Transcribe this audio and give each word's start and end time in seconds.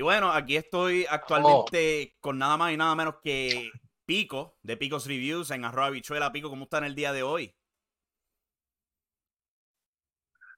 Y 0.00 0.02
bueno, 0.02 0.32
aquí 0.32 0.56
estoy 0.56 1.04
actualmente 1.10 2.16
con 2.20 2.38
nada 2.38 2.56
más 2.56 2.72
y 2.72 2.76
nada 2.78 2.94
menos 2.94 3.16
que 3.22 3.70
Pico, 4.06 4.56
de 4.62 4.78
Picos 4.78 5.04
Reviews, 5.06 5.50
en 5.50 5.62
arroba 5.62 5.90
bichuela. 5.90 6.32
Pico, 6.32 6.48
¿cómo 6.48 6.64
está 6.64 6.78
en 6.78 6.84
el 6.84 6.94
día 6.94 7.12
de 7.12 7.22
hoy? 7.22 7.54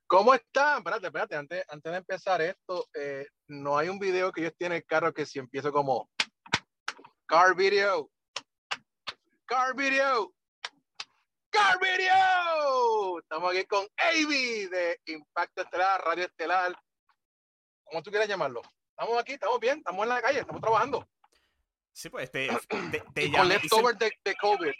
¿Cómo 0.06 0.32
están? 0.32 0.78
Espérate, 0.78 1.06
espérate, 1.06 1.34
antes, 1.34 1.64
antes 1.68 1.90
de 1.90 1.98
empezar 1.98 2.40
esto, 2.40 2.86
eh, 2.94 3.26
no 3.48 3.76
hay 3.76 3.88
un 3.88 3.98
video 3.98 4.30
que 4.30 4.42
ellos 4.42 4.54
tienen 4.56 4.76
el 4.76 4.86
carro 4.86 5.12
que 5.12 5.26
si 5.26 5.40
empiezo 5.40 5.72
como 5.72 6.08
Car 7.26 7.56
Video, 7.56 8.12
Car 9.46 9.74
Video, 9.74 10.32
Car 11.50 11.80
Video. 11.80 13.18
Estamos 13.18 13.50
aquí 13.50 13.64
con 13.66 13.84
Avi 13.96 14.68
de 14.68 15.00
Impacto 15.06 15.62
Estelar, 15.62 16.00
Radio 16.00 16.26
Estelar, 16.26 16.80
¿cómo 17.82 18.04
tú 18.04 18.10
quieres 18.10 18.28
llamarlo? 18.28 18.62
Estamos 19.02 19.20
aquí, 19.20 19.32
estamos 19.32 19.60
bien, 19.60 19.78
estamos 19.78 20.02
en 20.04 20.08
la 20.08 20.22
calle, 20.22 20.40
estamos 20.40 20.62
trabajando. 20.62 21.08
Sí, 21.92 22.08
pues 22.08 22.24
este, 22.24 22.48
te, 22.92 23.02
te 23.12 23.32
con 23.32 23.48
leftover 23.48 23.96
de, 23.96 24.12
de, 24.24 24.34
COVID. 24.36 24.72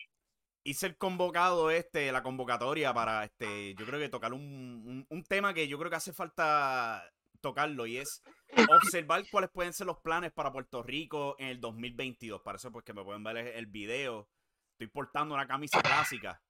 Hice 0.65 0.87
el 0.87 0.97
convocado 0.97 1.71
este, 1.71 2.13
la 2.13 2.23
convocatoria 2.23 2.95
para 2.95 3.25
este, 3.25 3.75
yo 3.75 3.85
creo 3.85 3.99
que 3.99 4.09
tocar 4.09 4.33
un, 4.33 5.05
un, 5.09 5.25
tema 5.25 5.53
que 5.53 5.67
yo 5.67 5.77
creo 5.77 5.91
que 5.91 5.97
hace 5.97 6.13
falta 6.13 7.05
tocarlo 7.41 7.85
y 7.87 7.99
es 7.99 8.23
observar 8.71 9.25
cuáles 9.29 9.51
pueden 9.51 9.73
ser 9.73 9.89
los 9.89 9.99
planes 9.99 10.31
para 10.31 10.53
Puerto 10.53 10.85
Rico 10.85 11.35
en 11.41 11.49
el 11.49 11.61
2022. 11.61 12.41
Para 12.43 12.57
eso, 12.57 12.71
pues 12.71 12.85
que 12.85 12.93
me 12.93 13.03
pueden 13.03 13.25
ver 13.25 13.37
el 13.39 13.67
video. 13.67 14.29
Estoy 14.71 14.87
portando 14.87 15.35
una 15.35 15.49
camisa 15.49 15.83
clásica 15.83 16.41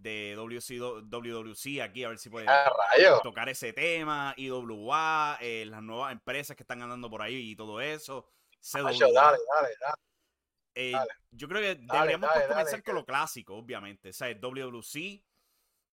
de 0.00 0.34
WC, 0.36 1.82
aquí, 1.82 2.04
a 2.04 2.08
ver 2.08 2.18
si 2.18 2.30
puede 2.30 2.46
ah, 2.48 2.70
tocar 3.22 3.48
ese 3.48 3.72
tema, 3.72 4.34
IWA, 4.36 5.38
eh, 5.40 5.64
las 5.66 5.82
nuevas 5.82 6.12
empresas 6.12 6.56
que 6.56 6.62
están 6.62 6.82
andando 6.82 7.08
por 7.08 7.22
ahí 7.22 7.50
y 7.50 7.56
todo 7.56 7.80
eso. 7.80 8.28
Eh, 10.74 10.92
yo 11.30 11.48
creo 11.48 11.60
que 11.60 11.82
deberíamos 11.82 12.30
comenzar 12.48 12.82
con 12.82 12.94
lo 12.94 13.04
clásico, 13.04 13.54
obviamente. 13.54 14.08
O 14.10 14.12
sea, 14.12 14.28
el 14.28 14.40
WC 14.40 15.22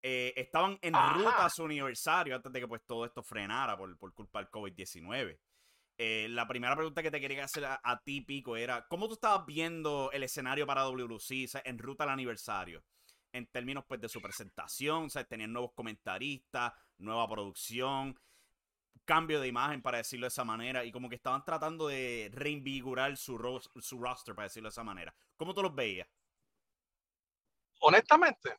eh, 0.03 0.35
estaban 0.37 0.79
en 0.83 0.95
ruta 1.15 1.45
a 1.45 1.51
su 1.51 1.65
aniversario 1.65 2.37
antes 2.37 2.53
de 2.53 2.61
que 2.61 2.69
pues 2.69 2.83
todo 2.85 3.05
esto 3.05 3.23
frenara 3.23 3.77
por, 3.77 3.97
por 3.99 4.13
culpa 4.13 4.41
del 4.41 4.51
COVID-19. 4.51 5.39
la 6.29 6.47
primera 6.47 6.77
pregunta 6.77 7.03
que 7.03 7.11
te 7.11 7.21
quería 7.21 7.45
hacer 7.45 7.65
a, 7.65 8.03
ti, 8.05 8.21
Pico, 8.21 8.57
era 8.57 8.87
¿cómo 8.87 9.09
tú 9.09 9.15
estabas 9.15 9.47
viendo 9.47 10.11
el 10.13 10.23
escenario 10.23 10.67
para 10.67 10.83
WC 10.83 11.63
en 11.65 11.79
ruta 11.79 12.05
al 12.05 12.11
aniversario? 12.11 12.85
En 13.37 13.47
términos 13.47 13.85
pues 13.87 14.01
de 14.01 14.09
su 14.09 14.21
presentación, 14.21 15.05
o 15.05 15.11
sea, 15.11 15.25
tenían 15.25 15.53
nuevos 15.53 15.73
comentaristas, 15.75 16.73
nueva 16.99 17.29
producción, 17.29 18.19
cambio 19.05 19.41
de 19.41 19.49
imagen, 19.49 19.83
para 19.83 19.99
decirlo 19.99 20.25
de 20.25 20.29
esa 20.29 20.45
manera, 20.45 20.85
y 20.85 20.93
como 20.93 21.09
que 21.09 21.17
estaban 21.17 21.45
tratando 21.45 21.89
de 21.89 22.31
reinvigorar 22.33 23.17
su, 23.17 23.39
su 23.81 23.99
roster, 23.99 24.35
para 24.35 24.47
decirlo 24.47 24.69
de 24.69 24.73
esa 24.73 24.85
manera. 24.85 25.15
¿Cómo 25.37 25.55
tú 25.55 25.63
los 25.63 25.75
veías? 25.75 26.09
Honestamente, 27.81 28.57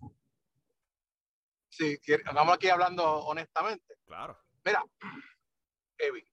sí, 1.69 1.97
estamos 2.05 2.55
aquí 2.55 2.69
hablando 2.69 3.03
honestamente. 3.25 3.95
Claro. 4.05 4.39
Mira, 4.63 4.83
Evi, 5.97 6.23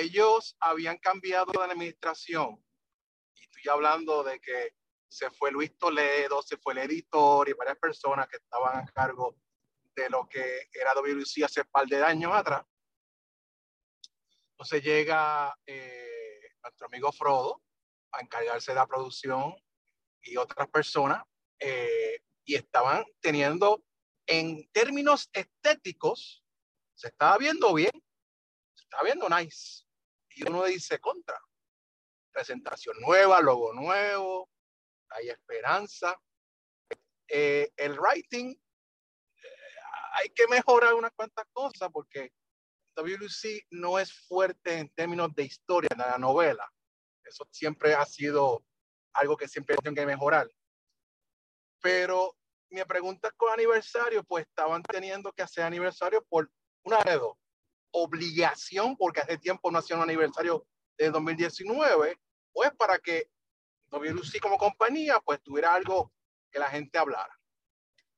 ellos 0.00 0.56
habían 0.60 0.98
cambiado 0.98 1.52
de 1.52 1.64
administración, 1.64 2.62
y 3.34 3.42
estoy 3.42 3.72
hablando 3.72 4.22
de 4.24 4.40
que 4.40 4.74
se 5.08 5.30
fue 5.30 5.50
Luis 5.50 5.76
Toledo, 5.78 6.42
se 6.42 6.56
fue 6.58 6.74
el 6.74 6.80
editor 6.80 7.48
y 7.48 7.54
varias 7.54 7.78
personas 7.78 8.28
que 8.28 8.36
estaban 8.36 8.76
a 8.76 8.86
cargo 8.92 9.36
de 9.94 10.10
lo 10.10 10.28
que 10.28 10.68
era 10.72 10.94
WC 10.94 11.44
hace 11.44 11.62
un 11.62 11.66
par 11.68 11.86
de 11.86 12.04
años 12.04 12.32
atrás. 12.32 12.64
Entonces 14.52 14.82
llega 14.82 15.56
eh, 15.66 16.52
nuestro 16.62 16.86
amigo 16.86 17.12
Frodo 17.12 17.62
a 18.12 18.20
encargarse 18.20 18.72
de 18.72 18.76
la 18.76 18.86
producción 18.86 19.54
y 20.22 20.36
otras 20.36 20.68
personas 20.68 21.22
eh, 21.58 22.20
y 22.44 22.54
estaban 22.54 23.04
teniendo 23.20 23.82
en 24.26 24.68
términos 24.72 25.30
estéticos, 25.32 26.44
se 26.94 27.08
estaba 27.08 27.38
viendo 27.38 27.72
bien, 27.72 27.92
se 28.74 28.84
estaba 28.84 29.04
viendo 29.04 29.28
nice. 29.28 29.84
Y 30.30 30.46
uno 30.46 30.64
dice 30.64 30.98
contra, 30.98 31.40
presentación 32.30 32.96
nueva, 33.00 33.40
logo 33.40 33.72
nuevo, 33.72 34.50
hay 35.10 35.30
esperanza. 35.30 36.18
Eh, 37.28 37.70
el 37.76 37.98
writing, 37.98 38.50
eh, 38.50 39.76
hay 40.14 40.30
que 40.30 40.46
mejorar 40.48 40.94
unas 40.94 41.12
cuantas 41.12 41.46
cosas 41.52 41.90
porque 41.92 42.32
WC 42.96 43.66
no 43.70 43.98
es 43.98 44.12
fuerte 44.26 44.78
en 44.78 44.88
términos 44.90 45.34
de 45.34 45.44
historia, 45.44 45.90
de 45.90 46.04
la 46.04 46.18
novela. 46.18 46.70
Eso 47.24 47.46
siempre 47.50 47.94
ha 47.94 48.04
sido 48.04 48.64
algo 49.12 49.36
que 49.36 49.48
siempre 49.48 49.76
tienen 49.76 49.94
que 49.94 50.06
mejorar. 50.06 50.50
Pero 51.80 52.36
mi 52.70 52.82
pregunta 52.84 53.30
con 53.36 53.52
aniversario, 53.52 54.24
pues 54.24 54.46
estaban 54.46 54.82
teniendo 54.82 55.32
que 55.32 55.42
hacer 55.42 55.64
aniversario 55.64 56.24
por 56.28 56.50
una 56.84 57.02
de 57.02 57.14
dos. 57.14 57.36
Obligación, 57.92 58.96
porque 58.96 59.20
hace 59.20 59.38
tiempo 59.38 59.70
no 59.70 59.78
hacían 59.78 60.00
un 60.00 60.04
aniversario 60.04 60.66
de 60.98 61.10
2019, 61.10 62.18
o 62.52 62.64
es 62.64 62.70
para 62.72 62.98
que 62.98 63.30
WC 63.90 64.40
como 64.40 64.58
compañía, 64.58 65.20
pues 65.20 65.42
tuviera 65.42 65.74
algo 65.74 66.12
que 66.50 66.58
la 66.58 66.68
gente 66.68 66.98
hablara. 66.98 67.38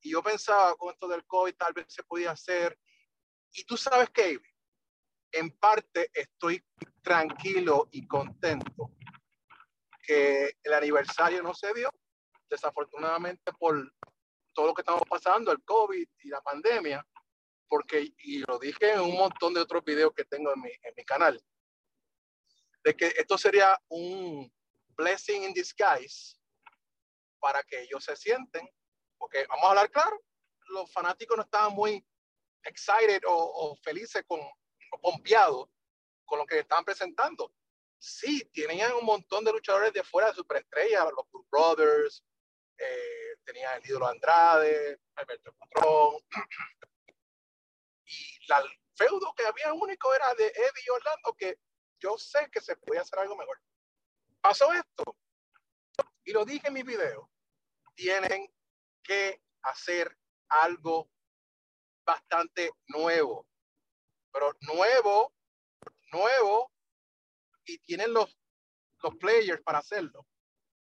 Y 0.01 0.11
yo 0.11 0.23
pensaba, 0.23 0.75
con 0.75 0.91
esto 0.91 1.07
del 1.07 1.25
COVID 1.25 1.55
tal 1.55 1.73
vez 1.73 1.85
se 1.89 2.03
podía 2.03 2.31
hacer. 2.31 2.77
Y 3.53 3.63
tú 3.63 3.77
sabes 3.77 4.09
que 4.09 4.39
en 5.31 5.51
parte 5.51 6.09
estoy 6.13 6.63
tranquilo 7.01 7.87
y 7.91 8.07
contento 8.07 8.91
que 10.03 10.57
el 10.63 10.73
aniversario 10.73 11.43
no 11.43 11.53
se 11.53 11.73
dio, 11.73 11.89
desafortunadamente 12.49 13.51
por 13.53 13.93
todo 14.53 14.67
lo 14.67 14.73
que 14.73 14.81
estamos 14.81 15.03
pasando, 15.07 15.51
el 15.51 15.63
COVID 15.63 16.07
y 16.23 16.29
la 16.29 16.41
pandemia, 16.41 17.05
porque, 17.67 18.13
y 18.17 18.39
lo 18.39 18.59
dije 18.59 18.93
en 18.93 19.01
un 19.01 19.15
montón 19.15 19.53
de 19.53 19.61
otros 19.61 19.83
videos 19.85 20.11
que 20.13 20.25
tengo 20.25 20.53
en 20.53 20.61
mi, 20.61 20.69
en 20.69 20.93
mi 20.97 21.05
canal, 21.05 21.41
de 22.83 22.95
que 22.95 23.07
esto 23.07 23.37
sería 23.37 23.79
un, 23.89 24.51
blessing 25.01 25.43
in 25.43 25.53
disguise 25.53 26.37
para 27.39 27.63
que 27.63 27.81
ellos 27.81 28.03
se 28.03 28.15
sienten, 28.15 28.69
porque 29.17 29.45
vamos 29.47 29.65
a 29.65 29.69
hablar 29.69 29.91
claro, 29.91 30.21
los 30.67 30.91
fanáticos 30.91 31.35
no 31.35 31.43
estaban 31.43 31.73
muy 31.73 32.05
excited 32.63 33.21
o, 33.27 33.75
felices 33.83 34.23
con, 34.27 34.39
o 34.39 35.01
pompeados 35.01 35.67
con 36.25 36.39
lo 36.39 36.45
que 36.45 36.59
estaban 36.59 36.85
presentando. 36.85 37.53
Sí, 37.99 38.43
tenían 38.53 38.93
un 38.93 39.05
montón 39.05 39.43
de 39.43 39.51
luchadores 39.51 39.93
de 39.93 40.03
fuera 40.03 40.29
de 40.29 40.35
superestrella, 40.35 41.03
los 41.05 41.29
Blue 41.31 41.47
Brothers, 41.51 42.23
eh, 42.77 43.35
tenía 43.43 43.75
el 43.75 43.85
ídolo 43.85 44.07
Andrade, 44.07 44.99
Alberto 45.15 45.53
Patrón. 45.53 46.15
Y 48.05 48.47
la 48.47 48.63
feudo 48.95 49.33
que 49.35 49.45
había 49.45 49.73
único 49.73 50.13
era 50.13 50.33
de 50.35 50.47
Eddie 50.47 50.83
y 50.85 50.89
Orlando, 50.89 51.35
que 51.37 51.59
yo 51.99 52.17
sé 52.17 52.49
que 52.51 52.61
se 52.61 52.75
podía 52.75 53.01
hacer 53.01 53.19
algo 53.19 53.35
mejor. 53.35 53.59
Pasó 54.41 54.73
esto, 54.73 55.15
y 56.23 56.31
lo 56.31 56.45
dije 56.45 56.67
en 56.67 56.73
mi 56.73 56.83
video, 56.83 57.29
tienen 57.93 58.51
que 59.03 59.41
hacer 59.61 60.17
algo 60.49 61.09
bastante 62.03 62.71
nuevo, 62.87 63.47
pero 64.31 64.51
nuevo, 64.61 65.33
nuevo, 66.11 66.71
y 67.65 67.77
tienen 67.79 68.13
los, 68.13 68.35
los 69.03 69.15
players 69.17 69.61
para 69.61 69.79
hacerlo. 69.79 70.25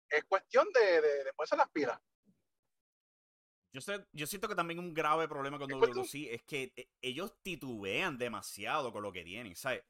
Es 0.08 0.24
cuestión 0.24 0.68
de, 0.72 1.00
de, 1.00 1.24
de 1.24 1.32
ponerse 1.32 1.56
las 1.56 1.70
pilas. 1.70 2.00
Yo, 3.72 3.80
sé, 3.80 4.06
yo 4.12 4.26
siento 4.26 4.48
que 4.48 4.54
también 4.54 4.80
un 4.80 4.94
grave 4.94 5.28
problema 5.28 5.58
con 5.58 5.68
WC 5.68 6.34
es 6.34 6.42
que 6.44 6.72
eh, 6.74 6.88
ellos 7.00 7.34
titubean 7.42 8.16
demasiado 8.18 8.92
con 8.92 9.02
lo 9.02 9.12
que 9.12 9.22
tienen, 9.22 9.54
¿sabes? 9.54 9.84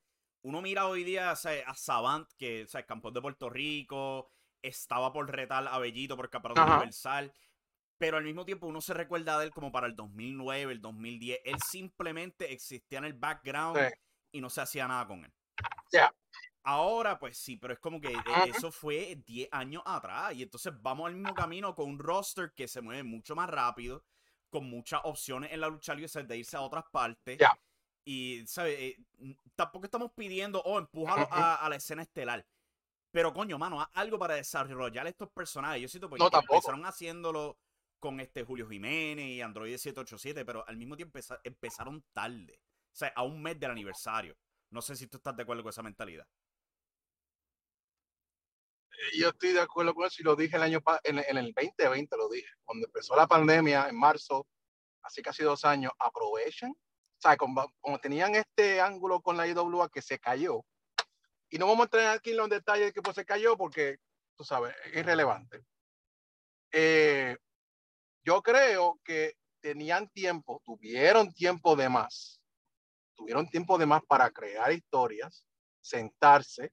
Uno 0.46 0.62
mira 0.62 0.86
hoy 0.86 1.02
día 1.02 1.32
a 1.32 1.74
Savant, 1.74 2.30
que 2.38 2.60
es 2.60 2.76
campeón 2.86 3.12
de 3.12 3.20
Puerto 3.20 3.50
Rico, 3.50 4.30
estaba 4.62 5.12
por 5.12 5.28
retar 5.28 5.66
a 5.66 5.76
Bellito 5.80 6.16
por 6.16 6.30
campeonato 6.30 6.72
universal, 6.72 7.32
pero 7.98 8.16
al 8.16 8.22
mismo 8.22 8.44
tiempo 8.44 8.68
uno 8.68 8.80
se 8.80 8.94
recuerda 8.94 9.40
de 9.40 9.46
él 9.46 9.50
como 9.50 9.72
para 9.72 9.88
el 9.88 9.96
2009, 9.96 10.72
el 10.72 10.80
2010. 10.80 11.40
Él 11.44 11.56
simplemente 11.68 12.52
existía 12.52 12.98
en 12.98 13.06
el 13.06 13.14
background 13.14 13.92
y 14.30 14.40
no 14.40 14.48
se 14.48 14.60
hacía 14.60 14.86
nada 14.86 15.08
con 15.08 15.24
él. 15.24 15.34
Ya. 15.90 16.14
Ahora, 16.62 17.18
pues 17.18 17.36
sí, 17.38 17.56
pero 17.56 17.72
es 17.72 17.80
como 17.80 18.00
que 18.00 18.12
eh, 18.12 18.22
eso 18.46 18.70
fue 18.70 19.20
10 19.26 19.48
años 19.50 19.82
atrás. 19.84 20.32
Y 20.32 20.44
entonces 20.44 20.72
vamos 20.80 21.08
al 21.08 21.16
mismo 21.16 21.34
camino 21.34 21.74
con 21.74 21.90
un 21.90 21.98
roster 21.98 22.52
que 22.54 22.68
se 22.68 22.80
mueve 22.80 23.02
mucho 23.02 23.34
más 23.34 23.50
rápido, 23.50 24.04
con 24.48 24.70
muchas 24.70 25.00
opciones 25.02 25.50
en 25.50 25.58
la 25.58 25.66
lucha 25.66 25.92
libre 25.92 26.22
de 26.22 26.38
irse 26.38 26.56
a 26.56 26.60
otras 26.60 26.84
partes. 26.92 27.36
Y, 28.08 28.46
¿sabes? 28.46 28.78
Eh, 28.78 29.36
tampoco 29.56 29.86
estamos 29.86 30.12
pidiendo, 30.12 30.62
oh, 30.62 30.78
empújalo 30.78 31.26
a, 31.30 31.68
la 31.68 31.76
escena 31.76 32.02
estelar. 32.02 32.46
Pero, 33.10 33.32
coño, 33.32 33.58
mano, 33.58 33.84
algo 33.94 34.18
para 34.18 34.34
desarrollar 34.34 35.08
estos 35.08 35.28
personajes. 35.30 35.82
Yo 35.82 35.88
siento 35.88 36.08
porque 36.08 36.24
empezaron 36.24 36.86
haciéndolo 36.86 37.58
con 37.98 38.20
este 38.20 38.44
Julio 38.44 38.68
Jiménez 38.68 39.26
y 39.26 39.42
Android 39.42 39.76
787, 39.76 40.44
pero 40.44 40.66
al 40.68 40.76
mismo 40.76 40.96
tiempo 40.96 41.18
empezaron 41.42 42.04
tarde. 42.12 42.60
O 42.92 42.96
sea, 42.96 43.12
a 43.16 43.24
un 43.24 43.42
mes 43.42 43.58
del 43.58 43.72
aniversario. 43.72 44.36
No 44.70 44.80
sé 44.80 44.94
si 44.94 45.08
tú 45.08 45.16
estás 45.16 45.36
de 45.36 45.42
acuerdo 45.42 45.64
con 45.64 45.70
esa 45.70 45.82
mentalidad 45.82 46.26
yo 49.14 49.28
estoy 49.28 49.52
de 49.52 49.60
acuerdo 49.60 49.94
con 49.94 50.06
eso 50.06 50.16
y 50.20 50.24
lo 50.24 50.36
dije 50.36 50.56
el 50.56 50.62
año 50.62 50.82
en, 51.04 51.18
en 51.18 51.36
el 51.36 51.52
2020 51.52 52.16
lo 52.16 52.28
dije 52.28 52.48
cuando 52.64 52.86
empezó 52.86 53.16
la 53.16 53.26
pandemia 53.26 53.88
en 53.88 53.96
marzo 53.98 54.46
así 55.02 55.22
casi 55.22 55.42
dos 55.42 55.64
años 55.64 55.92
aprovechen 55.98 56.74
como, 57.36 57.72
tenían 58.00 58.34
este 58.34 58.80
ángulo 58.80 59.20
con 59.20 59.36
la 59.36 59.46
IWA 59.46 59.88
que 59.88 60.02
se 60.02 60.18
cayó. 60.18 60.64
Y 61.48 61.58
no 61.58 61.66
vamos 61.66 61.80
a 61.80 61.84
entrar 61.84 62.16
aquí 62.16 62.30
en 62.30 62.36
los 62.36 62.48
detalles 62.48 62.86
de 62.86 62.92
que 62.92 63.02
pues 63.02 63.16
se 63.16 63.24
cayó 63.24 63.56
porque 63.56 63.96
tú 64.36 64.44
sabes 64.44 64.74
es 64.84 64.96
irrelevante. 64.96 65.64
Eh, 66.72 67.36
yo 68.24 68.42
creo 68.42 69.00
que 69.04 69.34
tenían 69.60 70.08
tiempo 70.10 70.60
tuvieron 70.64 71.32
tiempo 71.32 71.74
de 71.74 71.88
más 71.88 72.40
tuvieron 73.16 73.48
tiempo 73.48 73.78
de 73.78 73.86
más 73.86 74.02
para 74.06 74.30
crear 74.30 74.70
historias 74.72 75.46
sentarse 75.80 76.72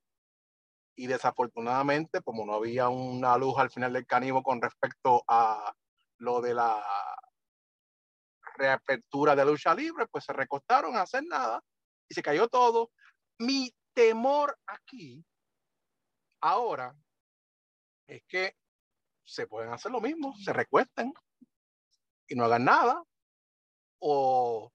y 0.96 1.08
desafortunadamente, 1.08 2.22
como 2.22 2.46
no 2.46 2.56
había 2.56 2.90
una 2.90 3.38
luz 3.38 3.58
al 3.58 3.72
final 3.72 3.94
del 3.94 4.06
canivo 4.06 4.44
con 4.44 4.62
respecto 4.62 5.24
a 5.28 5.74
lo 6.18 6.42
de 6.42 6.54
la 6.54 6.84
reapertura 8.56 9.36
de 9.36 9.46
lucha 9.46 9.74
libre, 9.74 10.08
pues 10.08 10.26
se 10.26 10.34
recostaron 10.34 10.96
a 10.96 11.02
hacer 11.02 11.24
nada 11.26 11.62
y 12.10 12.14
se 12.14 12.22
cayó 12.22 12.48
todo. 12.48 12.92
Mi 13.40 13.74
temor 13.94 14.58
aquí, 14.66 15.24
ahora, 16.42 16.96
es 18.08 18.24
que 18.28 18.56
se 19.26 19.48
pueden 19.48 19.72
hacer 19.72 19.92
lo 19.92 20.02
mismo, 20.02 20.36
se 20.38 20.54
recuesten 20.54 21.14
y 22.28 22.36
no 22.36 22.46
hagan 22.46 22.66
nada. 22.66 23.04
O 24.00 24.72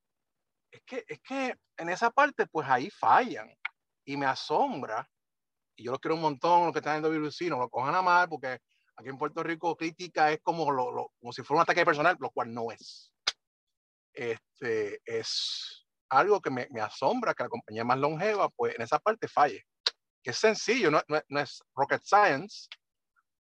es 0.70 0.82
que, 0.84 1.04
es 1.06 1.20
que 1.20 1.54
en 1.76 1.88
esa 1.88 2.10
parte, 2.10 2.46
pues 2.46 2.68
ahí 2.68 2.90
fallan. 2.90 3.54
Y 4.04 4.16
me 4.16 4.24
asombra 4.24 5.06
y 5.78 5.84
yo 5.84 5.92
los 5.92 6.00
quiero 6.00 6.16
un 6.16 6.22
montón, 6.22 6.64
los 6.64 6.72
que 6.72 6.80
están 6.80 6.96
en 6.96 7.02
WC, 7.02 7.48
no 7.48 7.58
lo 7.58 7.70
cojan 7.70 7.94
a 7.94 8.02
mal, 8.02 8.28
porque 8.28 8.58
aquí 8.96 9.08
en 9.08 9.16
Puerto 9.16 9.44
Rico 9.44 9.76
crítica 9.76 10.32
es 10.32 10.40
como, 10.42 10.72
lo, 10.72 11.12
como 11.20 11.32
si 11.32 11.42
fuera 11.44 11.58
un 11.58 11.62
ataque 11.62 11.84
personal, 11.84 12.16
lo 12.18 12.30
cual 12.30 12.52
no 12.52 12.72
es. 12.72 13.12
Este, 14.18 15.00
es 15.04 15.86
algo 16.08 16.40
que 16.40 16.50
me, 16.50 16.66
me, 16.70 16.80
asombra 16.80 17.34
que 17.34 17.44
la 17.44 17.48
compañía 17.48 17.84
más 17.84 17.98
longeva, 17.98 18.48
pues 18.48 18.74
en 18.74 18.82
esa 18.82 18.98
parte 18.98 19.28
falle. 19.28 19.64
Que 20.24 20.30
es 20.30 20.38
sencillo, 20.38 20.90
no, 20.90 21.00
no, 21.06 21.40
es 21.40 21.62
rocket 21.76 22.02
science, 22.02 22.66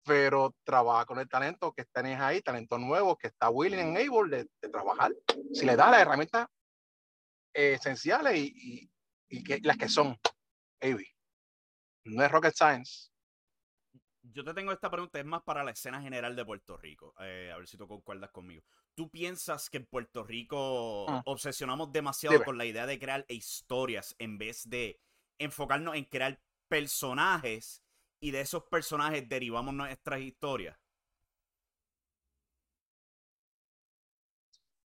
pero 0.06 0.56
trabaja 0.64 1.06
con 1.06 1.20
el 1.20 1.28
talento 1.28 1.74
que 1.74 1.84
tenés 1.84 2.22
ahí, 2.22 2.42
talento 2.42 2.78
nuevo, 2.78 3.18
que 3.18 3.28
está 3.28 3.50
willing 3.50 3.82
and 3.82 3.98
able 3.98 4.38
de, 4.38 4.48
de 4.62 4.70
trabajar. 4.70 5.12
Si 5.54 5.66
le 5.66 5.76
da 5.76 5.92
las 5.92 6.04
herramientas 6.04 6.48
esenciales 7.54 8.38
y, 8.38 8.54
y, 8.56 8.92
y 9.28 9.44
que, 9.44 9.60
las 9.64 9.76
que 9.76 9.90
son, 9.90 10.18
baby. 10.80 11.06
No 12.06 12.24
es 12.24 12.32
rocket 12.32 12.56
science. 12.56 13.12
Yo 14.22 14.46
te 14.46 14.54
tengo 14.54 14.72
esta 14.72 14.90
pregunta, 14.90 15.20
es 15.20 15.26
más 15.26 15.44
para 15.44 15.66
la 15.66 15.72
escena 15.72 16.02
general 16.02 16.34
de 16.34 16.46
Puerto 16.46 16.78
Rico. 16.78 17.14
Eh, 17.20 17.52
a 17.54 17.58
ver 17.58 17.68
si 17.68 17.76
tú 17.76 17.90
concuerdas 17.90 18.32
conmigo. 18.32 18.64
¿Tú 18.96 19.10
piensas 19.10 19.70
que 19.70 19.78
en 19.78 19.86
Puerto 19.86 20.24
Rico 20.24 21.10
ah. 21.10 21.22
obsesionamos 21.26 21.92
demasiado 21.92 22.44
con 22.44 22.58
la 22.58 22.66
idea 22.66 22.86
de 22.86 23.00
crear 23.00 23.26
historias 23.30 24.16
en 24.20 24.38
vez 24.38 24.70
de 24.70 25.00
enfocarnos 25.40 25.96
en 25.96 26.06
crear 26.06 26.40
personajes 26.68 27.82
y 28.20 28.32
de 28.32 28.42
esos 28.42 28.64
personajes 28.64 29.28
derivamos 29.28 29.74
nuestras 29.74 30.20
historias? 30.22 30.78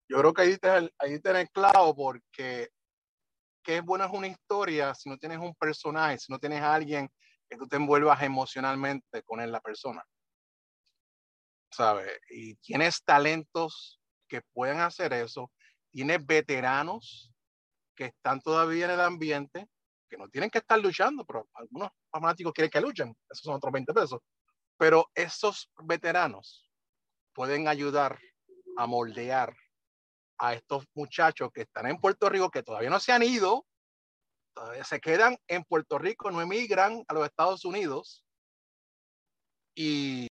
Yo 0.08 0.18
creo 0.18 0.32
que 0.32 0.42
ahí 0.42 0.56
te, 0.56 0.68
ahí 0.98 1.20
tenés 1.20 1.50
clavo 1.50 1.94
porque 1.94 2.70
qué 3.62 3.80
bueno 3.80 4.04
es 4.04 4.12
una 4.12 4.28
historia 4.28 4.94
si 4.94 5.08
no 5.08 5.18
tienes 5.18 5.38
un 5.38 5.54
personaje, 5.56 6.18
si 6.18 6.30
no 6.30 6.38
tienes 6.38 6.62
a 6.62 6.74
alguien 6.74 7.10
que 7.48 7.56
tú 7.56 7.66
te 7.66 7.76
envuelvas 7.76 8.22
emocionalmente 8.22 9.22
con 9.24 9.40
él, 9.40 9.50
la 9.50 9.60
persona. 9.60 10.04
¿Sabes? 11.76 12.10
Y 12.30 12.54
tienes 12.56 13.04
talentos 13.04 14.00
que 14.26 14.40
pueden 14.54 14.80
hacer 14.80 15.12
eso. 15.12 15.52
Tienes 15.90 16.24
veteranos 16.24 17.30
que 17.94 18.06
están 18.06 18.40
todavía 18.40 18.86
en 18.86 18.92
el 18.92 19.00
ambiente, 19.00 19.68
que 20.08 20.16
no 20.16 20.26
tienen 20.30 20.48
que 20.48 20.56
estar 20.56 20.78
luchando, 20.80 21.26
pero 21.26 21.46
algunos 21.52 21.90
fanáticos 22.10 22.54
quieren 22.54 22.70
que 22.70 22.80
luchen. 22.80 23.14
Esos 23.28 23.42
son 23.42 23.56
otros 23.56 23.70
20 23.74 23.92
pesos. 23.92 24.20
Pero 24.78 25.10
esos 25.14 25.70
veteranos 25.84 26.66
pueden 27.34 27.68
ayudar 27.68 28.18
a 28.78 28.86
moldear 28.86 29.54
a 30.38 30.54
estos 30.54 30.86
muchachos 30.94 31.50
que 31.52 31.62
están 31.62 31.88
en 31.88 32.00
Puerto 32.00 32.30
Rico, 32.30 32.50
que 32.50 32.62
todavía 32.62 32.88
no 32.88 33.00
se 33.00 33.12
han 33.12 33.22
ido, 33.22 33.66
todavía 34.54 34.84
se 34.84 34.98
quedan 34.98 35.36
en 35.46 35.62
Puerto 35.64 35.98
Rico, 35.98 36.30
no 36.30 36.40
emigran 36.40 37.04
a 37.06 37.12
los 37.12 37.26
Estados 37.26 37.66
Unidos. 37.66 38.24
Y 39.74 40.26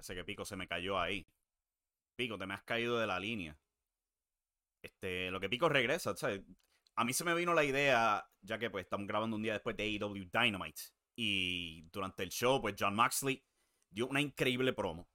parece 0.00 0.14
que 0.14 0.24
Pico 0.24 0.46
se 0.46 0.56
me 0.56 0.66
cayó 0.66 0.98
ahí. 0.98 1.26
Pico, 2.16 2.38
te 2.38 2.46
me 2.46 2.54
has 2.54 2.62
caído 2.62 2.98
de 2.98 3.06
la 3.06 3.20
línea. 3.20 3.54
Este, 4.82 5.30
lo 5.30 5.38
que 5.40 5.50
Pico 5.50 5.68
regresa, 5.68 6.16
¿sabes? 6.16 6.40
A 6.96 7.04
mí 7.04 7.12
se 7.12 7.22
me 7.22 7.34
vino 7.34 7.52
la 7.52 7.64
idea, 7.64 8.26
ya 8.40 8.58
que 8.58 8.70
pues 8.70 8.84
estamos 8.84 9.06
grabando 9.06 9.36
un 9.36 9.42
día 9.42 9.52
después 9.52 9.76
de 9.76 9.84
AEW 9.84 10.30
Dynamite. 10.32 10.80
Y 11.16 11.82
durante 11.92 12.22
el 12.22 12.30
show, 12.30 12.62
pues 12.62 12.76
John 12.78 12.94
Maxley 12.94 13.44
dio 13.90 14.06
una 14.06 14.22
increíble 14.22 14.72
promo. 14.72 15.06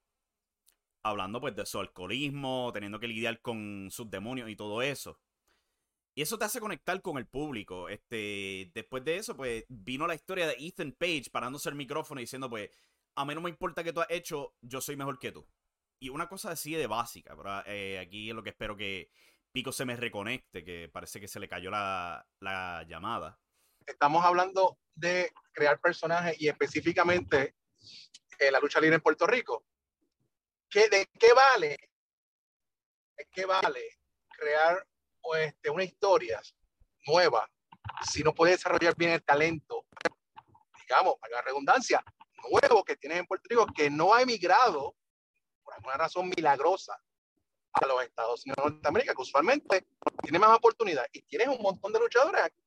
Hablando 1.04 1.42
pues 1.42 1.56
de 1.56 1.66
su 1.66 1.80
alcoholismo, 1.80 2.70
teniendo 2.72 3.00
que 3.00 3.08
lidiar 3.08 3.42
con 3.42 3.90
sus 3.90 4.10
demonios 4.10 4.50
y 4.52 4.56
todo 4.56 4.84
eso. 4.84 5.20
Y 6.14 6.22
eso 6.22 6.38
te 6.38 6.46
hace 6.46 6.60
conectar 6.60 7.02
con 7.02 7.18
el 7.18 7.26
público. 7.26 7.90
Este, 7.90 8.72
después 8.76 9.04
de 9.04 9.18
eso, 9.18 9.36
pues 9.36 9.66
vino 9.68 10.06
la 10.06 10.16
historia 10.16 10.46
de 10.46 10.56
Ethan 10.60 10.92
Page 10.92 11.32
parándose 11.32 11.70
el 11.70 11.76
micrófono 11.76 12.22
y 12.22 12.24
diciendo, 12.24 12.50
pues, 12.52 12.70
a 13.16 13.26
mí 13.26 13.36
no 13.36 13.42
me 13.42 13.50
importa 13.50 13.84
que 13.84 13.94
tú 13.94 14.02
has 14.02 14.10
hecho, 14.10 14.56
yo 14.62 14.82
soy 14.82 14.96
mejor 14.96 15.20
que 15.20 15.32
tú. 15.32 15.48
Y 16.00 16.10
una 16.10 16.28
cosa 16.28 16.52
así 16.52 16.74
de 16.74 16.88
básica, 16.88 17.36
pero 17.36 17.64
eh, 17.66 18.00
aquí 18.00 18.30
es 18.30 18.36
lo 18.36 18.44
que 18.44 18.50
espero 18.50 18.76
que 18.76 19.10
Pico 19.52 19.72
se 19.72 19.86
me 19.86 19.96
reconecte, 19.96 20.64
que 20.64 20.90
parece 20.90 21.20
que 21.20 21.28
se 21.28 21.40
le 21.40 21.48
cayó 21.48 21.72
la, 21.72 22.28
la 22.42 22.84
llamada. 22.88 23.40
Estamos 23.86 24.26
hablando 24.26 24.78
de 24.94 25.32
crear 25.54 25.80
personajes 25.80 26.40
y 26.40 26.50
específicamente 26.50 27.56
la 28.52 28.60
lucha 28.60 28.82
libre 28.82 28.96
en 28.96 29.02
Puerto 29.02 29.26
Rico. 29.26 29.66
¿qué, 30.70 30.90
¿de 30.90 31.08
qué 31.18 31.34
vale? 31.34 31.78
¿De 33.16 33.28
qué 33.32 33.46
vale 33.46 33.82
crear 34.30 34.86
este, 35.40 35.70
una 35.70 35.84
historia 35.84 36.42
nueva 37.08 37.50
si 38.06 38.24
no 38.24 38.34
puede 38.34 38.54
desarrollar 38.54 38.96
bien 38.96 39.12
el 39.12 39.24
talento, 39.24 39.86
digamos, 40.82 41.16
para 41.20 41.36
la 41.36 41.42
redundancia, 41.44 42.04
nuevo 42.50 42.84
que 42.84 42.96
tienes 42.96 43.20
en 43.20 43.26
Puerto 43.26 43.48
Rico 43.50 43.66
que 43.76 43.90
no 43.90 44.14
ha 44.14 44.22
emigrado 44.22 44.96
por 45.64 45.74
alguna 45.74 45.98
razón 45.98 46.30
milagrosa 46.30 47.00
a 47.74 47.86
los 47.88 48.04
Estados 48.04 48.46
Unidos 48.46 48.64
de 48.64 48.72
Norteamérica, 48.72 49.14
que 49.14 49.22
usualmente 49.22 49.88
tiene 50.22 50.40
más 50.40 50.56
oportunidad 50.56 51.06
y 51.12 51.22
tienes 51.24 51.50
un 51.50 51.62
montón 51.62 51.92
de 51.92 52.00
luchadores 52.00 52.42
aquí. 52.42 52.62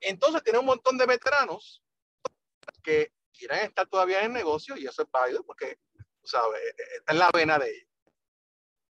Entonces 0.00 0.42
tienes 0.42 0.60
un 0.60 0.66
montón 0.66 0.96
de 0.96 1.06
veteranos 1.06 1.82
que 2.82 3.12
quieren 3.32 3.58
estar 3.60 3.86
todavía 3.86 4.20
en 4.20 4.26
el 4.26 4.32
negocio 4.32 4.76
y 4.76 4.86
eso 4.86 5.02
es 5.02 5.10
válido 5.10 5.44
porque, 5.44 5.78
¿sabes? 6.22 6.60
Está 6.96 7.12
en 7.12 7.18
la 7.18 7.30
vena 7.32 7.58
de 7.58 7.70
ellos. 7.70 7.88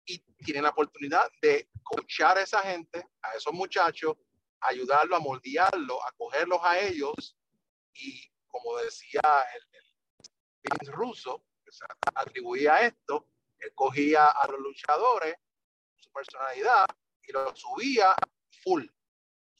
Y 0.05 0.19
tienen 0.43 0.63
la 0.63 0.69
oportunidad 0.69 1.29
de 1.41 1.69
coachar 1.83 2.38
a 2.38 2.41
esa 2.41 2.62
gente, 2.62 3.07
a 3.21 3.33
esos 3.33 3.53
muchachos, 3.53 4.17
ayudarlo 4.62 5.15
a 5.15 5.19
moldearlo, 5.19 6.03
a 6.05 6.12
cogerlos 6.13 6.59
a 6.63 6.79
ellos 6.79 7.38
y, 7.93 8.31
como 8.48 8.77
decía 8.77 9.21
el, 9.55 9.68
el 10.63 10.87
ruso, 10.87 11.43
que 11.63 11.71
se 11.71 11.85
atribuía 12.15 12.81
esto, 12.81 13.27
él 13.59 13.71
cogía 13.75 14.27
a 14.27 14.47
los 14.47 14.59
luchadores, 14.59 15.35
su 15.95 16.11
personalidad, 16.11 16.85
y 17.23 17.31
lo 17.31 17.55
subía 17.55 18.15
full. 18.63 18.85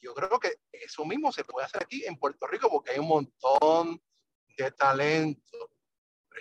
Yo 0.00 0.14
creo 0.14 0.38
que 0.40 0.60
eso 0.72 1.04
mismo 1.04 1.30
se 1.30 1.44
puede 1.44 1.66
hacer 1.66 1.82
aquí 1.82 2.04
en 2.06 2.16
Puerto 2.16 2.46
Rico 2.46 2.70
porque 2.70 2.92
hay 2.92 2.98
un 2.98 3.08
montón 3.08 4.02
de 4.56 4.70
talento. 4.72 5.70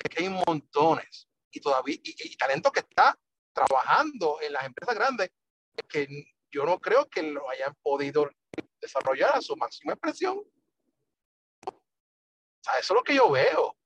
Es 0.03 0.09
que 0.09 0.23
hay 0.23 0.29
montones. 0.29 1.27
Y 1.51 1.59
todavía, 1.59 1.97
y, 2.01 2.37
talento 2.37 2.71
que 2.71 2.81
está 2.81 3.17
trabajando 3.53 4.39
en 4.41 4.53
las 4.53 4.63
empresas 4.63 4.95
grandes 4.95 5.31
que 5.89 6.07
yo 6.51 6.65
no 6.65 6.79
creo 6.79 7.09
que 7.09 7.23
lo 7.23 7.49
hayan 7.49 7.75
podido 7.81 8.29
desarrollar 8.79 9.35
a 9.35 9.41
su 9.41 9.55
máxima 9.57 9.93
expresión. 9.93 10.41
Eso 11.65 12.79
es 12.79 12.89
lo 12.89 13.03
que 13.03 13.15
yo 13.15 13.29
veo. 13.31 13.78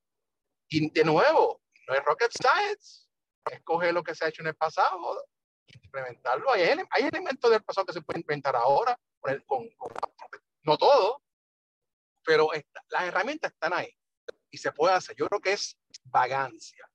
Y 0.74 0.90
de 0.90 1.04
nuevo, 1.04 1.62
no 1.88 1.94
es 1.94 2.04
rocket 2.04 2.32
science. 2.32 3.08
Es 3.46 3.62
coger 3.62 3.94
lo 3.94 4.02
que 4.02 4.16
se 4.16 4.26
ha 4.26 4.30
hecho 4.30 4.42
en 4.42 4.48
el 4.48 4.56
pasado, 4.56 5.28
implementarlo. 5.68 6.52
Hay, 6.52 6.64
hay 6.64 7.04
elementos 7.04 7.52
del 7.52 7.62
pasado 7.62 7.86
que 7.86 7.94
se 7.94 8.02
pueden 8.02 8.22
inventar 8.22 8.56
ahora, 8.56 9.00
no 10.64 10.78
todo, 10.78 11.22
pero 12.26 12.50
las 12.90 13.04
herramientas 13.04 13.52
están 13.52 13.74
ahí 13.74 13.96
y 14.50 14.58
se 14.58 14.72
puede 14.72 14.96
hacer. 14.96 15.16
Yo 15.16 15.28
creo 15.28 15.40
que 15.40 15.54
es 15.54 15.78
vagancia. 16.06 16.90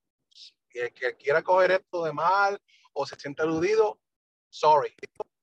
El 0.70 0.92
que 0.92 1.16
quiera 1.16 1.42
coger 1.42 1.70
esto 1.70 2.04
de 2.04 2.12
mal 2.12 2.60
o 2.94 3.06
se 3.06 3.14
siente 3.14 3.42
aludido, 3.42 4.00
sorry, 4.48 4.92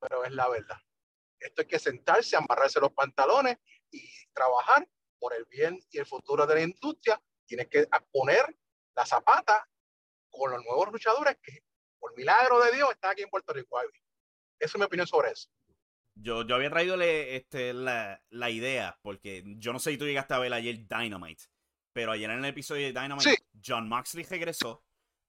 pero 0.01 0.25
es 0.25 0.31
la 0.33 0.49
verdad. 0.49 0.77
Esto 1.39 1.61
hay 1.61 1.67
que 1.67 1.79
sentarse, 1.79 2.35
amarrarse 2.35 2.81
los 2.81 2.91
pantalones 2.91 3.57
y 3.91 4.09
trabajar 4.33 4.85
por 5.19 5.33
el 5.33 5.45
bien 5.45 5.79
y 5.89 5.99
el 5.99 6.05
futuro 6.05 6.45
de 6.45 6.55
la 6.55 6.61
industria. 6.61 7.21
Tiene 7.45 7.67
que 7.67 7.87
poner 8.11 8.55
la 8.95 9.05
zapata 9.05 9.67
con 10.29 10.51
los 10.51 10.63
nuevos 10.63 10.91
luchadores 10.91 11.37
que, 11.41 11.63
por 11.99 12.15
milagro 12.15 12.63
de 12.63 12.71
Dios, 12.73 12.91
están 12.91 13.11
aquí 13.11 13.23
en 13.23 13.29
Puerto 13.29 13.53
Rico. 13.53 13.79
Esa 14.59 14.77
es 14.77 14.79
mi 14.79 14.85
opinión 14.85 15.07
sobre 15.07 15.31
eso. 15.31 15.49
Yo, 16.15 16.43
yo 16.47 16.55
había 16.55 16.69
traído 16.69 16.99
este, 17.01 17.73
la, 17.73 18.21
la, 18.29 18.49
idea, 18.49 18.97
porque 19.01 19.43
yo 19.57 19.73
no 19.73 19.79
sé 19.79 19.91
si 19.91 19.97
tú 19.97 20.05
llegaste 20.05 20.33
a 20.33 20.39
ver 20.39 20.53
ayer 20.53 20.87
Dynamite, 20.87 21.43
pero 21.91 22.13
ayer 22.13 22.29
en 22.29 22.39
el 22.39 22.45
episodio 22.45 22.85
de 22.85 22.99
Dynamite, 22.99 23.47
John 23.65 23.89
Moxley 23.89 24.23
regresó, 24.23 24.85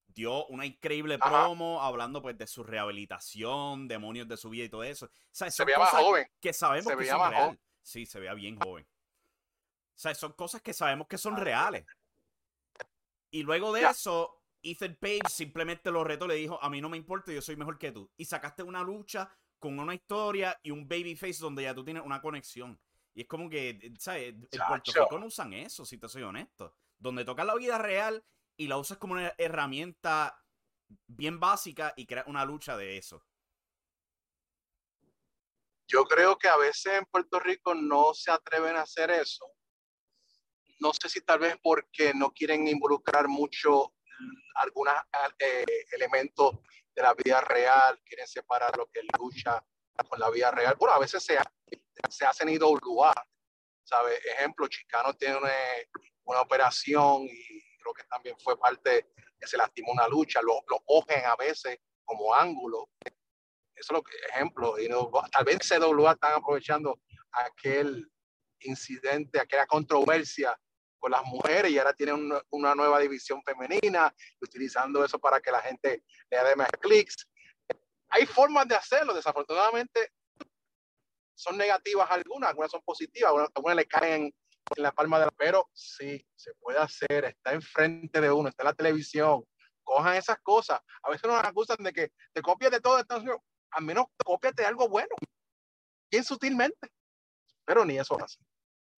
dio 0.06 0.46
una 0.46 0.64
increíble 0.64 1.18
promo 1.18 1.82
hablando 1.82 2.22
pues 2.22 2.38
de 2.38 2.46
su 2.46 2.62
rehabilitación, 2.62 3.88
demonios 3.88 4.28
de 4.28 4.36
su 4.36 4.48
vida 4.48 4.64
y 4.64 4.68
todo 4.68 4.84
eso. 4.84 5.10
se 5.30 5.64
veía 5.64 5.78
más 5.78 5.90
joven. 5.90 6.26
Que 6.40 6.52
sabemos 6.52 6.92
que 6.96 7.04
son 7.04 7.30
reales. 7.30 7.58
Sí, 7.82 8.06
se 8.06 8.20
veía 8.20 8.34
bien 8.34 8.58
joven. 8.58 8.84
O 8.84 9.98
sea, 9.98 10.14
son 10.14 10.32
cosas 10.32 10.62
que 10.62 10.72
sabemos 10.72 11.06
que 11.06 11.18
son 11.18 11.36
reales. 11.36 11.84
Y 13.30 13.42
luego 13.42 13.72
de 13.72 13.82
eso, 13.82 14.42
Ethan 14.62 14.96
Page 15.00 15.28
simplemente 15.28 15.90
lo 15.90 16.04
retó, 16.04 16.26
le 16.26 16.34
dijo, 16.34 16.62
a 16.62 16.70
mí 16.70 16.80
no 16.80 16.88
me 16.88 16.96
importa, 16.96 17.32
yo 17.32 17.42
soy 17.42 17.56
mejor 17.56 17.78
que 17.78 17.92
tú. 17.92 18.10
Y 18.16 18.24
sacaste 18.24 18.62
una 18.62 18.82
lucha 18.82 19.30
con 19.58 19.78
una 19.78 19.94
historia 19.94 20.58
y 20.62 20.70
un 20.70 20.88
babyface 20.88 21.38
donde 21.40 21.64
ya 21.64 21.74
tú 21.74 21.84
tienes 21.84 22.04
una 22.04 22.20
conexión. 22.20 22.80
Y 23.14 23.22
es 23.22 23.28
como 23.28 23.48
que, 23.48 23.92
¿sabes? 23.98 24.34
En 24.34 24.48
Puerto 24.68 24.92
Rico 24.92 25.18
no 25.18 25.26
usan 25.26 25.52
eso, 25.54 25.84
si 25.86 25.98
te 25.98 26.08
soy 26.08 26.22
honesto. 26.22 26.74
Donde 26.98 27.24
toca 27.24 27.44
la 27.44 27.54
vida 27.54 27.78
real 27.78 28.24
y 28.56 28.66
la 28.68 28.76
usas 28.76 28.98
como 28.98 29.14
una 29.14 29.32
herramienta 29.38 30.42
bien 31.06 31.40
básica 31.40 31.92
y 31.96 32.06
creas 32.06 32.26
una 32.26 32.44
lucha 32.44 32.76
de 32.76 32.96
eso. 32.98 33.24
Yo 35.88 36.04
creo 36.04 36.36
que 36.36 36.48
a 36.48 36.56
veces 36.56 36.94
en 36.94 37.04
Puerto 37.06 37.38
Rico 37.38 37.74
no 37.74 38.12
se 38.12 38.30
atreven 38.30 38.76
a 38.76 38.82
hacer 38.82 39.10
eso. 39.10 39.46
No 40.78 40.92
sé 40.92 41.08
si 41.08 41.20
tal 41.22 41.38
vez 41.38 41.56
porque 41.62 42.12
no 42.14 42.30
quieren 42.32 42.66
involucrar 42.68 43.28
mucho 43.28 43.94
algunos 44.56 44.94
eh, 45.38 45.64
elementos 45.92 46.58
de 46.94 47.02
la 47.02 47.14
vida 47.14 47.40
real, 47.42 48.00
quieren 48.04 48.26
separar 48.26 48.76
lo 48.76 48.86
que 48.86 49.00
lucha 49.18 49.62
con 50.08 50.18
la 50.18 50.30
vida 50.30 50.50
real. 50.50 50.76
Bueno, 50.78 50.94
a 50.94 50.98
veces 50.98 51.22
se, 51.22 51.38
se 52.08 52.24
hacen 52.24 52.48
IWA, 52.48 53.12
¿sabes? 53.84 54.18
Ejemplo, 54.24 54.66
Chicano 54.68 55.14
tiene 55.14 55.36
una, 55.36 55.52
una, 56.24 56.40
operación 56.40 57.24
y 57.24 57.78
creo 57.78 57.92
que 57.94 58.04
también 58.04 58.36
fue 58.38 58.58
parte 58.58 59.12
que 59.38 59.46
se 59.46 59.56
lastimó 59.56 59.92
una 59.92 60.08
lucha, 60.08 60.40
lo, 60.42 60.62
lo 60.68 60.80
cogen 60.80 61.24
a 61.24 61.36
veces 61.36 61.78
como 62.04 62.34
ángulo. 62.34 62.88
Eso 63.74 63.92
es 63.92 63.98
lo 63.98 64.02
que, 64.02 64.16
ejemplo, 64.30 64.74
tal 65.30 65.44
vez 65.44 65.58
CWA 65.58 66.12
están 66.12 66.32
aprovechando 66.32 66.98
aquel 67.32 68.10
incidente, 68.60 69.38
aquella 69.38 69.66
controversia 69.66 70.58
con 70.98 71.10
las 71.10 71.24
mujeres 71.24 71.70
y 71.70 71.78
ahora 71.78 71.92
tienen 71.92 72.32
una, 72.50 72.74
nueva 72.74 72.98
división 72.98 73.42
femenina, 73.42 74.12
utilizando 74.40 75.04
eso 75.04 75.18
para 75.18 75.40
que 75.40 75.50
la 75.50 75.60
gente 75.60 76.02
le 76.30 76.44
dé 76.44 76.56
más 76.56 76.68
clics. 76.80 77.28
Hay 78.08 78.26
formas 78.26 78.68
de 78.68 78.76
hacerlo, 78.76 79.14
desafortunadamente 79.14 80.12
son 81.34 81.58
negativas 81.58 82.10
algunas, 82.10 82.50
algunas 82.50 82.70
son 82.70 82.80
positivas, 82.82 83.32
algunas, 83.54 83.76
le 83.76 83.86
caen 83.86 84.34
en 84.76 84.82
la 84.82 84.90
palma 84.90 85.18
de 85.18 85.26
la 85.26 85.30
pero 85.32 85.68
sí, 85.72 86.26
se 86.34 86.54
puede 86.54 86.78
hacer, 86.78 87.24
está 87.26 87.52
enfrente 87.52 88.20
de 88.20 88.30
uno, 88.30 88.48
está 88.48 88.62
en 88.62 88.68
la 88.68 88.74
televisión, 88.74 89.44
cojan 89.84 90.16
esas 90.16 90.38
cosas. 90.40 90.80
A 91.02 91.10
veces 91.10 91.28
nos 91.28 91.44
acusan 91.44 91.76
de 91.80 91.92
que 91.92 92.12
te 92.32 92.42
copias 92.42 92.70
de 92.70 92.80
todo, 92.80 93.02
al 93.70 93.84
menos 93.84 94.06
cópiate 94.24 94.64
algo 94.64 94.88
bueno, 94.88 95.14
bien 96.10 96.24
sutilmente, 96.24 96.88
pero 97.64 97.84
ni 97.84 97.98
eso 97.98 98.16
hace 98.22 98.38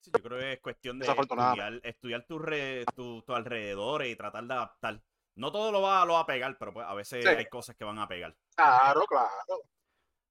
yo 0.04 0.22
creo 0.22 0.38
que 0.38 0.52
es 0.54 0.60
cuestión 0.60 0.98
de 0.98 1.06
estudiar, 1.06 1.80
estudiar 1.82 2.24
tu, 2.26 3.22
tu, 3.22 3.34
alrededor 3.34 4.04
y 4.04 4.16
tratar 4.16 4.44
de 4.44 4.54
adaptar. 4.54 5.02
No 5.34 5.52
todo 5.52 5.70
lo 5.70 5.82
va, 5.82 6.04
lo 6.04 6.14
va 6.14 6.20
a 6.20 6.26
pegar, 6.26 6.56
pero 6.58 6.72
pues 6.72 6.86
a 6.86 6.94
veces 6.94 7.24
hay 7.24 7.46
cosas 7.46 7.76
que 7.76 7.84
van 7.84 7.98
a 7.98 8.08
pegar. 8.08 8.36
Claro, 8.56 9.04
claro. 9.06 9.28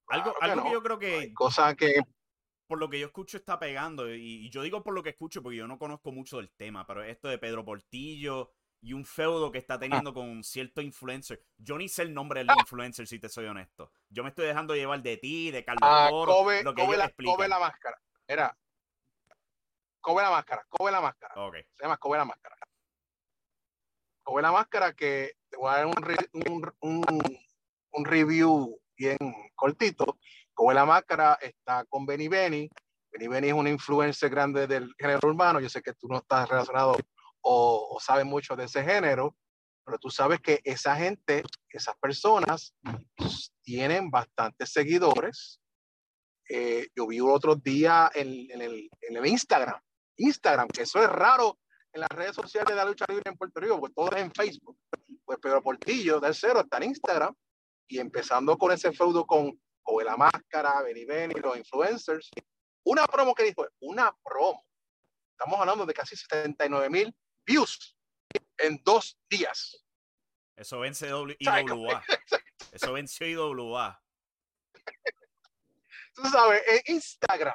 algo, 0.08 0.36
algo 0.42 0.64
que, 0.64 0.72
yo 0.72 0.84
creo 0.84 1.00
que. 1.00 1.34
Cosas 1.34 1.76
que. 1.76 2.02
Por 2.68 2.80
lo 2.80 2.90
que 2.90 3.00
yo 3.00 3.08
escucho 3.08 3.38
está 3.38 3.58
pegando, 3.58 4.14
y, 4.14 4.50
yo 4.50 4.62
digo 4.62 4.84
por 4.84 4.94
lo 4.94 5.02
que 5.02 5.12
escucho 5.12 5.42
porque 5.42 5.56
yo 5.56 5.68
no 5.68 5.80
conozco 5.80 6.12
mucho 6.12 6.38
del 6.38 6.52
tema, 6.52 6.86
pero 6.86 7.02
esto 7.02 7.30
de 7.30 7.38
Pedro 7.38 7.64
Portillo 7.64 8.52
y 8.82 8.94
un 8.94 9.06
feudo 9.06 9.52
que 9.52 9.58
está 9.58 9.76
ah. 9.76 9.80
teniendo 9.80 10.14
con 10.14 10.44
cierto 10.44 10.82
influencer. 10.82 11.42
Yo 11.58 11.78
ni 11.78 11.88
sé 11.88 12.04
el 12.04 12.14
nombre 12.14 12.42
del 12.42 12.50
ah. 12.50 12.56
influencer, 12.60 13.08
si 13.08 13.20
te 13.20 13.30
soy 13.30 13.46
honesto. 13.46 13.92
Yo 14.10 14.24
me 14.24 14.30
estoy 14.30 14.46
dejando 14.46 14.76
llevar 14.76 15.02
de 15.02 15.18
ti, 15.18 15.52
de 15.52 15.64
Carlos 15.64 15.90
ah, 15.90 16.10
lo 16.12 16.76
que 16.76 16.82
Kobe 16.82 16.98
la, 16.98 17.10
Kobe 17.10 17.48
la 17.48 17.60
máscara. 17.60 17.98
Era, 18.28 18.58
Cobe 20.02 20.24
la 20.24 20.30
máscara, 20.30 20.66
Cobe 20.70 20.92
la 20.92 21.02
máscara. 21.02 21.34
Se 21.76 21.84
llama 21.84 22.00
la 22.18 22.26
máscara. 22.26 22.56
Cobe 24.24 24.42
la 24.42 24.52
máscara 24.52 24.94
que 24.94 25.34
te 25.50 25.58
voy 25.58 25.72
a 25.72 25.78
dar 25.78 25.86
un, 25.86 26.74
un, 26.82 27.40
un, 27.92 28.06
review 28.06 28.80
bien 28.96 29.18
cortito. 29.56 30.18
Cobe 30.54 30.74
la 30.74 30.86
máscara 30.86 31.38
está 31.42 31.86
con 31.86 32.06
Benny 32.06 32.28
Benny. 32.28 32.70
Benny 33.12 33.28
Benny 33.28 33.48
es 33.50 33.54
un 33.54 33.68
influencer 33.68 34.30
grande 34.30 34.68
del 34.68 34.94
género 34.98 35.30
urbano. 35.30 35.60
Yo 35.60 35.70
sé 35.70 35.82
que 35.82 35.94
tú 35.94 36.08
no 36.08 36.18
estás 36.18 36.50
relacionado 36.50 36.98
o, 37.42 37.98
sabes 38.02 38.26
mucho 38.26 38.56
de 38.56 38.66
ese 38.66 38.84
género, 38.84 39.36
pero 39.86 39.98
tú 39.98 40.10
sabes 40.10 40.42
que 40.42 40.60
esa 40.64 40.96
gente, 40.96 41.44
esas 41.70 41.96
personas, 41.98 42.74
tienen 43.62 44.10
bastantes 44.10 44.72
seguidores. 44.72 45.62
Eh, 46.50 46.88
yo 46.96 47.08
vi 47.08 47.20
otro 47.20 47.56
día 47.56 48.10
en, 48.14 48.50
en, 48.52 48.62
el, 48.62 48.90
en, 49.02 49.18
el, 49.18 49.26
Instagram 49.26 49.80
Instagram, 50.18 50.68
que 50.68 50.84
eso 50.84 51.02
es 51.02 51.10
raro 51.10 51.58
en 51.94 52.02
las 52.02 52.10
redes 52.10 52.36
sociales 52.36 52.70
de 52.70 52.76
la 52.76 52.86
lucha 52.86 53.06
libre 53.08 53.24
en 53.26 53.38
Puerto 53.38 53.60
Rico, 53.60 53.80
pues 53.80 53.94
todo 53.94 54.12
es 54.12 54.22
en 54.22 54.32
Facebook. 54.32 54.78
Pues 55.26 55.40
Pedro 55.40 55.62
Portillo 55.62 56.20
del 56.20 56.36
Cero 56.36 56.62
está 56.62 56.78
en 56.78 56.84
Instagram 56.84 57.34
y 57.88 58.00
empezando 58.00 58.58
con 58.58 58.72
ese 58.72 58.92
feudo 58.92 59.26
con 59.26 59.60
o 59.90 60.02
la 60.02 60.18
Máscara, 60.18 60.82
Benny 60.82 61.06
Benny, 61.06 61.36
los 61.36 61.58
influencers. 61.58 62.30
Una 62.84 63.06
promo 63.06 63.34
que 63.34 63.44
dijo, 63.44 63.66
una 63.80 64.16
promo. 64.24 64.66
Estamos 65.32 65.60
hablando 65.60 65.86
de 65.86 65.94
casi 65.94 66.16
79 66.16 66.90
mil 66.90 67.16
views 67.46 67.96
en 68.58 68.82
dos 68.84 69.18
días. 69.30 69.84
Eso 70.56 70.80
vence 70.80 71.08
IWA. 71.08 72.04
Eso 72.72 72.94
venció 72.94 73.28
IWA. 73.28 74.02
Tú 76.14 76.24
sabes, 76.30 76.64
en 76.68 76.96
Instagram, 76.96 77.54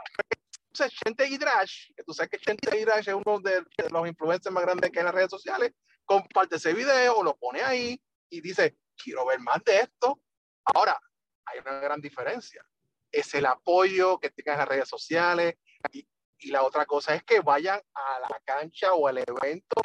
entonces, 0.73 0.99
Chente 1.05 1.29
Hidrash, 1.29 1.93
que 1.95 2.03
tú 2.03 2.15
sabes 2.15 2.31
que 2.31 2.39
Chente 2.39 2.79
Hidrash 2.79 3.07
es 3.07 3.15
uno 3.15 3.39
de, 3.41 3.63
los 3.91 4.09
influencers 4.09 4.53
más 4.55 4.65
grandes 4.65 4.91
que 4.91 4.99
hay 4.99 5.03
en 5.03 5.07
las 5.07 5.15
redes 5.15 5.31
sociales, 5.31 5.73
comparte 6.07 6.57
ese 6.57 6.73
video, 6.73 7.23
lo 7.23 7.37
pone 7.37 7.61
ahí 7.61 8.03
y 8.31 8.41
dice, 8.41 8.79
quiero 8.97 9.27
ver 9.27 9.39
más 9.41 9.63
de 9.65 9.81
esto. 9.81 10.23
Ahora, 10.65 10.99
hay 11.45 11.59
una 11.59 11.79
gran 11.79 12.01
diferencia. 12.01 12.67
Es 13.11 13.35
el 13.35 13.45
apoyo 13.45 14.19
que 14.19 14.31
tengan 14.31 14.55
en 14.55 14.59
las 14.61 14.69
redes 14.69 14.89
sociales 14.89 15.57
y, 15.93 16.09
y 16.39 16.51
la 16.51 16.63
otra 16.63 16.87
cosa 16.87 17.15
es 17.15 17.23
que 17.23 17.41
vayan 17.41 17.79
a 17.93 18.21
la 18.21 18.41
cancha 18.43 18.95
o 18.95 19.07
al 19.07 19.19
evento, 19.19 19.77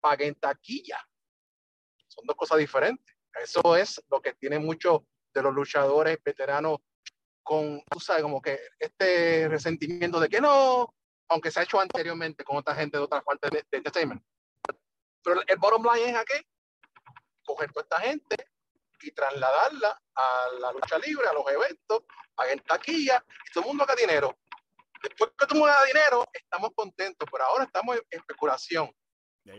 paguen 0.00 0.36
taquilla. 0.36 1.04
Son 2.06 2.24
dos 2.24 2.36
cosas 2.36 2.58
diferentes. 2.58 3.16
Eso 3.42 3.74
es 3.74 4.00
lo 4.08 4.22
que 4.22 4.32
tienen 4.34 4.64
muchos 4.64 5.00
de 5.34 5.42
los 5.42 5.52
luchadores 5.52 6.18
veteranos 6.24 6.78
con, 7.46 7.80
tú 7.88 8.00
sabes, 8.00 8.24
como 8.24 8.42
que 8.42 8.58
este 8.76 9.46
resentimiento 9.48 10.18
de 10.18 10.28
que 10.28 10.40
no, 10.40 10.92
aunque 11.28 11.52
se 11.52 11.60
ha 11.60 11.62
hecho 11.62 11.80
anteriormente 11.80 12.42
con 12.42 12.56
otra 12.56 12.74
gente 12.74 12.98
de 12.98 13.04
otras 13.04 13.22
partes 13.22 13.52
de, 13.52 13.64
de 13.70 13.78
entertainment. 13.78 14.20
Pero 15.22 15.40
el 15.46 15.56
bottom 15.56 15.86
line 15.94 16.10
es 16.10 16.16
aquí, 16.16 16.44
coger 17.44 17.72
toda 17.72 17.84
esta 17.84 18.00
gente 18.00 18.36
y 19.00 19.12
trasladarla 19.12 20.02
a 20.16 20.48
la 20.60 20.72
lucha 20.72 20.98
libre, 20.98 21.28
a 21.28 21.34
los 21.34 21.48
eventos, 21.48 22.02
paguen 22.34 22.58
taquilla, 22.66 23.24
y 23.48 23.52
todo 23.52 23.62
el 23.62 23.68
mundo 23.68 23.84
haga 23.84 23.94
dinero. 23.94 24.36
Después 25.00 25.30
que 25.38 25.46
todo 25.46 25.54
el 25.54 25.60
mundo 25.60 25.72
haga 25.72 25.86
dinero, 25.86 26.28
estamos 26.32 26.70
contentos, 26.74 27.28
pero 27.30 27.44
ahora 27.44 27.64
estamos 27.64 27.96
en 27.96 28.02
especulación. 28.10 28.90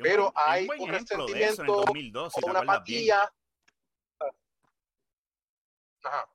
Pero 0.04 0.34
hay 0.36 0.68
un, 0.78 0.90
resentimiento, 0.90 1.86
una 2.44 2.60
apatía. 2.60 3.32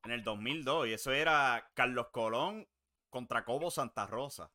En 0.05 0.13
el 0.13 0.25
2002, 0.25 0.89
y 0.89 0.93
eso 0.95 1.13
era 1.13 1.71
Carlos 1.75 2.09
Colón 2.11 2.69
contra 3.11 3.45
Cobo 3.45 3.71
Santa 3.71 4.07
Rosa. 4.07 4.51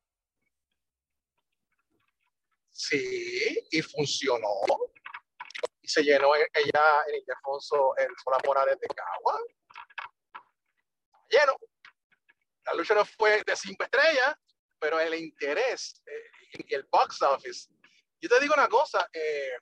Sí, 2.71 3.67
y 3.71 3.81
funcionó. 3.81 4.50
Y 5.81 5.88
se 5.88 6.03
llenó 6.03 6.36
e-, 6.36 6.47
ella 6.53 7.03
en 7.07 7.15
Ildefonso 7.15 7.95
el 7.97 8.09
Sola 8.24 8.38
Morales 8.45 8.79
de 8.79 8.88
Cagua. 8.88 9.39
Lleno. 11.29 11.55
La 12.65 12.74
lucha 12.74 12.93
no 12.93 13.05
fue 13.05 13.41
de 13.43 13.55
cinco 13.55 13.83
estrellas, 13.83 14.36
pero 14.79 15.00
el 15.00 15.15
interés 15.15 16.01
eh, 16.05 16.63
y 16.67 16.74
el 16.75 16.83
box 16.83 17.21
office. 17.21 17.69
Yo 18.19 18.29
te 18.29 18.39
digo 18.39 18.53
una 18.53 18.67
cosa, 18.67 19.09
eh, 19.13 19.57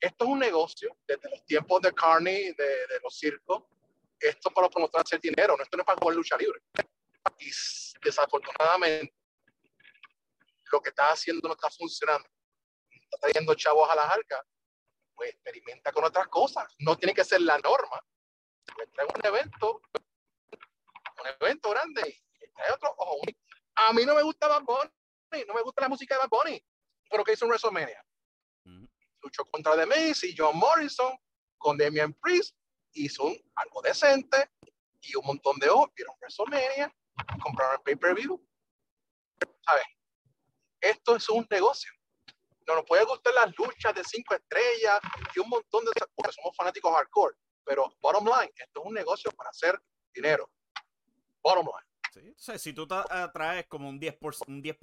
esto 0.00 0.24
es 0.24 0.30
un 0.30 0.38
negocio 0.38 0.96
desde 1.06 1.30
los 1.30 1.44
tiempos 1.46 1.80
de 1.82 1.92
Carney, 1.92 2.52
de, 2.52 2.86
de 2.86 3.00
los 3.02 3.18
circos. 3.18 3.64
Esto 4.20 4.50
para 4.50 4.66
los 4.66 4.72
promotores 4.72 5.06
hacer 5.06 5.20
dinero, 5.20 5.56
no, 5.56 5.62
esto 5.62 5.76
no 5.76 5.82
es 5.82 5.86
para 5.86 5.98
jugar 5.98 6.16
lucha 6.16 6.36
libre. 6.36 6.60
Y 7.38 7.50
desafortunadamente, 8.02 9.14
lo 10.72 10.80
que 10.80 10.90
está 10.90 11.10
haciendo 11.10 11.48
no 11.48 11.54
está 11.54 11.70
funcionando. 11.70 12.28
Está 12.90 13.18
trayendo 13.18 13.54
chavos 13.54 13.88
a 13.90 13.94
las 13.94 14.06
arcas. 14.06 14.42
Pues 15.14 15.30
experimenta 15.30 15.92
con 15.92 16.04
otras 16.04 16.28
cosas. 16.28 16.66
No 16.78 16.96
tiene 16.96 17.14
que 17.14 17.24
ser 17.24 17.40
la 17.40 17.58
norma. 17.58 18.00
Pues 18.74 18.90
trae 18.92 19.06
un 19.06 19.26
evento, 19.26 19.80
un 21.20 21.26
evento 21.40 21.70
grande 21.70 22.20
y 22.40 22.52
trae 22.52 22.72
otro. 22.72 22.94
Ojo, 22.98 23.22
a 23.76 23.92
mí 23.92 24.04
no 24.04 24.14
me 24.14 24.22
gusta 24.22 24.48
Bad 24.48 24.62
Bunny, 24.62 25.44
no 25.46 25.54
me 25.54 25.62
gusta 25.62 25.82
la 25.82 25.88
música 25.88 26.14
de 26.14 26.20
Bad 26.20 26.28
Bunny, 26.28 26.64
pero 27.08 27.24
que 27.24 27.32
hizo 27.32 27.44
en 27.44 27.50
WrestleMania. 27.50 28.04
Luchó 29.22 29.44
contra 29.46 29.76
The 29.76 29.86
Miz 29.86 30.22
y 30.24 30.34
John 30.36 30.56
Morrison 30.56 31.16
con 31.56 31.76
Damian 31.76 32.12
Priest, 32.14 32.56
hizo 32.92 33.24
un, 33.24 33.36
algo 33.54 33.82
decente 33.82 34.50
y 35.00 35.14
un 35.16 35.24
montón 35.26 35.58
de 35.58 35.68
ojos 35.68 35.90
vieron 35.94 36.14
WrestleMania, 36.20 36.94
compraron 37.42 37.82
pay-per-view. 37.84 38.44
¿Sabes? 39.64 39.84
Esto 40.80 41.16
es 41.16 41.28
un 41.28 41.46
negocio. 41.50 41.92
No 42.66 42.76
nos 42.76 42.84
puede 42.84 43.04
gustar 43.04 43.32
las 43.34 43.56
luchas 43.56 43.94
de 43.94 44.04
cinco 44.04 44.34
estrellas 44.34 45.00
y 45.34 45.38
un 45.40 45.48
montón 45.48 45.84
de 45.84 45.92
porque 46.14 46.32
somos 46.32 46.54
fanáticos 46.56 46.94
hardcore, 46.94 47.34
pero 47.64 47.90
bottom 48.00 48.26
line, 48.26 48.52
esto 48.56 48.80
es 48.80 48.86
un 48.86 48.94
negocio 48.94 49.30
para 49.32 49.50
hacer 49.50 49.80
dinero. 50.12 50.50
Bottom 51.42 51.66
line. 51.66 51.88
Si 52.36 52.72
tú 52.72 52.86
traes 52.86 53.66
como 53.68 53.88
un 53.88 54.00
10%, 54.00 54.48
un 54.48 54.62
10 54.62 54.76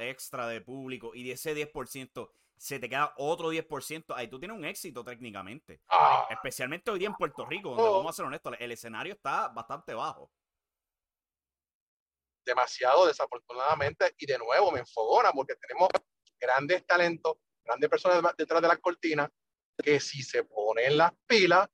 extra 0.00 0.48
de 0.48 0.60
público 0.60 1.14
y 1.14 1.24
de 1.24 1.32
ese 1.32 1.54
10% 1.54 2.30
se 2.58 2.78
te 2.78 2.88
queda 2.88 3.14
otro 3.16 3.52
10%, 3.52 4.14
ahí 4.16 4.28
tú 4.28 4.38
tienes 4.38 4.56
un 4.56 4.64
éxito 4.64 5.04
técnicamente. 5.04 5.80
Ah. 5.88 6.26
Especialmente 6.30 6.90
hoy 6.90 6.98
día 6.98 7.08
en 7.08 7.14
Puerto 7.14 7.46
Rico, 7.46 7.70
donde 7.70 7.84
oh. 7.84 7.98
vamos 7.98 8.10
a 8.10 8.16
ser 8.16 8.24
honestos, 8.24 8.54
el 8.58 8.72
escenario 8.72 9.14
está 9.14 9.48
bastante 9.48 9.94
bajo. 9.94 10.30
Demasiado 12.44 13.06
desafortunadamente, 13.06 14.14
y 14.18 14.26
de 14.26 14.38
nuevo 14.38 14.72
me 14.72 14.80
enfogona 14.80 15.32
porque 15.32 15.54
tenemos 15.56 15.88
grandes 16.40 16.86
talentos, 16.86 17.36
grandes 17.64 17.88
personas 17.88 18.34
detrás 18.36 18.62
de 18.62 18.68
las 18.68 18.78
cortinas, 18.78 19.30
que 19.76 20.00
si 20.00 20.22
se 20.22 20.44
ponen 20.44 20.96
las 20.96 21.12
pilas, 21.26 21.68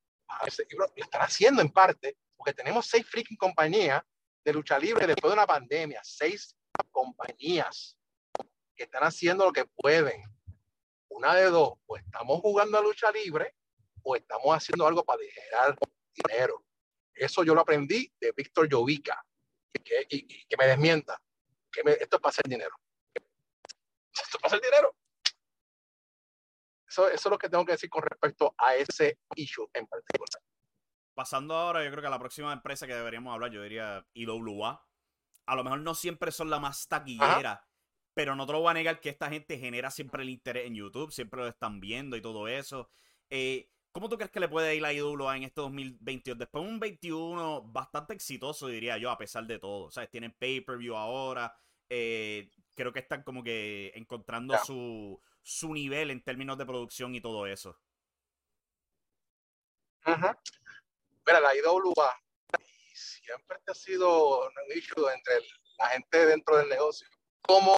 lo 0.76 0.86
están 0.96 1.22
haciendo 1.22 1.62
en 1.62 1.70
parte, 1.70 2.18
porque 2.36 2.52
tenemos 2.52 2.86
seis 2.86 3.06
freaking 3.08 3.36
compañías 3.36 4.02
de 4.44 4.52
lucha 4.52 4.78
libre 4.78 5.06
después 5.06 5.30
de 5.30 5.38
una 5.38 5.46
pandemia, 5.46 6.00
seis 6.02 6.56
compañías 6.90 7.96
que 8.76 8.84
están 8.84 9.04
haciendo 9.04 9.46
lo 9.46 9.52
que 9.52 9.64
pueden 9.64 10.33
una 11.14 11.34
de 11.34 11.44
dos, 11.44 11.74
o 11.86 11.96
estamos 11.96 12.40
jugando 12.40 12.76
a 12.76 12.82
lucha 12.82 13.10
libre 13.12 13.54
o 14.02 14.16
estamos 14.16 14.54
haciendo 14.54 14.86
algo 14.86 15.04
para 15.04 15.20
generar 15.22 15.78
dinero. 16.12 16.64
Eso 17.14 17.44
yo 17.44 17.54
lo 17.54 17.60
aprendí 17.60 18.12
de 18.20 18.32
Víctor 18.32 18.68
Jovica, 18.70 19.24
que, 19.72 20.06
y, 20.10 20.44
que 20.46 20.56
me 20.56 20.66
desmienta, 20.66 21.20
que 21.70 21.82
esto 22.00 22.16
es 22.16 22.22
para 22.22 22.30
hacer 22.30 22.46
dinero. 22.48 22.76
Esto 23.14 24.36
es 24.36 24.42
para 24.42 24.56
hacer 24.56 24.60
dinero. 24.60 24.96
Eso, 26.88 27.08
eso 27.08 27.28
es 27.28 27.30
lo 27.30 27.38
que 27.38 27.48
tengo 27.48 27.64
que 27.64 27.72
decir 27.72 27.88
con 27.88 28.02
respecto 28.02 28.54
a 28.58 28.74
ese 28.74 29.18
issue 29.36 29.68
en 29.72 29.86
particular. 29.86 30.42
Pasando 31.14 31.54
ahora, 31.54 31.84
yo 31.84 31.90
creo 31.90 32.02
que 32.02 32.08
a 32.08 32.10
la 32.10 32.18
próxima 32.18 32.52
empresa 32.52 32.86
que 32.88 32.94
deberíamos 32.94 33.32
hablar, 33.32 33.50
yo 33.50 33.62
diría 33.62 34.04
IWA. 34.14 34.84
A 35.46 35.56
lo 35.56 35.62
mejor 35.62 35.80
no 35.80 35.94
siempre 35.94 36.32
son 36.32 36.50
la 36.50 36.58
más 36.58 36.88
taquillera, 36.88 37.64
pero 38.14 38.36
no 38.36 38.46
te 38.46 38.52
lo 38.52 38.60
voy 38.60 38.70
a 38.70 38.74
negar 38.74 39.00
que 39.00 39.10
esta 39.10 39.28
gente 39.28 39.58
genera 39.58 39.90
siempre 39.90 40.22
el 40.22 40.30
interés 40.30 40.66
en 40.66 40.76
YouTube, 40.76 41.12
siempre 41.12 41.40
lo 41.40 41.48
están 41.48 41.80
viendo 41.80 42.16
y 42.16 42.22
todo 42.22 42.46
eso. 42.48 42.88
Eh, 43.28 43.68
¿Cómo 43.90 44.08
tú 44.08 44.16
crees 44.16 44.30
que 44.30 44.40
le 44.40 44.48
puede 44.48 44.74
ir 44.74 44.84
a 44.84 44.92
IWA 44.92 45.36
en 45.36 45.44
este 45.44 45.60
2022? 45.60 46.38
Después 46.38 46.64
de 46.64 46.70
un 46.70 46.80
21 46.80 47.62
bastante 47.62 48.14
exitoso, 48.14 48.68
diría 48.68 48.98
yo, 48.98 49.10
a 49.10 49.18
pesar 49.18 49.46
de 49.46 49.58
todo. 49.58 49.90
Sea, 49.90 50.08
tienen 50.08 50.32
pay-per-view 50.32 50.96
ahora. 50.96 51.56
Eh, 51.88 52.50
creo 52.74 52.92
que 52.92 53.00
están 53.00 53.22
como 53.22 53.42
que 53.42 53.92
encontrando 53.94 54.56
su, 54.64 55.20
su 55.42 55.72
nivel 55.72 56.10
en 56.10 56.22
términos 56.22 56.58
de 56.58 56.66
producción 56.66 57.14
y 57.14 57.20
todo 57.20 57.46
eso. 57.46 57.78
Mira, 60.06 61.40
la 61.40 61.56
IWA 61.56 62.20
siempre 62.92 63.58
ha 63.66 63.74
sido 63.74 64.40
un 64.40 64.52
issue 64.76 65.08
entre 65.14 65.34
la 65.78 65.88
gente 65.88 66.26
dentro 66.26 66.56
del 66.56 66.68
negocio 66.68 67.08
como 67.46 67.76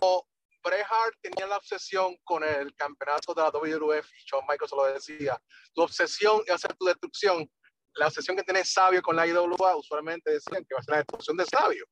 Bret 0.62 0.86
Hart 0.88 1.16
tenía 1.22 1.46
la 1.46 1.58
obsesión 1.58 2.16
con 2.24 2.42
el 2.42 2.74
campeonato 2.74 3.34
de 3.34 3.42
la 3.42 3.50
WWF 3.50 4.12
y 4.12 4.24
Shawn 4.24 4.44
Michaels 4.48 4.72
lo 4.72 4.84
decía, 4.92 5.40
tu 5.74 5.82
obsesión 5.82 6.42
es 6.46 6.54
hacer 6.54 6.74
tu 6.74 6.86
destrucción. 6.86 7.50
La 7.94 8.08
obsesión 8.08 8.36
que 8.36 8.42
tiene 8.42 8.64
Sabio 8.64 9.00
con 9.00 9.16
la 9.16 9.26
IWA, 9.26 9.76
usualmente 9.76 10.30
decían 10.30 10.64
que 10.64 10.74
va 10.74 10.80
a 10.80 10.82
ser 10.82 10.92
la 10.92 10.98
destrucción 10.98 11.36
de 11.36 11.46
Sabio, 11.46 11.86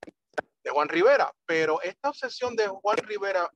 de 0.63 0.71
Juan 0.71 0.89
Rivera. 0.89 1.33
Pero 1.47 1.81
esta 1.83 2.11
obsesión 2.11 2.57
de 2.57 2.67
Juan 2.69 2.99
Rivera, 2.99 3.51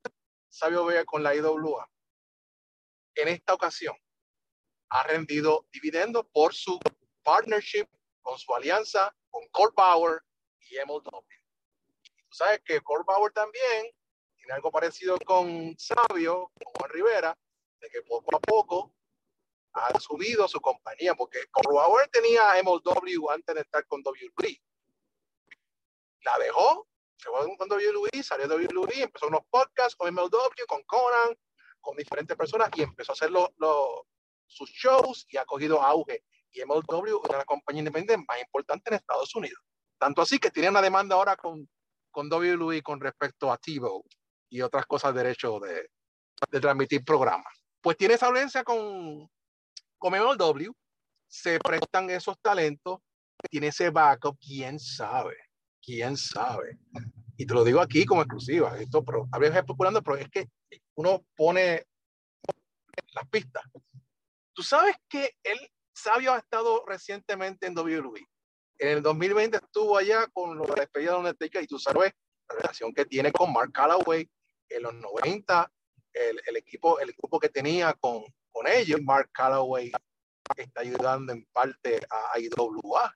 Sabio 0.48 0.84
Vega 0.84 1.04
con 1.04 1.22
la 1.22 1.34
IWA, 1.34 1.88
en 3.16 3.28
esta 3.28 3.54
ocasión 3.54 3.96
ha 4.90 5.02
rendido 5.02 5.66
dividendos 5.72 6.26
por 6.32 6.54
su 6.54 6.78
partnership, 7.22 7.86
con 8.22 8.38
su 8.38 8.54
alianza 8.54 9.14
con 9.30 9.42
Power 9.74 10.22
y 10.60 10.76
MLW. 10.86 11.22
Y 12.02 12.22
tú 12.22 12.32
sabes 12.32 12.60
que 12.64 12.80
Colt 12.80 13.04
Power 13.06 13.32
también 14.48 14.56
algo 14.56 14.70
parecido 14.70 15.18
con 15.26 15.74
Sabio, 15.78 16.50
con 16.54 16.72
Juan 16.78 16.90
Rivera, 16.90 17.38
de 17.80 17.90
que 17.90 18.02
poco 18.02 18.36
a 18.36 18.40
poco 18.40 18.94
ha 19.74 20.00
subido 20.00 20.48
su 20.48 20.60
compañía, 20.60 21.14
porque 21.14 21.38
Bauer 21.52 22.08
tenía 22.08 22.54
MLW 22.62 23.30
antes 23.30 23.54
de 23.54 23.60
estar 23.60 23.86
con 23.86 24.02
WWE. 24.02 24.60
La 26.22 26.38
dejó, 26.38 26.88
se 27.16 27.28
fue 27.28 27.56
con 27.56 27.70
WWE, 27.70 28.22
salió 28.22 28.48
de 28.48 28.66
WWE, 28.66 29.02
empezó 29.02 29.28
unos 29.28 29.42
podcasts 29.50 29.94
con 29.94 30.12
MLW, 30.12 30.66
con 30.66 30.82
Conan, 30.84 31.36
con 31.80 31.96
diferentes 31.96 32.36
personas 32.36 32.70
y 32.74 32.82
empezó 32.82 33.12
a 33.12 33.14
hacer 33.14 33.30
sus 34.46 34.70
shows 34.70 35.26
y 35.28 35.36
ha 35.36 35.44
cogido 35.44 35.82
auge. 35.82 36.24
Y 36.52 36.64
MLW 36.64 37.20
es 37.22 37.30
una 37.30 37.44
compañía 37.44 37.80
independiente 37.80 38.24
más 38.26 38.40
importante 38.40 38.90
en 38.90 38.96
Estados 38.96 39.34
Unidos. 39.34 39.62
Tanto 39.98 40.22
así 40.22 40.38
que 40.38 40.50
tiene 40.50 40.70
una 40.70 40.80
demanda 40.80 41.14
ahora 41.16 41.36
con, 41.36 41.68
con 42.10 42.32
WWE 42.32 42.82
con 42.82 42.98
respecto 43.00 43.52
a 43.52 43.58
TiVo 43.58 44.04
y 44.48 44.60
otras 44.60 44.86
cosas 44.86 45.14
derecho 45.14 45.58
de, 45.60 45.88
de 46.50 46.60
transmitir 46.60 47.04
programas. 47.04 47.52
Pues 47.80 47.96
tiene 47.96 48.14
esa 48.14 48.26
audiencia 48.26 48.64
con, 48.64 49.28
con 49.98 50.12
MLW 50.12 50.72
se 51.28 51.58
prestan 51.58 52.10
esos 52.10 52.38
talentos, 52.40 52.98
tiene 53.50 53.68
ese 53.68 53.90
backup, 53.90 54.36
quién 54.40 54.80
sabe, 54.80 55.36
quién 55.82 56.16
sabe. 56.16 56.78
Y 57.36 57.46
te 57.46 57.54
lo 57.54 57.62
digo 57.62 57.80
aquí 57.80 58.04
como 58.04 58.22
exclusiva, 58.22 58.76
esto, 58.78 59.04
pero 59.04 59.28
a 59.30 59.38
veces 59.38 59.58
especulando, 59.58 60.02
pero 60.02 60.16
es 60.16 60.28
que 60.28 60.48
uno 60.96 61.24
pone 61.36 61.86
las 63.12 63.28
pistas. 63.28 63.62
Tú 64.54 64.62
sabes 64.62 64.96
que 65.08 65.36
el 65.44 65.58
Sabio 65.94 66.32
ha 66.32 66.38
estado 66.38 66.84
recientemente 66.86 67.66
en 67.66 67.78
WWE. 67.78 68.26
En 68.78 68.88
el 68.88 69.02
2020 69.02 69.56
estuvo 69.56 69.96
allá 69.96 70.26
con 70.32 70.56
los 70.56 70.74
despedidos 70.74 71.14
de 71.14 71.18
Undertaker 71.18 71.62
y 71.62 71.66
tú 71.66 71.78
sabes 71.78 72.12
la 72.48 72.56
relación 72.56 72.92
que 72.92 73.04
tiene 73.04 73.30
con 73.30 73.52
Mark 73.52 73.72
Calloway 73.72 74.28
en 74.68 74.82
los 74.82 74.94
90, 74.94 75.72
el, 76.12 76.56
equipo, 76.56 76.98
el 76.98 77.10
equipo 77.10 77.38
que 77.38 77.48
tenía 77.48 77.92
con, 77.94 78.24
con 78.50 78.66
ellos, 78.66 79.00
Mark 79.02 79.30
Calloway 79.32 79.92
está 80.56 80.80
ayudando 80.80 81.32
en 81.32 81.44
parte 81.52 82.00
a 82.10 82.38
IWA, 82.38 83.14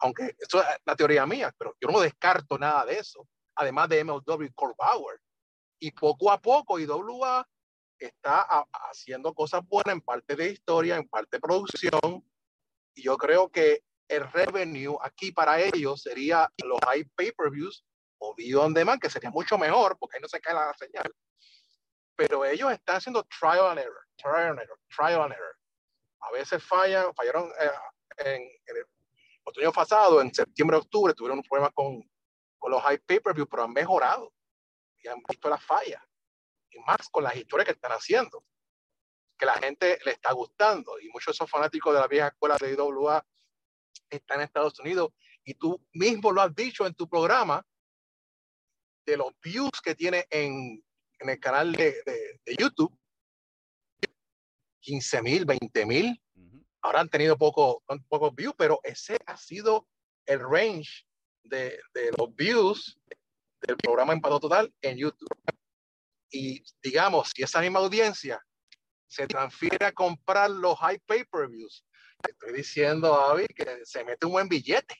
aunque 0.00 0.34
eso 0.38 0.60
es 0.60 0.66
la 0.84 0.96
teoría 0.96 1.26
mía, 1.26 1.54
pero 1.56 1.76
yo 1.80 1.88
no 1.88 2.00
descarto 2.00 2.58
nada 2.58 2.84
de 2.86 2.98
eso, 2.98 3.26
además 3.54 3.88
de 3.88 4.04
MLW 4.04 4.48
Core 4.54 4.74
Power. 4.76 5.20
Y 5.78 5.92
poco 5.92 6.30
a 6.30 6.40
poco 6.40 6.78
IWA 6.78 7.46
está 7.98 8.64
haciendo 8.90 9.34
cosas 9.34 9.62
buenas 9.66 9.94
en 9.94 10.00
parte 10.00 10.34
de 10.36 10.50
historia, 10.50 10.96
en 10.96 11.08
parte 11.08 11.36
de 11.36 11.40
producción, 11.40 12.24
y 12.94 13.02
yo 13.02 13.16
creo 13.16 13.50
que 13.50 13.82
el 14.08 14.30
revenue 14.32 14.96
aquí 15.02 15.30
para 15.30 15.60
ellos 15.60 16.02
sería 16.02 16.50
los 16.64 16.78
high 16.84 17.04
pay-per-views 17.14 17.84
o 18.20 18.34
video 18.34 18.62
on 18.62 18.74
demand, 18.74 19.00
que 19.00 19.10
sería 19.10 19.30
mucho 19.30 19.58
mejor 19.58 19.96
porque 19.98 20.16
ahí 20.16 20.22
no 20.22 20.28
se 20.28 20.40
cae 20.40 20.54
la 20.54 20.72
señal. 20.74 21.12
Pero 22.16 22.44
ellos 22.44 22.70
están 22.72 22.96
haciendo 22.96 23.24
trial 23.24 23.70
and 23.70 23.80
error, 23.80 24.06
trial 24.16 24.50
and 24.50 24.60
error, 24.60 24.78
trial 24.94 25.22
and 25.22 25.32
error. 25.32 25.56
A 26.20 26.30
veces 26.32 26.62
fallan, 26.62 27.14
fallaron 27.14 27.50
eh, 27.58 27.70
en, 28.18 28.42
el 28.42 28.84
otoño 29.44 29.72
pasado, 29.72 30.20
en 30.20 30.32
septiembre, 30.32 30.76
octubre, 30.76 31.14
tuvieron 31.14 31.38
un 31.38 31.44
problema 31.44 31.70
con, 31.70 32.02
con 32.58 32.70
los 32.70 32.82
high 32.82 32.98
pay-per-view, 32.98 33.46
pero 33.46 33.64
han 33.64 33.72
mejorado 33.72 34.32
y 34.98 35.08
han 35.08 35.22
visto 35.26 35.48
las 35.48 35.64
fallas. 35.64 36.02
Y 36.70 36.78
más 36.80 37.08
con 37.10 37.24
las 37.24 37.34
historias 37.34 37.66
que 37.66 37.72
están 37.72 37.92
haciendo, 37.92 38.44
que 39.38 39.46
la 39.46 39.54
gente 39.54 39.98
le 40.04 40.12
está 40.12 40.32
gustando. 40.32 41.00
Y 41.00 41.08
muchos 41.08 41.32
de 41.32 41.32
esos 41.32 41.50
fanáticos 41.50 41.94
de 41.94 42.00
la 42.00 42.06
vieja 42.06 42.28
escuela 42.28 42.58
de 42.60 42.72
IWA 42.74 43.24
están 44.10 44.40
en 44.40 44.44
Estados 44.44 44.78
Unidos. 44.78 45.10
Y 45.42 45.54
tú 45.54 45.82
mismo 45.94 46.32
lo 46.32 46.42
has 46.42 46.54
dicho 46.54 46.86
en 46.86 46.94
tu 46.94 47.08
programa, 47.08 47.64
de 49.06 49.16
los 49.16 49.32
views 49.42 49.80
que 49.82 49.94
tiene 49.94 50.26
en, 50.30 50.82
en 51.18 51.28
el 51.28 51.38
canal 51.38 51.72
de, 51.72 52.02
de, 52.04 52.56
YouTube, 52.58 52.96
15 54.80 55.22
mil, 55.22 55.44
20 55.44 55.86
mil. 55.86 56.22
Ahora 56.82 57.00
han 57.00 57.08
tenido 57.08 57.36
pocos 57.36 57.76
poco 58.08 58.30
views, 58.32 58.54
pero 58.56 58.80
ese 58.82 59.18
ha 59.26 59.36
sido 59.36 59.86
el 60.26 60.40
range 60.40 61.06
de, 61.42 61.78
de 61.94 62.10
los 62.16 62.34
views 62.34 62.98
del 63.60 63.76
programa 63.76 64.12
Empado 64.12 64.40
Total 64.40 64.72
en 64.80 64.96
YouTube. 64.96 65.28
Y 66.30 66.62
digamos, 66.82 67.32
si 67.34 67.42
esa 67.42 67.60
misma 67.60 67.80
audiencia 67.80 68.42
se 69.08 69.26
transfiere 69.26 69.84
a 69.84 69.92
comprar 69.92 70.50
los 70.50 70.78
high 70.78 71.00
pay-per-views, 71.00 71.84
estoy 72.28 72.52
diciendo, 72.52 73.14
Avi, 73.14 73.46
que 73.48 73.84
se 73.84 74.04
mete 74.04 74.26
un 74.26 74.32
buen 74.32 74.48
billete. 74.48 74.94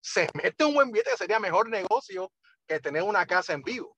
Se 0.00 0.28
mete 0.34 0.64
un 0.64 0.74
buen 0.74 0.90
billete 0.90 1.10
que 1.12 1.16
sería 1.16 1.40
mejor 1.40 1.68
negocio 1.68 2.30
que 2.66 2.80
tener 2.80 3.02
una 3.02 3.26
casa 3.26 3.52
en 3.52 3.62
vivo. 3.62 3.96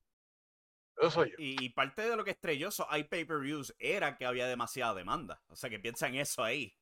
Eso 0.96 1.10
soy 1.10 1.30
yo. 1.30 1.36
Y, 1.38 1.68
parte 1.70 2.08
de 2.08 2.16
lo 2.16 2.24
que 2.24 2.30
estrelló 2.32 2.68
esos 2.68 2.86
hay 2.88 3.04
pay-per-views 3.04 3.74
era 3.78 4.16
que 4.16 4.26
había 4.26 4.46
demasiada 4.46 4.94
demanda. 4.94 5.42
O 5.48 5.56
sea, 5.56 5.70
que 5.70 5.78
piensa 5.78 6.08
en 6.08 6.16
eso 6.16 6.42
ahí. 6.42 6.74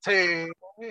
Sí, 0.00 0.46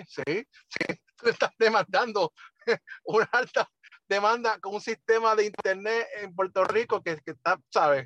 sí, 0.08 0.24
sí. 0.26 0.48
Tú 1.16 1.28
estás 1.28 1.50
demandando 1.58 2.32
una 3.04 3.28
alta 3.32 3.70
demanda 4.08 4.58
con 4.58 4.74
un 4.74 4.80
sistema 4.80 5.34
de 5.36 5.46
internet 5.46 6.08
en 6.16 6.34
Puerto 6.34 6.64
Rico 6.64 7.02
que, 7.02 7.16
que 7.24 7.30
está, 7.30 7.58
¿sabes? 7.72 8.04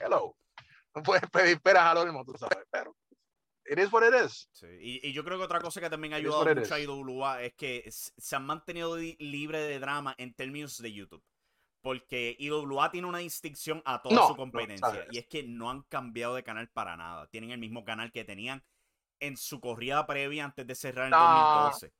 Hello. 0.00 0.36
No 0.94 1.02
puedes 1.02 1.28
pedir 1.30 1.60
peras 1.60 1.84
al 1.84 2.04
mismo, 2.04 2.24
tú 2.24 2.34
sabes, 2.36 2.66
pero 2.70 2.94
it 3.66 3.78
is 3.78 3.92
what 3.92 4.02
it 4.02 4.14
is. 4.14 4.48
Sí. 4.52 4.66
Y, 4.80 5.08
y, 5.08 5.12
yo 5.12 5.24
creo 5.24 5.38
que 5.38 5.44
otra 5.44 5.60
cosa 5.60 5.80
que 5.80 5.90
también 5.90 6.12
ha 6.14 6.16
ayudado 6.16 6.54
mucho 6.54 6.74
a 6.74 6.80
IWA 6.80 7.42
es 7.42 7.54
que 7.54 7.84
se 7.90 8.36
han 8.36 8.44
mantenido 8.46 8.96
libre 8.96 9.60
de 9.60 9.78
drama 9.78 10.14
en 10.18 10.34
términos 10.34 10.78
de 10.78 10.92
YouTube. 10.92 11.22
Porque 11.80 12.36
IWA 12.38 12.90
tiene 12.92 13.08
una 13.08 13.18
distinción 13.18 13.82
a 13.84 14.00
toda 14.00 14.28
su 14.28 14.36
competencia. 14.36 15.06
y 15.10 15.18
es 15.18 15.26
que 15.26 15.42
no 15.42 15.70
han 15.70 15.82
cambiado 15.82 16.34
de 16.34 16.44
canal 16.44 16.68
para 16.70 16.96
nada. 16.96 17.26
Tienen 17.28 17.50
el 17.50 17.58
mismo 17.58 17.84
canal 17.84 18.12
que 18.12 18.24
tenían 18.24 18.64
en 19.18 19.36
su 19.36 19.60
corrida 19.60 20.06
previa 20.06 20.44
antes 20.44 20.66
de 20.66 20.74
cerrar 20.74 21.06
en 21.06 21.12
2012. 21.12 21.92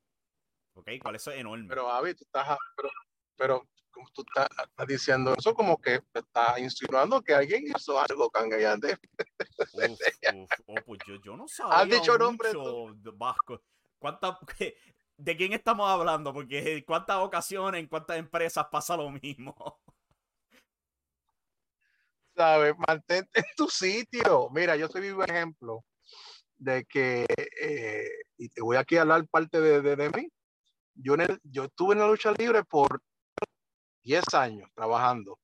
¿Ok? 0.74 0.90
¿Cuál 1.02 1.16
eso 1.16 1.30
es 1.30 1.40
enorme. 1.40 1.68
Pero, 1.68 1.90
Avi, 1.90 2.14
tú 2.14 2.24
estás. 2.24 2.56
Pero, 2.76 2.90
pero 3.36 3.68
como 3.92 4.08
tú 4.10 4.24
estás, 4.26 4.48
diciendo 4.88 5.34
eso, 5.38 5.54
como 5.54 5.80
que 5.80 6.00
está 6.12 6.58
insinuando 6.58 7.22
que 7.22 7.34
alguien 7.34 7.64
hizo 7.66 8.00
algo 8.00 8.32
Uf, 8.32 8.98
oh, 10.66 10.74
pues 10.86 11.00
yo, 11.06 11.14
yo, 11.22 11.36
no 11.36 11.46
sabía 11.46 11.78
¿Has 11.78 11.88
dicho 11.88 12.18
nombre 12.18 12.50
Vasco. 13.14 13.62
¿Cuánta, 13.98 14.38
¿De 15.16 15.36
quién 15.36 15.52
estamos 15.52 15.88
hablando? 15.88 16.32
Porque 16.32 16.78
en 16.78 16.84
cuántas 16.84 17.18
ocasiones, 17.18 17.80
en 17.80 17.86
cuántas 17.86 18.16
empresas 18.16 18.66
pasa 18.70 18.96
lo 18.96 19.10
mismo. 19.10 19.80
¿Sabes? 22.36 22.74
Mantente 22.88 23.40
en 23.40 23.44
tu 23.56 23.68
sitio. 23.68 24.48
Mira, 24.50 24.74
yo 24.74 24.88
soy 24.88 25.02
vivo 25.02 25.22
ejemplo 25.22 25.84
de 26.56 26.84
que, 26.86 27.26
eh, 27.60 28.08
y 28.38 28.48
te 28.48 28.62
voy 28.62 28.76
aquí 28.76 28.96
a 28.96 29.02
hablar 29.02 29.28
parte 29.28 29.60
de, 29.60 29.82
de, 29.82 29.96
de 29.96 30.10
mí. 30.10 30.28
Yo, 30.94 31.14
en 31.14 31.22
el, 31.22 31.40
yo 31.44 31.64
estuve 31.64 31.94
en 31.94 32.00
la 32.00 32.06
lucha 32.06 32.32
libre 32.32 32.64
por 32.64 33.02
10 34.02 34.34
años 34.34 34.70
trabajando. 34.74 35.38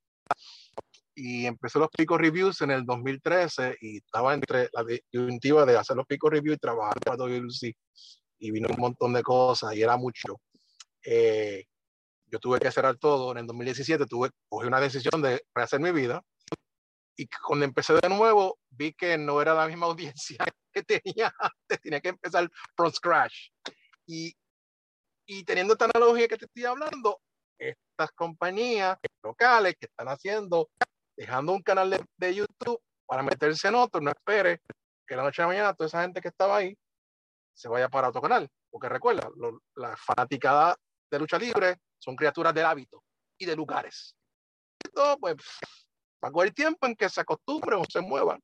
Y 1.14 1.47
empecé 1.47 1.79
los 1.79 1.88
Pico 1.88 2.16
Reviews 2.16 2.61
en 2.61 2.71
el 2.71 2.85
2013 2.85 3.77
y 3.81 3.97
estaba 3.99 4.35
entre 4.35 4.68
la 4.73 4.85
disyuntiva 4.85 5.66
de 5.66 5.77
hacer 5.77 5.97
los 5.97 6.07
Pico 6.07 6.31
Reviews 6.31 6.57
y 6.57 6.61
trabajar 6.61 6.99
para 7.01 7.16
WLC. 7.16 7.75
Y 8.40 8.51
vino 8.53 8.68
un 8.71 8.81
montón 8.81 9.12
de 9.12 9.23
cosas 9.23 9.75
y 9.75 9.83
era 9.83 9.97
mucho. 9.97 10.40
Eh, 11.05 11.64
yo 12.27 12.38
tuve 12.38 12.61
que 12.61 12.71
cerrar 12.71 12.97
todo. 12.99 13.33
En 13.33 13.38
el 13.38 13.47
2017 13.47 14.07
tuve, 14.07 14.31
cogí 14.49 14.66
una 14.66 14.81
decisión 14.81 15.21
de 15.23 15.42
rehacer 15.55 15.81
mi 15.81 15.90
vida. 15.90 16.23
Y 17.16 17.27
cuando 17.44 17.64
empecé 17.64 17.94
de 17.94 18.09
nuevo, 18.09 18.59
vi 18.71 18.92
que 18.92 19.18
no 19.18 19.42
era 19.42 19.55
la 19.55 19.66
misma 19.66 19.87
audiencia 19.87 20.38
que 20.73 20.83
tenía 20.83 21.33
antes. 21.38 21.81
Tenía 21.81 22.01
que 22.01 22.11
empezar 22.11 22.49
from 22.77 22.92
scratch. 22.92 23.51
Y, 24.07 24.33
y 25.27 25.44
teniendo 25.44 25.73
esta 25.73 25.87
analogía 25.87 26.29
que 26.29 26.37
te 26.37 26.44
estoy 26.44 26.64
hablando, 26.64 27.21
estas 27.99 28.13
compañías 28.13 28.97
locales 29.25 29.75
que 29.79 29.87
están 29.87 30.07
haciendo, 30.07 30.71
dejando 31.17 31.53
un 31.53 31.63
canal 31.63 31.91
de, 32.17 32.35
YouTube 32.35 32.81
para 33.05 33.25
meterse 33.25 33.67
en 33.67 33.75
otro, 33.75 34.01
no 34.01 34.11
espere 34.11 34.61
que 35.05 35.17
la 35.17 35.25
noche 35.25 35.43
de 35.43 35.49
mañana 35.49 35.75
toda 35.75 35.89
esa 35.89 36.03
gente 36.03 36.21
que 36.21 36.29
estaba 36.29 36.59
ahí 36.59 36.79
se 37.53 37.69
vaya 37.69 37.89
para 37.89 38.11
otro 38.11 38.23
canal. 38.23 38.49
Porque 38.71 38.89
recuerda, 38.89 39.29
las 39.75 40.01
fanaticadas 40.01 40.77
de 41.11 41.19
lucha 41.19 41.39
libre 41.39 41.79
son 41.99 42.15
criaturas 42.15 42.55
del 42.55 42.67
hábito 42.67 43.03
y 43.37 43.47
de 43.47 43.57
lugares. 43.57 44.15
Todo, 44.95 45.19
pues, 45.19 45.35
a 46.23 46.31
coger 46.31 46.53
tiempo 46.53 46.87
en 46.87 46.95
que 46.95 47.09
se 47.09 47.21
acostumbren 47.21 47.81
o 47.81 47.85
se 47.91 48.01
muevan. 48.01 48.41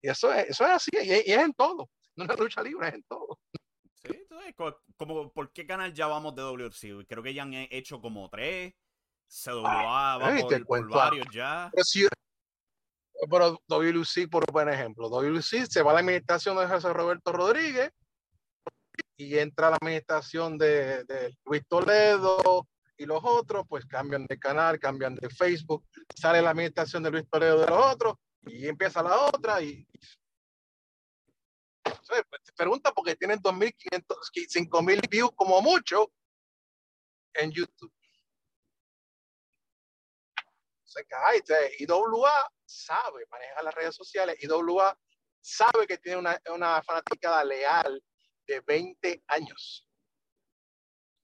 Y 0.00 0.08
eso 0.08 0.32
es, 0.32 0.48
eso 0.48 0.64
es 0.64 0.70
así, 0.70 0.90
y 0.94 1.12
es, 1.12 1.38
en 1.38 1.52
todo. 1.52 1.90
No 2.16 2.24
es 2.24 2.38
lucha 2.38 2.62
libre, 2.62 2.88
es 2.88 2.94
en 2.94 3.02
todo. 3.04 3.38
Como, 4.96 5.32
¿por 5.32 5.52
qué 5.52 5.66
canal 5.66 5.92
ya 5.92 6.06
vamos 6.06 6.34
de 6.34 6.42
WC? 6.42 7.06
Creo 7.06 7.22
que 7.22 7.34
ya 7.34 7.42
han 7.42 7.54
hecho 7.54 8.00
como 8.00 8.28
tres. 8.28 8.74
CWA 9.28 10.18
va 10.18 10.36
por, 10.66 10.88
varios 10.88 11.26
ya. 11.32 11.70
Pero, 13.30 13.60
WC, 13.68 14.28
por 14.28 14.50
buen 14.50 14.68
ejemplo, 14.68 15.08
WC 15.08 15.66
se 15.66 15.82
va 15.82 15.90
a 15.92 15.94
la 15.94 16.00
administración 16.00 16.56
de 16.56 16.66
José 16.66 16.92
Roberto 16.92 17.32
Rodríguez 17.32 17.92
y 19.16 19.38
entra 19.38 19.70
la 19.70 19.76
administración 19.76 20.58
de, 20.58 21.04
de, 21.04 21.36
Luis 21.44 21.62
Toledo 21.68 22.66
y 22.96 23.04
los 23.04 23.20
otros, 23.22 23.66
pues 23.68 23.84
cambian 23.86 24.26
de 24.26 24.38
canal, 24.38 24.78
cambian 24.78 25.14
de 25.14 25.28
Facebook, 25.28 25.84
sale 26.16 26.42
la 26.42 26.50
administración 26.50 27.02
de 27.02 27.10
Luis 27.10 27.28
Toledo 27.30 27.60
de 27.60 27.66
los 27.66 27.94
otros 27.94 28.14
y 28.46 28.66
empieza 28.66 29.02
la 29.02 29.16
otra 29.26 29.62
y 29.62 29.86
pues, 32.28 32.42
te 32.42 32.52
pregunta 32.52 32.92
porque 32.92 33.16
tienen 33.16 33.40
2.500, 33.40 34.04
5.000 34.32 35.08
views 35.08 35.30
como 35.34 35.60
mucho 35.62 36.12
en 37.34 37.50
YouTube. 37.52 37.92
Se 40.84 41.04
cae. 41.06 41.42
IWA 41.78 42.52
sabe 42.64 43.24
manejar 43.30 43.64
las 43.64 43.74
redes 43.74 43.94
sociales. 43.94 44.36
IWA 44.42 44.98
sabe 45.40 45.86
que 45.86 45.98
tiene 45.98 46.18
una, 46.18 46.40
una 46.52 46.82
fanaticada 46.82 47.44
leal 47.44 48.02
de 48.46 48.60
20 48.60 49.22
años. 49.28 49.86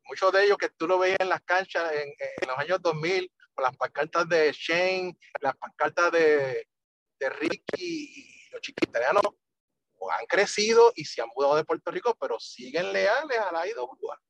Muchos 0.04 0.32
de 0.32 0.44
ellos 0.44 0.56
que 0.56 0.70
tú 0.70 0.86
lo 0.86 0.98
veías 0.98 1.18
en 1.18 1.28
las 1.28 1.42
canchas 1.42 1.92
en, 1.92 2.08
en 2.18 2.48
los 2.48 2.56
años 2.58 2.80
2000, 2.80 3.32
con 3.54 3.64
las 3.64 3.76
pancartas 3.76 4.28
de 4.28 4.52
Shane, 4.52 5.18
las 5.40 5.56
pancartas 5.56 6.12
de, 6.12 6.68
de 7.18 7.30
Ricky 7.30 7.64
y 8.14 8.50
los 8.50 8.60
chiquitarianos 8.60 9.22
han 10.18 10.26
crecido 10.26 10.92
y 10.94 11.04
se 11.04 11.22
han 11.22 11.28
mudado 11.34 11.56
de 11.56 11.64
Puerto 11.64 11.90
Rico, 11.90 12.16
pero 12.20 12.38
siguen 12.38 12.92
leales 12.92 13.38
a 13.38 13.52
la 13.52 13.66
IWA. 13.66 14.20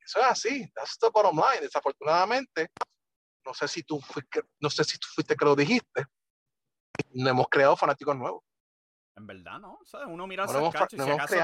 Eso 0.00 0.20
es 0.20 0.24
así, 0.24 0.70
that's 0.74 0.98
the 0.98 1.08
bottom 1.12 1.36
line. 1.36 1.60
Desafortunadamente, 1.60 2.70
no 3.44 3.52
sé 3.52 3.68
si 3.68 3.82
tú 3.82 4.00
fuiste, 4.00 4.42
no 4.60 4.70
sé 4.70 4.84
si 4.84 4.98
tú 4.98 5.06
fuiste 5.14 5.36
que 5.36 5.44
lo 5.44 5.54
dijiste, 5.54 6.06
no 7.10 7.30
hemos 7.30 7.48
creado 7.48 7.76
fanáticos 7.76 8.16
nuevos. 8.16 8.42
En 9.16 9.26
verdad, 9.26 9.58
¿no? 9.58 9.78
Uno 10.06 10.26
mira 10.26 10.46
no 10.46 10.58
hemos, 10.58 10.72
cacho, 10.72 10.96
si 10.96 11.10
acaso 11.10 11.34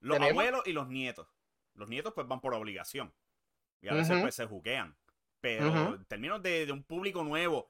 los 0.00 0.20
abuelos 0.20 0.62
y 0.66 0.72
los 0.72 0.88
nietos. 0.88 1.28
Los 1.74 1.88
nietos 1.88 2.12
pues 2.14 2.26
van 2.26 2.40
por 2.40 2.54
obligación. 2.54 3.14
Y 3.82 3.88
a 3.88 3.94
veces 3.94 4.20
pues 4.20 4.34
se 4.34 4.46
juquean. 4.46 4.96
Pero 5.40 5.94
en 5.94 6.04
términos 6.06 6.42
de, 6.42 6.70
un 6.72 6.82
público 6.82 7.22
nuevo, 7.22 7.66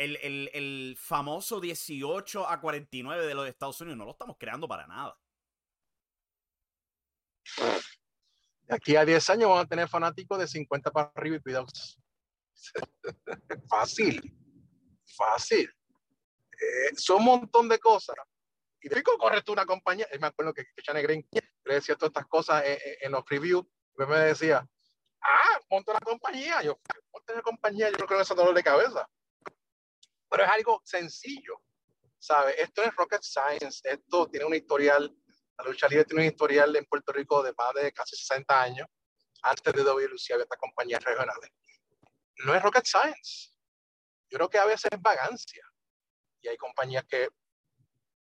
el, 0.00 0.50
el, 0.54 0.96
famoso 0.98 1.60
18 1.60 2.48
a 2.48 2.60
49 2.60 3.26
de 3.26 3.34
los 3.34 3.46
Estados 3.46 3.80
Unidos 3.80 3.98
no 3.98 4.04
lo 4.06 4.12
estamos 4.12 4.36
creando 4.38 4.66
para 4.66 4.86
nada. 4.86 5.18
Aquí 8.68 8.96
a 8.96 9.04
10 9.04 9.30
años 9.30 9.48
vamos 9.48 9.64
a 9.64 9.68
tener 9.68 9.88
fanáticos 9.88 10.38
de 10.38 10.48
50 10.48 10.90
para 10.90 11.12
arriba 11.14 11.36
y 11.36 11.40
cuidado. 11.40 11.66
fácil, 13.68 14.34
fácil. 15.16 15.68
Eh, 16.52 16.96
son 16.96 17.18
un 17.18 17.24
montón 17.24 17.68
de 17.68 17.78
cosas. 17.78 18.16
Y 18.80 18.88
de 18.88 19.02
corre 19.02 19.42
tú 19.42 19.52
una 19.52 19.66
compañía. 19.66 20.06
me 20.18 20.28
acuerdo 20.28 20.54
que, 20.54 20.64
Chane 20.82 21.02
Green 21.02 21.26
le 21.64 21.74
decía 21.74 21.96
todas 21.96 22.10
estas 22.10 22.26
cosas 22.26 22.62
en, 22.64 23.12
los 23.12 23.22
reviews. 23.28 23.66
me 23.96 24.18
decía, 24.18 24.66
ah, 25.20 25.60
monta 25.68 25.92
una 25.92 26.00
compañía. 26.00 26.62
Yo, 26.62 26.80
monta 27.12 27.34
una 27.34 27.42
compañía, 27.42 27.90
yo 27.90 27.96
creo 27.96 28.08
que 28.08 28.20
es 28.20 28.28
dolor 28.28 28.54
de 28.54 28.62
cabeza. 28.62 29.06
Pero 30.30 30.44
es 30.44 30.50
algo 30.50 30.80
sencillo, 30.84 31.60
¿sabes? 32.18 32.54
Esto 32.58 32.82
es 32.82 32.94
rocket 32.94 33.22
science. 33.22 33.80
Esto 33.84 34.28
tiene 34.28 34.46
un 34.46 34.54
historial, 34.54 35.14
la 35.58 35.64
lucha 35.64 35.88
libre 35.88 36.04
tiene 36.04 36.22
un 36.22 36.28
historial 36.28 36.74
en 36.76 36.84
Puerto 36.86 37.12
Rico 37.12 37.42
de 37.42 37.52
más 37.52 37.74
de 37.74 37.92
casi 37.92 38.16
60 38.16 38.62
años. 38.62 38.86
Antes 39.42 39.72
de 39.72 39.82
WLC 39.82 40.32
había 40.32 40.44
estas 40.44 40.58
compañías 40.58 41.02
regionales. 41.02 41.50
No 42.44 42.54
es 42.54 42.62
rocket 42.62 42.84
science. 42.84 43.50
Yo 44.30 44.38
creo 44.38 44.48
que 44.48 44.58
a 44.58 44.66
veces 44.66 44.90
es 44.92 45.00
vagancia. 45.00 45.64
Y 46.42 46.48
hay 46.48 46.56
compañías 46.56 47.04
que 47.06 47.28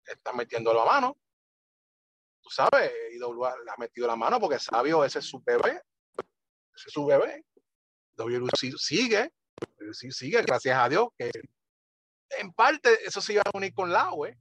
están 0.06 0.36
metiendo 0.36 0.74
la 0.74 0.84
mano. 0.84 1.18
Tú 2.42 2.50
sabes, 2.50 2.92
IWA 3.14 3.56
le 3.64 3.72
ha 3.72 3.76
metido 3.78 4.08
la 4.08 4.16
mano 4.16 4.40
porque 4.40 4.60
sabio, 4.60 5.06
ese 5.06 5.20
es 5.20 5.26
su 5.26 5.42
bebé 5.42 5.82
ese 6.80 6.88
es 6.88 6.94
su 6.94 7.06
bebé. 7.06 7.46
WLC 8.16 8.78
sigue, 8.78 9.34
sigue, 10.12 10.42
gracias 10.42 10.78
a 10.78 10.90
Dios, 10.90 11.08
que 11.18 11.32
en 12.38 12.54
parte 12.54 13.06
eso 13.06 13.22
se 13.22 13.34
iba 13.34 13.44
a 13.46 13.58
unir 13.58 13.74
con 13.74 13.92
la 13.92 14.10
¿eh? 14.28 14.38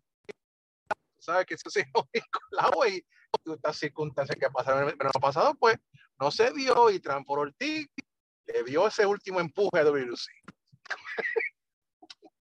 ¿Sabes 1.19 1.47
que 1.47 1.55
eso 1.55 1.71
se 1.71 1.81
iba 1.81 1.91
a 1.95 2.05
unir 2.13 2.25
con 2.31 2.43
la 2.51 2.89
y 2.89 3.05
estas 3.53 3.77
circunstancias 3.77 4.39
que 4.39 4.51
pasaron 4.51 4.89
el 4.89 4.97
verano 4.97 5.21
pasado, 5.21 5.55
pues 5.55 5.77
no 6.19 6.31
se 6.31 6.53
dio 6.53 6.91
y 6.91 7.01
Transport 7.01 7.43
Ortiz 7.43 7.89
le 8.47 8.65
dio 8.65 8.87
ese 8.87 9.05
último 9.07 9.41
empuje 9.41 9.79
a 9.79 9.85
WLC. 9.85 10.27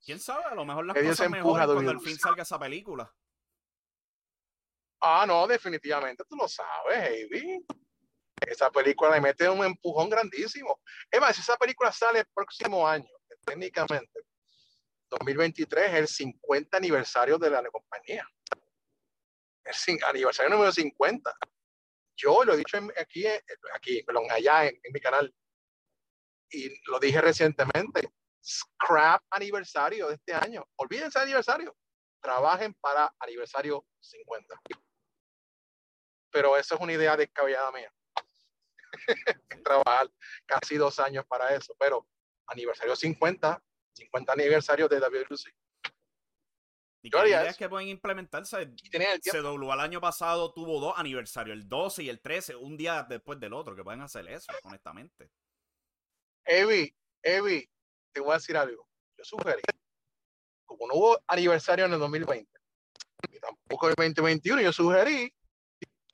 ¿Quién 0.05 0.19
sabe? 0.19 0.45
A 0.45 0.55
lo 0.55 0.65
mejor 0.65 0.87
las 0.87 0.97
cosas 0.97 1.31
mejoran 1.31 1.67
cuando 1.67 1.91
al 1.91 2.01
fin 2.01 2.19
salga 2.19 2.43
esa 2.43 2.59
película. 2.59 3.13
Ah, 5.01 5.25
no, 5.27 5.47
definitivamente, 5.47 6.25
tú 6.29 6.37
lo 6.37 6.49
sabes, 6.49 7.09
Heavy. 7.09 7.65
Esa 8.47 8.71
película 8.71 9.13
le 9.13 9.21
mete 9.21 9.49
un 9.49 9.65
empujón 9.65 10.09
grandísimo. 10.09 10.81
Es 11.11 11.21
más, 11.21 11.39
esa 11.39 11.57
película 11.57 11.93
sale 11.93 12.21
el 12.21 12.27
próximo 12.33 12.87
año, 12.87 13.11
técnicamente. 13.45 14.21
2023 15.19 15.87
es 15.87 15.95
el 15.95 16.09
50 16.09 16.77
aniversario 16.77 17.39
de 17.39 17.51
la 17.51 17.63
compañía. 17.71 18.27
El 19.65 20.05
aniversario 20.05 20.51
número 20.51 20.73
50. 20.73 21.37
Yo 22.17 22.45
lo 22.45 22.55
he 22.55 22.57
dicho 22.57 22.79
aquí, 22.99 23.25
aquí, 23.75 24.03
perdón, 24.03 24.25
allá 24.31 24.67
en, 24.67 24.81
mi 24.93 25.01
canal. 25.01 25.35
Y 26.51 26.71
lo 26.91 26.99
dije 26.99 27.21
recientemente. 27.21 28.13
Scrap 28.43 29.23
aniversario 29.31 30.09
de 30.09 30.15
este 30.15 30.35
año. 30.35 30.67
Olvídense 30.77 31.19
de 31.19 31.25
aniversario. 31.25 31.77
Trabajen 32.21 32.75
para 32.75 33.15
aniversario 33.19 33.87
50. 34.01 34.61
Pero 36.31 36.57
eso 36.57 36.75
es 36.75 36.81
una 36.81 36.93
idea 36.93 37.17
descabellada 37.17 37.71
mía. 37.73 37.93
trabajar 39.65 40.11
casi 40.47 40.77
dos 40.77 40.99
años 40.99 41.25
para 41.27 41.55
eso, 41.55 41.75
pero 41.79 42.07
aniversario 42.47 42.97
50, 42.97 43.63
50 43.93 44.33
aniversario 44.33 44.89
de 44.89 45.01
WC. 45.01 45.53
Y 47.05 47.11
qué 47.11 47.19
ideas 47.29 47.57
que 47.57 47.69
pueden 47.69 47.89
implementarse. 47.89 48.71
CW 49.21 49.73
al 49.73 49.81
año 49.81 50.01
pasado 50.01 50.53
tuvo 50.53 50.81
dos 50.81 50.95
aniversarios, 50.97 51.57
el 51.57 51.69
12 51.69 52.05
y 52.05 52.09
el 52.09 52.21
13, 52.21 52.55
un 52.57 52.77
día 52.77 53.05
después 53.09 53.41
del 53.41 53.53
otro, 53.55 53.75
que 53.75 53.83
pueden 53.83 54.03
hacer 54.03 54.29
eso, 54.29 54.53
honestamente. 54.63 55.29
Evi, 56.45 56.95
Evi, 57.23 57.69
te 58.13 58.21
voy 58.21 58.31
a 58.31 58.35
decir 58.35 58.57
algo. 58.57 58.87
Yo 59.19 59.25
sugerí, 59.25 59.63
como 60.65 60.87
no 60.87 60.95
hubo 60.95 61.19
aniversario 61.27 61.87
en 61.87 61.93
el 61.93 61.99
2020, 61.99 62.49
y 63.31 63.41
tampoco 63.41 63.87
en 63.87 63.91
el 63.91 64.15
2021, 64.15 64.63
yo 64.63 64.73
sugerí 64.73 65.35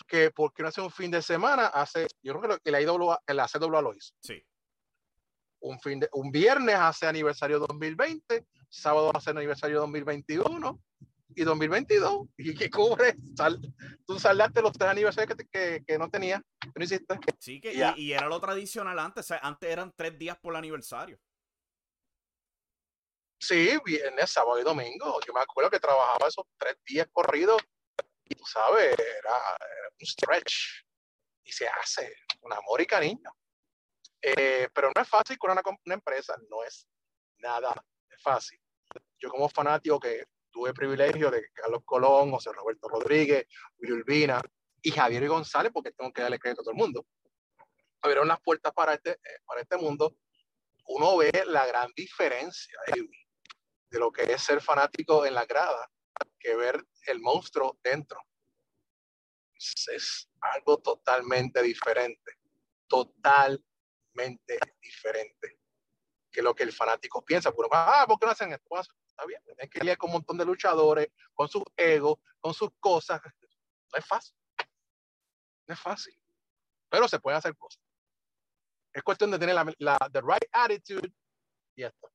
que 0.06 0.30
porque 0.30 0.62
no 0.62 0.70
hace 0.70 0.80
un 0.80 0.90
fin 0.90 1.10
de 1.10 1.20
semana, 1.20 1.66
hace, 1.66 2.06
yo 2.22 2.40
creo 2.40 2.58
que 2.58 2.70
la 2.70 2.80
IWA, 2.80 3.22
la 3.26 3.46
CWA 3.46 3.82
lo 3.82 3.94
hizo. 3.94 4.14
Sí. 4.22 4.42
Un, 5.60 5.80
fin 5.80 6.00
de, 6.00 6.08
un 6.12 6.30
viernes 6.30 6.76
hace 6.76 7.06
aniversario 7.06 7.58
2020, 7.58 8.46
sábado 8.68 9.10
hace 9.14 9.30
aniversario 9.30 9.80
2021 9.80 10.80
y 11.34 11.44
2022. 11.44 12.28
¿Y 12.38 12.54
que 12.54 12.70
cubre? 12.70 13.16
tú 14.06 14.18
saldaste 14.18 14.62
los 14.62 14.72
tres 14.72 14.90
aniversarios 14.90 15.36
que, 15.36 15.46
que, 15.48 15.84
que 15.86 15.98
no 15.98 16.08
tenías, 16.10 16.40
que 16.60 16.72
no 16.74 16.84
hiciste. 16.84 17.18
Sí, 17.38 17.60
que, 17.60 17.72
y, 17.96 18.12
era 18.12 18.26
lo 18.26 18.40
tradicional 18.40 18.98
antes, 18.98 19.30
antes 19.30 19.70
eran 19.70 19.92
tres 19.96 20.18
días 20.18 20.38
por 20.40 20.52
el 20.52 20.58
aniversario. 20.58 21.18
Sí, 23.40 23.78
viernes, 23.84 24.30
sábado 24.30 24.58
y 24.58 24.64
domingo. 24.64 25.20
Yo 25.26 25.32
me 25.32 25.40
acuerdo 25.40 25.70
que 25.70 25.78
trabajaba 25.78 26.26
esos 26.26 26.44
tres 26.58 26.76
días 26.84 27.06
corridos 27.12 27.62
y 28.24 28.34
tú 28.34 28.44
sabes, 28.44 28.98
era, 28.98 29.56
un 30.00 30.06
stretch 30.06 30.84
y 31.44 31.52
se 31.52 31.66
hace 31.68 32.12
con 32.40 32.52
amor 32.52 32.80
y 32.80 32.86
cariño. 32.86 33.30
Eh, 34.20 34.68
pero 34.74 34.90
no 34.94 35.00
es 35.00 35.08
fácil 35.08 35.38
con 35.38 35.52
una, 35.52 35.62
empresa, 35.94 36.36
no 36.50 36.64
es 36.64 36.88
nada 37.38 37.74
fácil. 38.20 38.60
Yo 39.18 39.28
como 39.28 39.48
fanático 39.48 40.00
que 40.00 40.24
tuve 40.50 40.74
privilegio 40.74 41.30
de 41.30 41.50
Carlos 41.52 41.82
Colón, 41.84 42.30
José 42.30 42.52
Roberto 42.52 42.88
Rodríguez, 42.88 43.46
Willy 43.78 43.92
Urbina 43.92 44.42
y 44.82 44.90
Javier 44.90 45.28
González, 45.28 45.72
porque 45.72 45.92
tengo 45.92 46.12
que 46.12 46.22
darle 46.22 46.38
crédito 46.38 46.62
a 46.62 46.64
todo 46.64 46.72
el 46.72 46.78
mundo, 46.78 47.06
abrieron 48.00 48.28
las 48.28 48.40
puertas 48.40 48.72
para 48.72 48.94
este, 48.94 49.12
eh, 49.12 49.40
para 49.44 49.60
este 49.60 49.76
mundo, 49.76 50.16
uno 50.86 51.16
ve 51.16 51.44
la 51.46 51.66
gran 51.66 51.92
diferencia 51.94 52.78
de 53.90 53.98
lo 53.98 54.10
que 54.10 54.22
es 54.22 54.42
ser 54.42 54.60
fanático 54.60 55.26
en 55.26 55.34
la 55.34 55.44
grada 55.44 55.88
que 56.38 56.56
ver 56.56 56.84
el 57.06 57.20
monstruo 57.20 57.78
dentro. 57.82 58.20
Es 59.56 60.28
algo 60.40 60.78
totalmente 60.78 61.62
diferente, 61.62 62.32
totalmente 64.18 64.58
diferente 64.80 65.58
que 66.30 66.42
lo 66.42 66.54
que 66.54 66.64
el 66.64 66.72
fanático 66.72 67.24
piensa. 67.24 67.52
Pero, 67.52 67.68
ah, 67.72 68.04
¿por 68.06 68.18
qué 68.18 68.26
no 68.26 68.32
hacen 68.32 68.52
esto? 68.52 68.80
Está 69.06 69.24
bien, 69.26 69.42
tienen 69.44 69.68
que 69.68 69.84
ir 69.84 69.98
con 69.98 70.10
un 70.10 70.14
montón 70.14 70.38
de 70.38 70.44
luchadores, 70.44 71.08
con 71.34 71.48
sus 71.48 71.62
egos, 71.76 72.18
con 72.40 72.54
sus 72.54 72.70
cosas. 72.78 73.20
No 73.92 73.98
es 73.98 74.06
fácil. 74.06 74.36
No 75.66 75.74
es 75.74 75.80
fácil. 75.80 76.14
Pero 76.88 77.08
se 77.08 77.18
puede 77.18 77.36
hacer 77.36 77.56
cosas. 77.56 77.82
Es 78.92 79.02
cuestión 79.02 79.30
de 79.30 79.38
tener 79.38 79.54
la, 79.54 79.74
la 79.78 79.98
the 80.12 80.20
right 80.20 80.48
attitude 80.52 81.12
y 81.76 81.82
esto. 81.82 82.10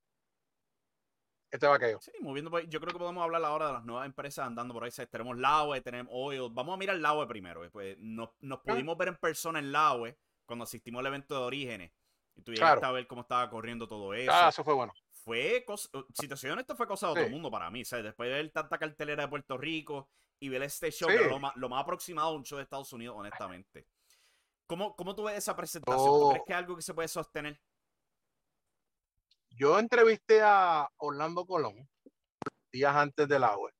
Este 1.51 1.67
vaqueo. 1.67 2.01
Sí, 2.01 2.11
moviendo 2.21 2.59
Yo 2.61 2.79
creo 2.79 2.93
que 2.93 2.99
podemos 2.99 3.23
hablar 3.23 3.43
ahora 3.45 3.67
de 3.67 3.73
las 3.73 3.85
nuevas 3.85 4.07
empresas 4.07 4.47
andando 4.47 4.73
por 4.73 4.83
ahí. 4.83 4.91
Tenemos 4.91 5.37
Laue, 5.37 5.81
tenemos 5.81 6.11
Oil. 6.15 6.49
Vamos 6.51 6.73
a 6.73 6.77
mirar 6.77 6.97
Laue 6.97 7.27
primero. 7.27 7.69
Pues 7.71 7.95
nos, 7.99 8.29
nos 8.39 8.59
pudimos 8.61 8.97
ver 8.97 9.09
en 9.09 9.17
persona 9.17 9.59
en 9.59 9.71
Laue 9.71 10.17
cuando 10.45 10.63
asistimos 10.63 10.99
al 10.99 11.07
evento 11.07 11.35
de 11.35 11.41
Orígenes. 11.41 11.91
Y 12.35 12.41
tú 12.41 12.51
llegaste 12.51 12.85
a 12.85 12.91
ver 12.91 13.07
cómo 13.07 13.21
estaba 13.21 13.49
corriendo 13.49 13.87
todo 13.87 14.13
eso. 14.13 14.31
Ah, 14.33 14.49
eso 14.49 14.63
fue 14.63 14.73
bueno. 14.73 14.93
Fue 15.11 15.63
cosa, 15.65 15.89
situación, 16.13 16.59
esto 16.59 16.75
fue 16.75 16.87
cosa 16.87 17.07
de 17.07 17.11
otro 17.13 17.29
mundo 17.29 17.49
para 17.49 17.69
mí. 17.69 17.85
¿sabes? 17.85 18.05
Después 18.05 18.29
de 18.29 18.35
ver 18.35 18.51
tanta 18.51 18.77
cartelera 18.77 19.23
de 19.23 19.29
Puerto 19.29 19.57
Rico 19.57 20.09
y 20.39 20.49
ver 20.49 20.63
este 20.63 20.91
show, 20.91 21.09
lo, 21.09 21.39
más, 21.39 21.55
lo, 21.55 21.69
más, 21.69 21.83
aproximado 21.83 22.29
a 22.29 22.33
un 22.33 22.43
show 22.43 22.57
de 22.57 22.63
Estados 22.63 22.91
Unidos, 22.91 23.15
honestamente. 23.17 23.87
¿Cómo, 24.67 24.95
cómo 24.95 25.15
tú 25.15 25.23
ves 25.23 25.37
esa 25.37 25.55
presentación? 25.55 26.05
¿Tú 26.05 26.29
crees 26.29 26.43
que 26.45 26.53
es 26.53 26.57
algo 26.57 26.75
que 26.75 26.81
se 26.81 26.93
puede 26.93 27.07
sostener? 27.07 27.61
Yo 29.51 29.77
entrevisté 29.79 30.41
a 30.41 30.89
Orlando 30.97 31.45
Colón 31.45 31.87
días 32.73 32.95
antes 32.95 33.27
del 33.27 33.43
agua. 33.43 33.71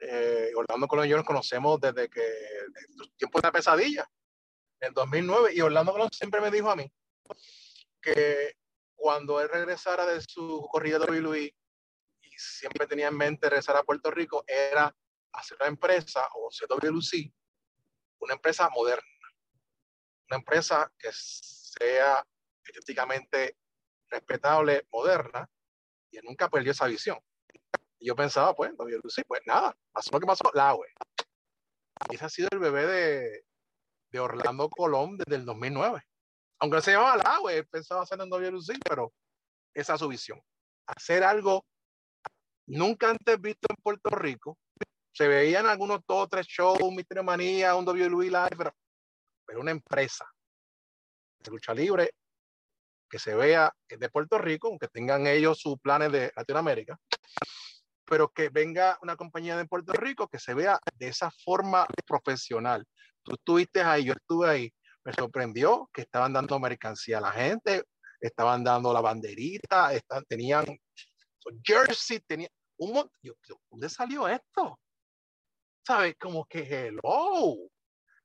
Eh, 0.00 0.52
Orlando 0.56 0.86
Colón 0.86 1.06
y 1.06 1.10
yo 1.10 1.16
nos 1.16 1.26
conocemos 1.26 1.78
desde 1.80 2.08
que 2.08 2.22
los 2.96 3.12
tiempos 3.16 3.42
de 3.42 3.48
la 3.48 3.52
pesadilla, 3.52 4.10
en 4.80 4.94
2009, 4.94 5.52
y 5.54 5.60
Orlando 5.60 5.92
Colón 5.92 6.10
siempre 6.12 6.40
me 6.40 6.50
dijo 6.50 6.70
a 6.70 6.76
mí 6.76 6.90
que 8.00 8.54
cuando 8.94 9.40
él 9.40 9.48
regresara 9.48 10.06
de 10.06 10.20
su 10.20 10.66
corrida 10.70 10.98
de 10.98 11.20
Luis 11.20 11.52
y 12.22 12.30
siempre 12.38 12.86
tenía 12.86 13.08
en 13.08 13.16
mente 13.16 13.48
regresar 13.48 13.76
a 13.76 13.82
Puerto 13.82 14.10
Rico, 14.10 14.44
era 14.46 14.94
hacer 15.32 15.56
una 15.60 15.68
empresa 15.68 16.26
o 16.34 16.48
CWC 16.50 17.32
una 18.20 18.34
empresa 18.34 18.68
moderna, 18.70 19.02
una 20.28 20.36
empresa 20.36 20.92
que 20.98 21.10
sea 21.12 22.24
estéticamente 22.64 23.56
respetable, 24.08 24.86
moderna, 24.92 25.48
y 26.10 26.18
nunca 26.18 26.48
perdió 26.48 26.72
esa 26.72 26.86
visión. 26.86 27.18
Y 27.98 28.06
yo 28.06 28.16
pensaba, 28.16 28.54
pues, 28.54 28.76
WC, 28.76 29.24
pues 29.26 29.40
nada, 29.46 29.76
pasó 29.92 30.10
lo 30.12 30.20
que 30.20 30.26
pasó, 30.26 30.50
la 30.54 30.74
web. 30.74 30.90
Y 32.10 32.14
ese 32.14 32.24
ha 32.24 32.28
sido 32.28 32.48
el 32.52 32.58
bebé 32.58 32.86
de, 32.86 33.44
de 34.10 34.20
Orlando 34.20 34.68
Colón 34.68 35.16
desde 35.16 35.36
el 35.36 35.44
2009. 35.44 36.02
Aunque 36.60 36.82
se 36.82 36.92
llamaba 36.92 37.16
la 37.16 37.40
web, 37.40 37.66
pensaba 37.70 38.02
hacer 38.02 38.20
en 38.20 38.28
WC, 38.28 38.78
pero 38.86 39.12
esa 39.74 39.94
es 39.94 40.00
su 40.00 40.08
visión. 40.08 40.40
Hacer 40.86 41.24
algo 41.24 41.64
nunca 42.66 43.10
antes 43.10 43.40
visto 43.40 43.66
en 43.70 43.76
Puerto 43.82 44.10
Rico. 44.10 44.58
Se 45.12 45.26
veían 45.26 45.66
algunos 45.66 46.00
dos, 46.06 46.28
tres 46.28 46.46
shows, 46.46 46.78
Misterio 46.92 47.24
Manía, 47.24 47.74
un 47.74 47.86
WWE 47.86 48.26
Live, 48.26 48.56
pero, 48.56 48.72
pero 49.46 49.60
una 49.60 49.70
empresa 49.70 50.30
de 51.38 51.50
lucha 51.50 51.74
libre 51.74 52.10
que 53.08 53.18
se 53.18 53.34
vea 53.34 53.74
de 53.88 54.08
Puerto 54.08 54.38
Rico, 54.38 54.68
aunque 54.68 54.88
tengan 54.88 55.26
ellos 55.26 55.58
sus 55.58 55.78
planes 55.80 56.12
de 56.12 56.32
Latinoamérica, 56.36 56.98
pero 58.04 58.28
que 58.28 58.48
venga 58.48 58.98
una 59.02 59.16
compañía 59.16 59.56
de 59.56 59.66
Puerto 59.66 59.92
Rico 59.92 60.28
que 60.28 60.38
se 60.38 60.54
vea 60.54 60.78
de 60.94 61.08
esa 61.08 61.30
forma 61.30 61.86
profesional. 62.06 62.86
Tú 63.30 63.36
estuviste 63.36 63.80
ahí, 63.80 64.06
yo 64.06 64.12
estuve 64.12 64.48
ahí, 64.48 64.74
me 65.04 65.12
sorprendió 65.12 65.88
que 65.92 66.00
estaban 66.00 66.32
dando 66.32 66.58
mercancía 66.58 67.18
a 67.18 67.20
la 67.20 67.30
gente, 67.30 67.84
estaban 68.20 68.64
dando 68.64 68.92
la 68.92 69.00
banderita, 69.00 69.94
están, 69.94 70.24
tenían 70.24 70.66
jersey, 71.62 72.18
tenían 72.26 72.50
un 72.78 72.92
montón. 72.92 73.12
¿Dónde 73.70 73.88
salió 73.88 74.26
esto? 74.26 74.80
¿Sabes? 75.86 76.16
Como 76.18 76.44
que 76.44 76.62
hello. 76.62 77.70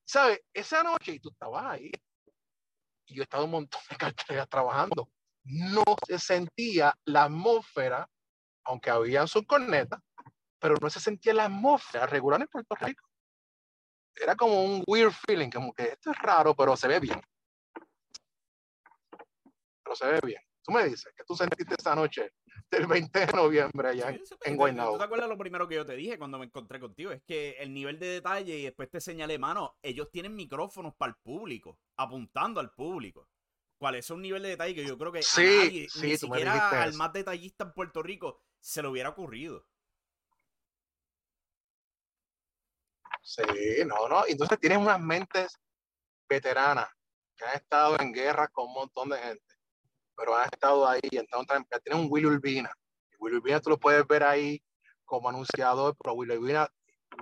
¿Sabes? 0.03 0.41
Esa 0.51 0.81
noche 0.81 1.13
y 1.13 1.19
tú 1.19 1.29
estabas 1.29 1.65
ahí. 1.65 1.91
Y 3.05 3.15
yo 3.15 3.21
he 3.21 3.25
estado 3.25 3.45
un 3.45 3.51
montón 3.51 3.81
de 3.87 3.97
carteras 3.97 4.49
trabajando. 4.49 5.07
No 5.43 5.83
se 6.07 6.17
sentía 6.17 6.95
la 7.05 7.25
atmósfera, 7.25 8.09
aunque 8.63 8.89
habían 8.89 9.27
sus 9.27 9.45
cornetas, 9.45 9.99
pero 10.57 10.73
no 10.81 10.89
se 10.89 10.99
sentía 10.99 11.35
la 11.35 11.45
atmósfera 11.45 12.07
regular 12.07 12.41
en 12.41 12.47
Puerto 12.47 12.73
Rico. 12.73 13.04
Era 14.15 14.35
como 14.35 14.63
un 14.63 14.83
weird 14.87 15.13
feeling, 15.27 15.49
como 15.49 15.73
que 15.73 15.83
esto 15.83 16.11
es 16.11 16.17
raro, 16.19 16.55
pero 16.55 16.75
se 16.75 16.87
ve 16.87 16.99
bien 16.99 17.21
pero 19.85 19.95
se 19.95 20.07
ve 20.07 20.19
bien. 20.23 20.41
Tú 20.63 20.71
me 20.71 20.83
dices 20.85 21.13
que 21.15 21.23
tú 21.23 21.35
sentiste 21.35 21.75
esa 21.77 21.93
noche 21.93 22.33
del 22.71 22.87
20 22.87 23.19
de 23.19 23.33
noviembre 23.33 23.89
allá 23.89 24.17
en 24.43 24.57
Guaynabo. 24.57 24.93
¿Tú 24.93 24.97
te 24.97 25.03
acuerdas 25.03 25.29
lo 25.29 25.37
primero 25.37 25.67
que 25.67 25.75
yo 25.75 25.85
te 25.85 25.95
dije 25.95 26.17
cuando 26.17 26.39
me 26.39 26.45
encontré 26.45 26.79
contigo? 26.79 27.11
Es 27.11 27.21
que 27.23 27.51
el 27.59 27.71
nivel 27.71 27.99
de 27.99 28.07
detalle 28.07 28.57
y 28.57 28.63
después 28.63 28.89
te 28.89 28.99
señalé, 28.99 29.37
mano, 29.37 29.77
ellos 29.83 30.09
tienen 30.11 30.35
micrófonos 30.35 30.95
para 30.95 31.11
el 31.11 31.17
público, 31.21 31.77
apuntando 31.97 32.59
al 32.59 32.73
público. 32.73 33.29
¿Cuál 33.77 33.95
es 33.95 34.09
un 34.09 34.23
nivel 34.23 34.41
de 34.41 34.49
detalle 34.49 34.73
que 34.73 34.87
yo 34.87 34.97
creo 34.97 35.11
que 35.11 35.21
sí, 35.21 35.41
a 35.41 35.63
nadie, 35.65 35.87
sí, 35.89 36.07
ni 36.07 36.17
siquiera 36.17 36.81
al 36.81 36.93
más 36.93 37.13
detallista 37.13 37.65
en 37.65 37.73
Puerto 37.73 38.01
Rico 38.01 38.41
se 38.59 38.81
le 38.81 38.87
hubiera 38.87 39.09
ocurrido? 39.09 39.67
Sí, 43.25 43.41
no, 43.85 44.07
no. 44.07 44.23
Entonces 44.27 44.59
tienes 44.59 44.77
unas 44.77 44.99
mentes 44.99 45.57
veteranas 46.29 46.87
que 47.35 47.45
han 47.45 47.55
estado 47.55 47.99
en 47.99 48.13
guerra 48.13 48.47
con 48.47 48.67
un 48.67 48.73
montón 48.73 49.09
de 49.09 49.17
gente 49.17 49.55
pero 50.15 50.35
han 50.35 50.45
estado 50.45 50.87
ahí, 50.87 51.01
entonces 51.11 51.65
tiene 51.83 51.99
un 51.99 52.07
Willy 52.09 52.27
Urbina. 52.27 52.71
Willy 53.19 53.37
Urbina 53.37 53.59
tú 53.59 53.69
lo 53.69 53.77
puedes 53.77 54.05
ver 54.07 54.23
ahí 54.23 54.61
como 55.03 55.29
anunciador, 55.29 55.95
pero 56.01 56.15
Willy 56.15 56.37
Urbina 56.37 56.67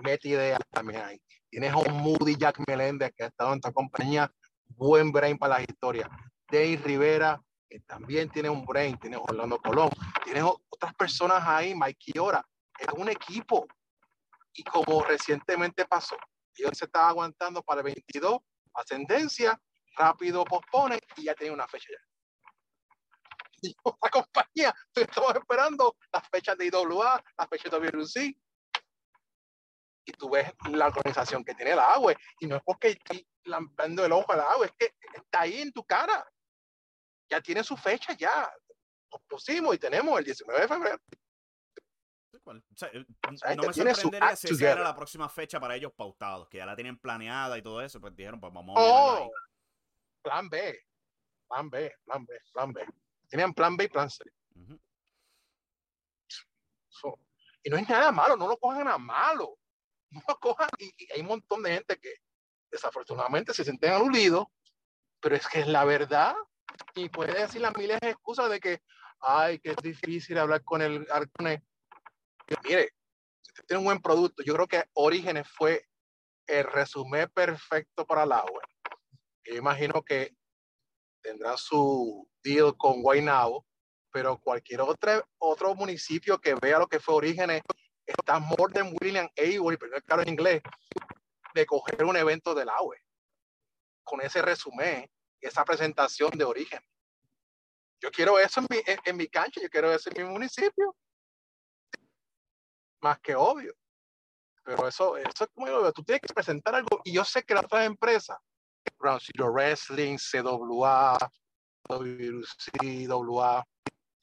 mete 0.02 0.28
ideas 0.28 0.60
también 0.70 1.02
ahí. 1.02 1.20
Tienes 1.50 1.74
un 1.74 1.92
Moody 1.92 2.36
Jack 2.36 2.60
Meléndez 2.66 3.12
que 3.16 3.24
ha 3.24 3.26
estado 3.28 3.52
en 3.52 3.56
esta 3.56 3.72
compañía, 3.72 4.30
buen 4.66 5.12
brain 5.12 5.38
para 5.38 5.58
las 5.58 5.68
historias. 5.68 6.08
Dave 6.50 6.80
Rivera, 6.84 7.40
que 7.68 7.80
también 7.80 8.30
tiene 8.30 8.50
un 8.50 8.64
brain, 8.64 8.98
tiene 8.98 9.16
Orlando 9.16 9.58
Colón, 9.58 9.90
tienes 10.24 10.44
otras 10.44 10.94
personas 10.94 11.42
ahí, 11.46 11.74
Mike 11.74 12.12
Kiora, 12.12 12.44
es 12.78 12.88
un 12.96 13.08
equipo. 13.08 13.66
Y 14.54 14.62
como 14.64 15.02
recientemente 15.02 15.84
pasó, 15.84 16.16
ellos 16.56 16.78
se 16.78 16.86
estaba 16.86 17.08
aguantando 17.08 17.62
para 17.62 17.80
el 17.80 17.84
22, 17.84 18.38
ascendencia, 18.74 19.60
rápido 19.96 20.44
pospone 20.44 20.98
y 21.16 21.24
ya 21.24 21.34
tiene 21.34 21.52
una 21.52 21.68
fecha 21.68 21.88
ya 21.90 22.14
la 23.72 24.10
compañía. 24.10 24.74
Estamos 24.94 25.34
esperando 25.34 25.96
las 26.12 26.28
fechas 26.28 26.56
de 26.58 26.66
IWA, 26.66 27.22
las 27.36 27.48
fechas 27.48 27.70
de 27.70 27.78
WC. 27.78 28.36
Y 30.06 30.12
tú 30.12 30.30
ves 30.30 30.52
la 30.70 30.88
organización 30.88 31.44
que 31.44 31.54
tiene 31.54 31.74
la 31.74 31.92
agua. 31.94 32.14
Y 32.40 32.46
no 32.46 32.56
es 32.56 32.62
porque 32.62 32.88
estoy 32.88 33.26
lampando 33.44 34.04
el 34.04 34.12
ojo 34.12 34.32
a 34.32 34.36
la 34.36 34.50
agua, 34.50 34.66
es 34.66 34.72
que 34.78 34.94
está 35.14 35.42
ahí 35.42 35.60
en 35.60 35.72
tu 35.72 35.84
cara. 35.84 36.26
Ya 37.30 37.40
tiene 37.40 37.64
su 37.64 37.76
fecha, 37.76 38.12
ya. 38.14 38.52
Nos 39.10 39.22
pusimos 39.22 39.74
y 39.74 39.78
tenemos 39.78 40.18
el 40.18 40.24
19 40.24 40.60
de 40.60 40.68
febrero. 40.68 40.98
Eh, 42.46 43.56
no 43.56 43.62
me 43.62 43.72
sorprendería 43.72 44.36
si 44.36 44.48
esa 44.48 44.72
era 44.72 44.82
la 44.82 44.94
próxima 44.94 45.28
fecha 45.28 45.58
para 45.58 45.76
ellos 45.76 45.92
pautados, 45.92 46.48
que 46.48 46.58
ya 46.58 46.66
la 46.66 46.76
tienen 46.76 46.98
planeada 46.98 47.56
y 47.56 47.62
todo 47.62 47.80
eso, 47.80 48.00
pues 48.00 48.14
dijeron, 48.14 48.40
pues 48.40 48.52
vamos 48.52 48.76
a 48.76 48.80
oh, 48.82 49.30
Plan 50.22 50.48
B, 50.48 50.78
plan 51.48 51.70
B, 51.70 51.92
plan 52.04 52.24
B, 52.24 52.38
plan 52.52 52.72
B. 52.72 52.86
Tenían 53.28 53.54
plan 53.54 53.76
B 53.76 53.84
y 53.84 53.88
plan 53.88 54.10
C. 54.10 54.24
y 57.62 57.70
no 57.70 57.76
es 57.76 57.88
nada 57.88 58.12
malo, 58.12 58.36
no 58.36 58.46
lo 58.46 58.56
cojan 58.58 58.88
a 58.88 58.98
malo. 58.98 59.58
No 60.10 60.22
lo 60.28 60.38
cojan. 60.38 60.68
Y, 60.78 60.94
hay 61.12 61.20
un 61.22 61.26
montón 61.26 61.62
de 61.62 61.74
gente 61.74 61.98
que 61.98 62.14
desafortunadamente 62.70 63.52
se 63.52 63.64
sienten 63.64 63.92
aludidos, 63.92 64.46
pero 65.20 65.34
es 65.34 65.46
que 65.48 65.60
es 65.60 65.66
la 65.66 65.84
verdad. 65.84 66.34
Y 66.94 67.08
puede 67.08 67.40
decir 67.40 67.60
las 67.60 67.76
miles 67.76 67.98
de 68.00 68.10
excusas 68.10 68.50
de 68.50 68.60
que, 68.60 68.80
ay, 69.20 69.58
que 69.58 69.70
es 69.70 69.76
difícil 69.78 70.38
hablar 70.38 70.62
con 70.62 70.82
el 70.82 71.06
Mire, 72.64 72.90
si 73.40 73.50
usted 73.52 73.64
tiene 73.66 73.78
un 73.78 73.84
buen 73.84 74.02
producto, 74.02 74.42
yo 74.42 74.54
creo 74.54 74.66
que 74.66 74.84
Orígenes 74.94 75.48
fue 75.48 75.86
el 76.46 76.64
resumen 76.64 77.28
perfecto 77.34 78.06
para 78.06 78.26
la 78.26 78.42
web. 78.42 78.66
Yo 79.44 79.54
imagino 79.56 80.02
que 80.02 80.34
tendrá 81.22 81.56
su 81.56 82.28
deal 82.42 82.76
con 82.76 83.02
Guaynabo, 83.02 83.66
pero 84.12 84.38
cualquier 84.38 84.82
otro, 84.82 85.26
otro 85.38 85.74
municipio 85.74 86.38
que 86.38 86.54
vea 86.54 86.78
lo 86.78 86.86
que 86.86 87.00
fue 87.00 87.14
Orígenes 87.14 87.62
está 88.06 88.38
more 88.38 88.72
than 88.72 88.94
willing 89.00 89.28
able, 89.36 89.78
pero 89.78 90.00
claro 90.02 90.22
en 90.22 90.28
inglés, 90.28 90.62
de 91.54 91.66
coger 91.66 92.04
un 92.04 92.16
evento 92.16 92.54
del 92.54 92.68
AWE 92.68 92.98
con 94.02 94.20
ese 94.20 94.42
resumen, 94.42 95.10
esa 95.40 95.64
presentación 95.64 96.30
de 96.32 96.44
origen. 96.44 96.80
Yo 98.00 98.10
quiero 98.10 98.38
eso 98.38 98.60
en 98.60 98.66
mi, 98.68 98.82
en, 99.04 99.16
mi 99.16 99.26
cancha, 99.28 99.60
yo 99.62 99.70
quiero 99.70 99.92
eso 99.92 100.10
en 100.10 100.26
mi 100.26 100.30
municipio. 100.30 100.94
Más 103.04 103.20
que 103.20 103.34
obvio. 103.34 103.74
Pero 104.64 104.88
eso, 104.88 105.18
eso 105.18 105.44
es 105.44 105.50
como 105.52 105.66
yo 105.66 105.92
tú 105.92 106.02
tienes 106.02 106.22
que 106.22 106.32
presentar 106.32 106.74
algo. 106.74 107.02
Y 107.04 107.12
yo 107.12 107.22
sé 107.22 107.42
que 107.42 107.52
las 107.52 107.64
otras 107.64 107.84
empresas 107.84 108.38
Brown 108.98 109.20
Zero 109.20 109.52
Wrestling, 109.52 110.16
CWA, 110.16 111.18
WCWA, 111.86 113.62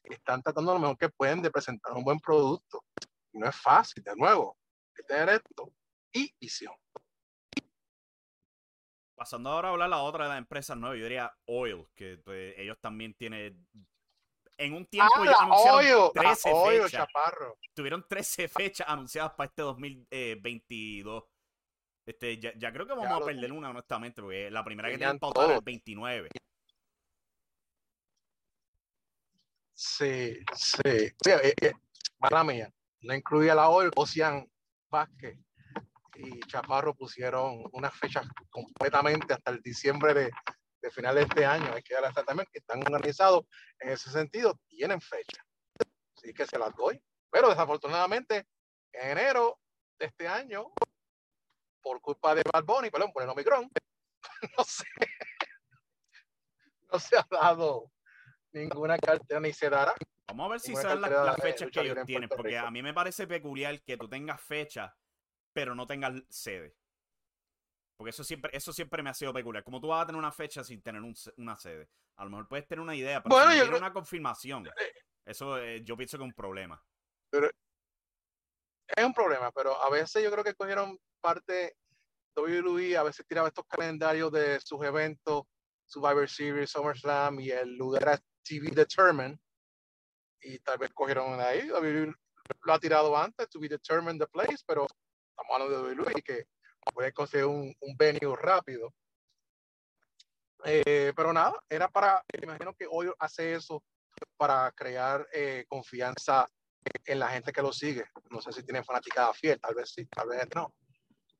están 0.04 0.42
tratando 0.42 0.74
lo 0.74 0.80
mejor 0.80 0.98
que 0.98 1.10
pueden 1.10 1.44
de 1.44 1.52
presentar 1.52 1.94
un 1.94 2.04
buen 2.04 2.20
producto. 2.20 2.84
Y 3.32 3.38
no 3.38 3.48
es 3.48 3.56
fácil, 3.56 4.02
de 4.02 4.16
nuevo, 4.16 4.58
hay 4.88 4.94
que 4.96 5.04
tener 5.04 5.30
esto 5.30 5.72
y 6.12 6.34
visión. 6.40 6.74
Pasando 9.16 9.52
ahora 9.52 9.68
a 9.68 9.72
hablar 9.74 9.90
la 9.92 10.02
otra 10.02 10.24
de 10.24 10.30
las 10.30 10.40
empresas 10.40 10.76
nuevas, 10.76 10.98
yo 10.98 11.04
diría 11.04 11.32
Oil, 11.46 11.86
que 11.94 12.18
pues, 12.26 12.56
ellos 12.58 12.80
también 12.82 13.14
tienen 13.14 13.64
en 14.58 14.74
un 14.74 14.86
tiempo 14.86 15.14
ah, 15.18 15.26
ya 15.26 15.36
anunciaron 15.40 16.12
13 16.14 16.50
fechas. 16.66 16.92
Chaparro. 16.92 17.58
Tuvieron 17.74 18.06
13 18.08 18.48
fechas 18.48 18.88
anunciadas 18.88 19.34
para 19.34 19.48
este 19.48 19.62
2022. 19.62 21.24
Este, 22.06 22.40
ya, 22.40 22.74
creo 22.74 22.86
que 22.86 22.94
vamos 22.94 23.22
a 23.22 23.26
perder 23.26 23.52
una, 23.52 23.70
honestamente, 23.70 24.22
porque 24.22 24.50
la 24.50 24.64
primera 24.64 24.90
que 24.90 24.98
tienen 24.98 25.20
pautada 25.20 25.48
era 25.48 25.56
el 25.58 25.64
29. 25.64 26.30
Sí, 29.74 30.38
sí. 30.54 30.82
Eh, 30.84 31.16
eh, 31.62 31.74
mala 32.20 32.44
mía, 32.44 32.72
no 33.02 33.16
incluía 33.16 33.56
la 33.56 33.70
OL, 33.70 33.92
Ocean 33.96 34.48
Vázquez 34.90 35.38
y 36.16 36.40
Chaparro 36.42 36.94
pusieron 36.94 37.64
unas 37.72 37.94
fechas 37.96 38.28
completamente 38.50 39.34
hasta 39.34 39.52
el 39.52 39.62
diciembre 39.62 40.14
de, 40.14 40.32
de 40.82 40.92
final 40.92 41.16
de 41.16 41.22
este 41.22 41.46
año. 41.46 41.72
Hay 41.74 41.84
que 41.84 41.94
dar 41.94 42.14
también 42.14 42.48
que 42.52 42.60
están 42.60 42.82
organizados 42.82 43.46
en 43.80 43.90
ese 43.90 44.10
sentido, 44.10 44.60
tienen 44.68 45.02
fecha. 45.02 45.44
Así 46.18 46.34
que 46.34 46.46
se 46.46 46.58
las 46.58 46.74
doy. 46.76 47.02
Pero 47.30 47.50
desafortunadamente, 47.50 48.48
en 48.94 49.12
enero 49.12 49.60
de 49.98 50.08
este 50.08 50.28
año, 50.28 50.72
por 51.82 52.02
culpa 52.02 52.36
de 52.36 52.44
Bad 52.52 52.64
Bunny, 52.64 52.90
perdón, 52.90 53.12
por 53.12 53.24
el 53.24 53.30
Omicron, 53.30 53.70
no 54.58 54.64
sé, 54.64 54.86
no 56.92 57.00
se 57.00 57.18
ha 57.18 57.26
dado 57.30 57.92
ninguna 58.52 58.98
cartera 58.98 59.40
ni 59.40 59.54
se 59.54 59.70
dará. 59.70 59.94
Vamos 60.28 60.46
a 60.46 60.50
ver 60.50 60.60
si 60.60 60.76
son 60.76 61.02
las, 61.02 61.36
fechas 61.42 61.70
que 61.72 61.82
ellos 61.82 62.06
tienen, 62.06 62.30
porque 62.30 62.58
a 62.58 62.70
mí 62.72 62.82
me 62.82 62.94
parece 62.94 63.28
peculiar 63.28 63.82
que 63.82 63.98
tú 63.98 64.08
tengas 64.08 64.42
fechas 64.42 64.92
pero 65.54 65.76
no 65.76 65.88
tengas 65.88 66.14
sede. 66.30 66.76
Porque 68.02 68.10
eso 68.10 68.24
siempre, 68.24 68.50
eso 68.52 68.74
siempre 68.74 69.04
me 69.04 69.12
ha 69.12 69.14
sido 69.14 69.32
peculiar. 69.32 69.64
Como 69.64 69.80
tú 69.80 69.90
vas 69.90 70.02
a 70.02 70.06
tener 70.08 70.18
una 70.18 70.32
fecha 70.32 70.64
sin 70.64 70.82
tener 70.82 71.04
una 71.38 71.56
sede. 71.56 71.88
A 72.16 72.24
lo 72.24 72.32
mejor 72.32 72.48
puedes 72.48 72.68
tener 72.68 72.82
una 72.82 72.96
idea, 72.96 73.22
pero 73.22 73.36
bueno, 73.36 73.52
si 73.52 73.62
una 73.78 73.94
confirmación. 73.94 74.66
Eh, 74.66 74.72
eso 75.24 75.60
eh, 75.60 75.84
yo 75.84 75.96
pienso 75.96 76.18
que 76.18 76.24
es 76.24 76.28
un 76.28 76.34
problema. 76.34 76.84
Pero 77.30 77.48
es 78.88 79.06
un 79.06 79.14
problema, 79.14 79.52
pero 79.52 79.80
a 79.80 79.92
veces 79.92 80.24
yo 80.24 80.32
creo 80.32 80.44
que 80.44 80.56
cogieron 80.56 80.98
parte 81.22 81.76
WWE, 82.36 82.98
a 82.98 83.04
veces 83.04 83.24
tiraba 83.28 83.50
estos 83.50 83.68
calendarios 83.68 84.32
de 84.32 84.60
sus 84.62 84.84
eventos, 84.84 85.44
Survivor 85.86 86.28
Series, 86.28 86.72
SummerSlam 86.72 87.40
y 87.40 87.52
el 87.52 87.78
lugar 87.78 88.02
era 88.02 88.20
TV 88.44 88.72
Determined. 88.72 89.38
Y 90.42 90.58
tal 90.58 90.80
vez 90.80 90.90
cogieron 90.92 91.40
ahí. 91.40 91.68
Lo 91.68 92.74
ha 92.74 92.80
tirado 92.80 93.16
antes, 93.16 93.48
to 93.48 93.60
be 93.60 93.70
determined 93.70 94.20
the 94.20 94.26
place, 94.26 94.64
pero 94.66 94.88
estamos 95.30 95.54
hablando 95.54 95.84
de 95.84 95.94
WWE 95.94 96.24
que 96.24 96.48
puede 96.94 97.14
conseguir 97.14 97.46
un, 97.46 97.74
un 97.80 97.98
venue 97.98 98.36
rápido. 98.36 98.94
Eh, 100.64 101.12
pero 101.16 101.34
nada, 101.34 101.54
era 101.70 101.90
para, 101.90 102.24
me 102.40 102.46
imagino 102.46 102.76
que 102.76 102.88
hoy 102.90 103.12
hace 103.20 103.54
eso 103.54 103.84
para 104.38 104.72
crear 104.72 105.28
eh, 105.34 105.66
confianza 105.68 106.48
en 107.06 107.20
la 107.20 107.30
gente 107.30 107.52
que 107.52 107.62
lo 107.62 107.72
sigue. 107.72 108.06
No 108.30 108.42
sé 108.42 108.52
si 108.52 108.64
tienen 108.64 108.84
fanaticada 108.84 109.34
fiel, 109.34 109.60
tal 109.60 109.76
vez 109.76 109.92
sí, 109.92 110.06
tal 110.06 110.30
vez 110.30 110.48
no. 110.56 110.74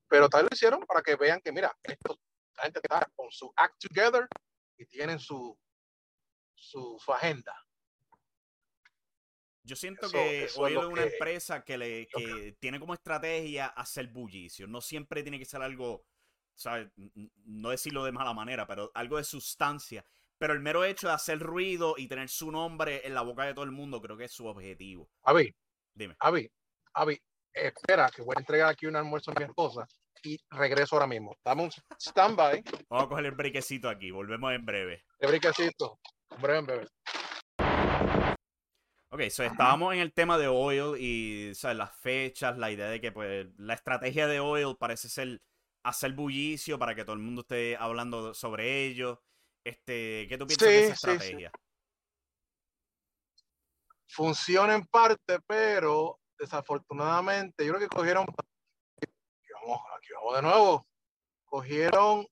Pero 0.08 0.28
tal 0.30 0.44
vez 0.44 0.52
lo 0.52 0.56
hicieron 0.56 0.82
para 0.82 1.02
que 1.02 1.16
vean 1.16 1.40
que, 1.42 1.52
mira, 1.52 1.76
la 1.86 2.64
gente 2.64 2.80
está 2.84 3.08
con 3.16 3.32
su 3.32 3.52
act 3.56 3.76
together 3.80 4.28
y 4.78 4.86
tienen 4.86 5.20
su, 5.20 5.58
su 6.56 6.98
agenda. 7.14 7.56
Yo 9.64 9.76
siento 9.76 10.10
que 10.10 10.50
hoy 10.58 10.74
es 10.74 10.84
una 10.84 11.04
empresa 11.04 11.64
que, 11.64 11.78
le, 11.78 12.08
que, 12.08 12.56
tiene 12.60 12.80
como 12.80 12.94
estrategia 12.94 13.68
hacer 13.68 14.08
bullicio. 14.08 14.68
No 14.68 14.82
siempre 14.82 15.22
tiene 15.22 15.38
que 15.38 15.46
ser 15.46 15.62
algo, 15.62 16.06
¿sabes? 16.56 16.90
No 17.46 17.70
decirlo 17.70 18.04
de 18.04 18.12
mala 18.12 18.34
manera, 18.34 18.66
pero 18.66 18.92
algo 18.94 19.18
de 19.18 19.24
sustancia. 19.24 20.04
Pero 20.40 20.54
el 20.54 20.60
mero 20.60 20.84
hecho 20.84 21.08
de 21.08 21.14
hacer 21.14 21.38
ruido 21.40 21.94
y 21.98 22.08
tener 22.08 22.28
su 22.28 22.52
nombre 22.52 23.06
en 23.06 23.14
la 23.14 23.22
boca 23.22 23.46
de 23.46 23.54
todo 23.54 23.66
el 23.66 23.72
mundo, 23.72 24.02
creo 24.02 24.18
que 24.18 24.26
es 24.26 24.32
su 24.32 24.48
objetivo. 24.48 25.08
Avi, 25.24 25.56
dime. 25.94 26.16
Avi, 26.20 26.52
Avi, 26.94 27.22
espera, 27.54 28.10
que 28.10 28.24
voy 28.24 28.34
a 28.36 28.40
entregar 28.40 28.70
aquí 28.70 28.88
un 28.88 28.96
almuerzo 28.96 29.32
a 29.32 29.40
mi 29.40 29.46
esposa 29.46 29.88
y 30.24 30.40
regreso 30.50 30.96
ahora 30.96 31.08
mismo. 31.08 31.36
Dame 31.44 31.64
un 31.64 31.72
stand-by. 32.00 32.64
Vamos 32.90 33.06
a 33.06 33.10
coger 33.10 33.26
el 33.26 33.32
brequecito 33.32 33.90
aquí, 33.90 34.12
volvemos 34.12 34.52
en 34.54 34.66
breve. 34.66 35.06
El 35.20 35.30
brequecito, 35.30 36.00
breve, 36.40 36.60
en 36.60 36.66
breve. 36.66 36.88
Ok, 39.14 39.24
so 39.30 39.44
estábamos 39.44 39.94
en 39.94 40.00
el 40.00 40.14
tema 40.14 40.38
de 40.38 40.48
Oil 40.48 40.96
y 40.98 41.52
las 41.62 41.94
fechas, 41.98 42.58
la 42.58 42.72
idea 42.72 42.88
de 42.88 43.02
que 43.02 43.12
pues 43.12 43.46
la 43.58 43.74
estrategia 43.74 44.26
de 44.26 44.40
Oil 44.40 44.78
parece 44.80 45.10
ser 45.10 45.42
hacer 45.84 46.14
bullicio 46.14 46.80
para 46.80 46.96
que 46.96 47.04
todo 47.04 47.16
el 47.18 47.22
mundo 47.22 47.42
esté 47.42 47.76
hablando 47.76 48.34
sobre 48.34 48.86
ello. 48.86 49.22
Este, 49.66 50.28
¿Qué 50.30 50.38
tú 50.38 50.48
piensas 50.48 50.66
de 50.66 50.86
esa 50.86 50.94
estrategia? 50.94 51.52
Funciona 54.08 54.76
en 54.76 54.86
parte, 54.86 55.40
pero 55.46 56.18
desafortunadamente 56.40 57.66
yo 57.66 57.74
creo 57.74 57.90
que 57.90 57.94
cogieron, 57.94 58.24
aquí 58.24 59.52
vamos, 59.62 59.82
aquí 59.98 60.08
vamos 60.14 60.36
de 60.36 60.42
nuevo, 60.42 60.88
cogieron 61.44 62.26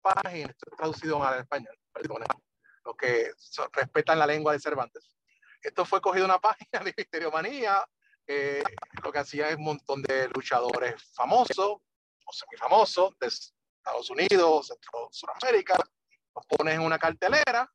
páginas, 0.00 0.56
traducido 0.78 1.22
al 1.22 1.40
español, 1.40 1.78
perdón 1.92 2.22
los 2.84 2.96
que 2.96 3.32
respetan 3.72 4.18
la 4.18 4.26
lengua 4.26 4.52
de 4.52 4.60
Cervantes. 4.60 5.16
Esto 5.62 5.84
fue 5.84 6.00
cogido 6.00 6.24
una 6.24 6.38
página 6.40 6.80
de 6.84 6.94
Misterio 6.96 7.30
Manía, 7.30 7.84
lo 9.02 9.10
que 9.10 9.18
hacía 9.18 9.48
es 9.48 9.56
un 9.56 9.64
montón 9.64 10.02
de 10.02 10.28
luchadores 10.28 11.02
famosos 11.14 11.78
o 12.26 12.32
semifamosos 12.32 13.18
de 13.18 13.28
Estados 13.28 14.10
Unidos, 14.10 14.66
Centro, 14.66 15.08
Sudamérica, 15.10 15.76
los 16.34 16.46
pones 16.46 16.74
en 16.74 16.82
una 16.82 16.98
cartelera 16.98 17.72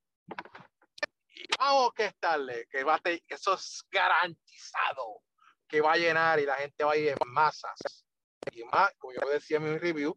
y 1.27 1.43
vamos 1.57 1.91
que 1.93 2.05
estarle, 2.05 2.67
que 2.69 2.83
va 2.83 2.95
a 2.95 3.01
eso 3.27 3.55
es 3.55 3.83
garantizado 3.89 5.23
que 5.67 5.81
va 5.81 5.93
a 5.93 5.97
llenar 5.97 6.39
y 6.39 6.45
la 6.45 6.55
gente 6.55 6.83
va 6.83 6.91
a 6.91 6.97
ir 6.97 7.09
en 7.09 7.17
masas. 7.25 8.05
Y 8.51 8.63
más, 8.65 8.91
como 8.99 9.13
yo 9.13 9.27
decía 9.27 9.57
en 9.57 9.63
mi 9.63 9.77
review, 9.79 10.15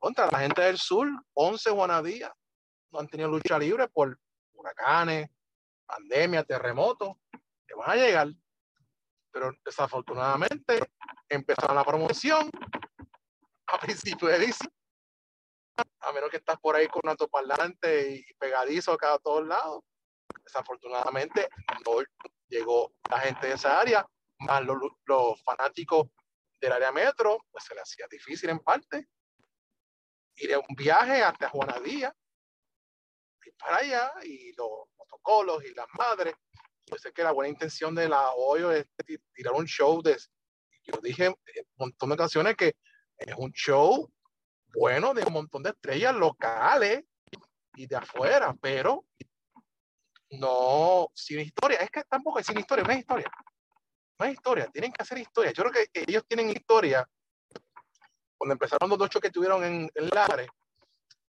contra 0.00 0.28
la 0.30 0.40
gente 0.40 0.62
del 0.62 0.78
sur, 0.78 1.06
11 1.34 1.70
días 2.02 2.32
no 2.90 2.98
han 2.98 3.08
tenido 3.08 3.28
lucha 3.28 3.56
libre 3.56 3.86
por 3.88 4.18
huracanes, 4.56 5.28
pandemia, 5.86 6.44
terremotos, 6.44 7.16
que 7.66 7.74
van 7.74 7.90
a 7.90 7.96
llegar. 7.96 8.28
Pero 9.30 9.52
desafortunadamente 9.64 10.80
empezaron 11.28 11.76
la 11.76 11.84
promoción 11.84 12.50
a 13.66 13.78
principios 13.78 14.32
de 14.32 14.38
diciembre. 14.38 14.76
A 16.00 16.12
menos 16.12 16.30
que 16.30 16.38
estás 16.38 16.58
por 16.58 16.74
ahí 16.76 16.86
con 16.86 17.02
un 17.04 17.10
altoparlante 17.10 18.16
y 18.16 18.34
pegadizo 18.38 18.92
acá 18.92 19.14
a 19.14 19.18
todos 19.18 19.46
lados. 19.46 19.82
Desafortunadamente 20.44 21.48
no 21.84 22.02
llegó 22.48 22.94
la 23.10 23.18
gente 23.20 23.48
de 23.48 23.54
esa 23.54 23.80
área, 23.80 24.06
más 24.38 24.62
los, 24.64 24.78
los 25.04 25.42
fanáticos 25.42 26.08
del 26.60 26.72
área 26.72 26.92
metro, 26.92 27.38
pues 27.50 27.64
se 27.64 27.74
le 27.74 27.80
hacía 27.80 28.06
difícil 28.10 28.50
en 28.50 28.60
parte. 28.60 29.08
Ir 30.36 30.54
a 30.54 30.58
un 30.58 30.74
viaje 30.76 31.22
hasta 31.22 31.48
Juanadía, 31.48 32.14
para 33.52 33.78
allá 33.78 34.12
y 34.24 34.52
los 34.54 34.68
protocolos 34.96 35.64
y 35.64 35.74
las 35.74 35.86
madres. 35.98 36.34
Yo 36.86 36.96
sé 36.96 37.12
que 37.12 37.24
la 37.24 37.32
buena 37.32 37.48
intención 37.48 37.94
de 37.94 38.08
la 38.08 38.30
OYO 38.32 38.70
es 38.72 38.86
tirar 39.34 39.54
un 39.54 39.66
show 39.66 40.02
de... 40.02 40.16
Yo 40.84 41.00
dije 41.02 41.28
un 41.28 41.36
montón 41.76 42.10
de 42.10 42.14
ocasiones 42.14 42.56
que 42.56 42.76
es 43.18 43.34
un 43.36 43.50
show 43.52 44.12
bueno 44.74 45.14
de 45.14 45.24
un 45.24 45.32
montón 45.32 45.62
de 45.62 45.70
estrellas 45.70 46.14
locales 46.14 47.04
y 47.74 47.86
de 47.86 47.96
afuera, 47.96 48.54
pero 48.60 49.04
no 50.30 51.10
sin 51.14 51.40
historia. 51.40 51.78
Es 51.78 51.90
que 51.90 52.02
tampoco 52.04 52.38
es 52.38 52.46
sin 52.46 52.58
historia, 52.58 52.84
no 52.84 52.92
es 52.92 52.98
historia. 53.00 53.30
No 54.18 54.26
es 54.26 54.32
historia, 54.32 54.68
tienen 54.68 54.92
que 54.92 55.02
hacer 55.02 55.18
historia. 55.18 55.52
Yo 55.52 55.64
creo 55.64 55.72
que 55.72 56.02
ellos 56.06 56.24
tienen 56.26 56.50
historia. 56.50 57.08
Cuando 58.38 58.52
empezaron 58.52 58.88
los 58.88 58.98
dos 58.98 59.10
shows 59.10 59.22
que 59.22 59.30
tuvieron 59.30 59.64
en, 59.64 59.90
en 59.94 60.08
Lares, 60.08 60.48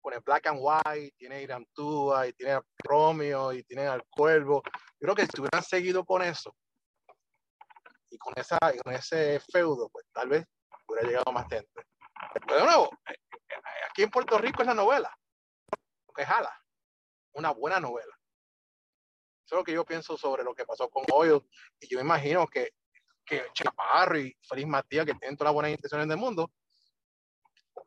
con 0.01 0.13
el 0.13 0.21
Black 0.21 0.47
and 0.47 0.59
White, 0.61 1.15
tiene 1.17 1.41
Irán 1.41 1.65
Tua, 1.73 2.27
y 2.27 2.33
tiene 2.33 2.53
a 2.53 2.63
Romeo, 2.83 3.53
y 3.53 3.63
tiene 3.63 3.87
al 3.87 4.03
Cuervo. 4.09 4.61
Yo 4.63 4.99
creo 4.99 5.15
que 5.15 5.25
si 5.25 5.41
hubieran 5.41 5.63
seguido 5.63 6.05
con 6.05 6.21
eso, 6.21 6.55
y 8.09 8.17
con, 8.17 8.33
esa, 8.37 8.57
con 8.83 8.93
ese 8.93 9.39
feudo, 9.51 9.89
pues 9.89 10.05
tal 10.11 10.29
vez 10.29 10.45
hubiera 10.87 11.07
llegado 11.07 11.31
más 11.31 11.47
gente. 11.47 11.85
Pero 12.33 12.57
de 12.57 12.65
nuevo, 12.65 12.89
eh, 13.07 13.13
eh, 13.29 13.55
aquí 13.89 14.03
en 14.03 14.09
Puerto 14.09 14.37
Rico 14.37 14.61
es 14.61 14.67
la 14.67 14.73
novela, 14.73 15.15
que 16.15 16.25
jala, 16.25 16.53
una 17.33 17.51
buena 17.51 17.79
novela. 17.79 18.13
Eso 19.45 19.55
es 19.55 19.59
lo 19.59 19.63
que 19.63 19.73
yo 19.73 19.85
pienso 19.85 20.17
sobre 20.17 20.43
lo 20.43 20.53
que 20.53 20.65
pasó 20.65 20.89
con 20.89 21.03
Oil, 21.13 21.41
y 21.79 21.87
yo 21.87 21.99
imagino 21.99 22.45
que, 22.47 22.71
que 23.25 23.45
Chaparro 23.53 24.19
y 24.19 24.35
Feliz 24.47 24.67
Matías, 24.67 25.05
que 25.05 25.13
tienen 25.15 25.37
todas 25.37 25.49
las 25.49 25.53
buenas 25.53 25.71
intenciones 25.71 26.07
del 26.07 26.17
mundo, 26.17 26.51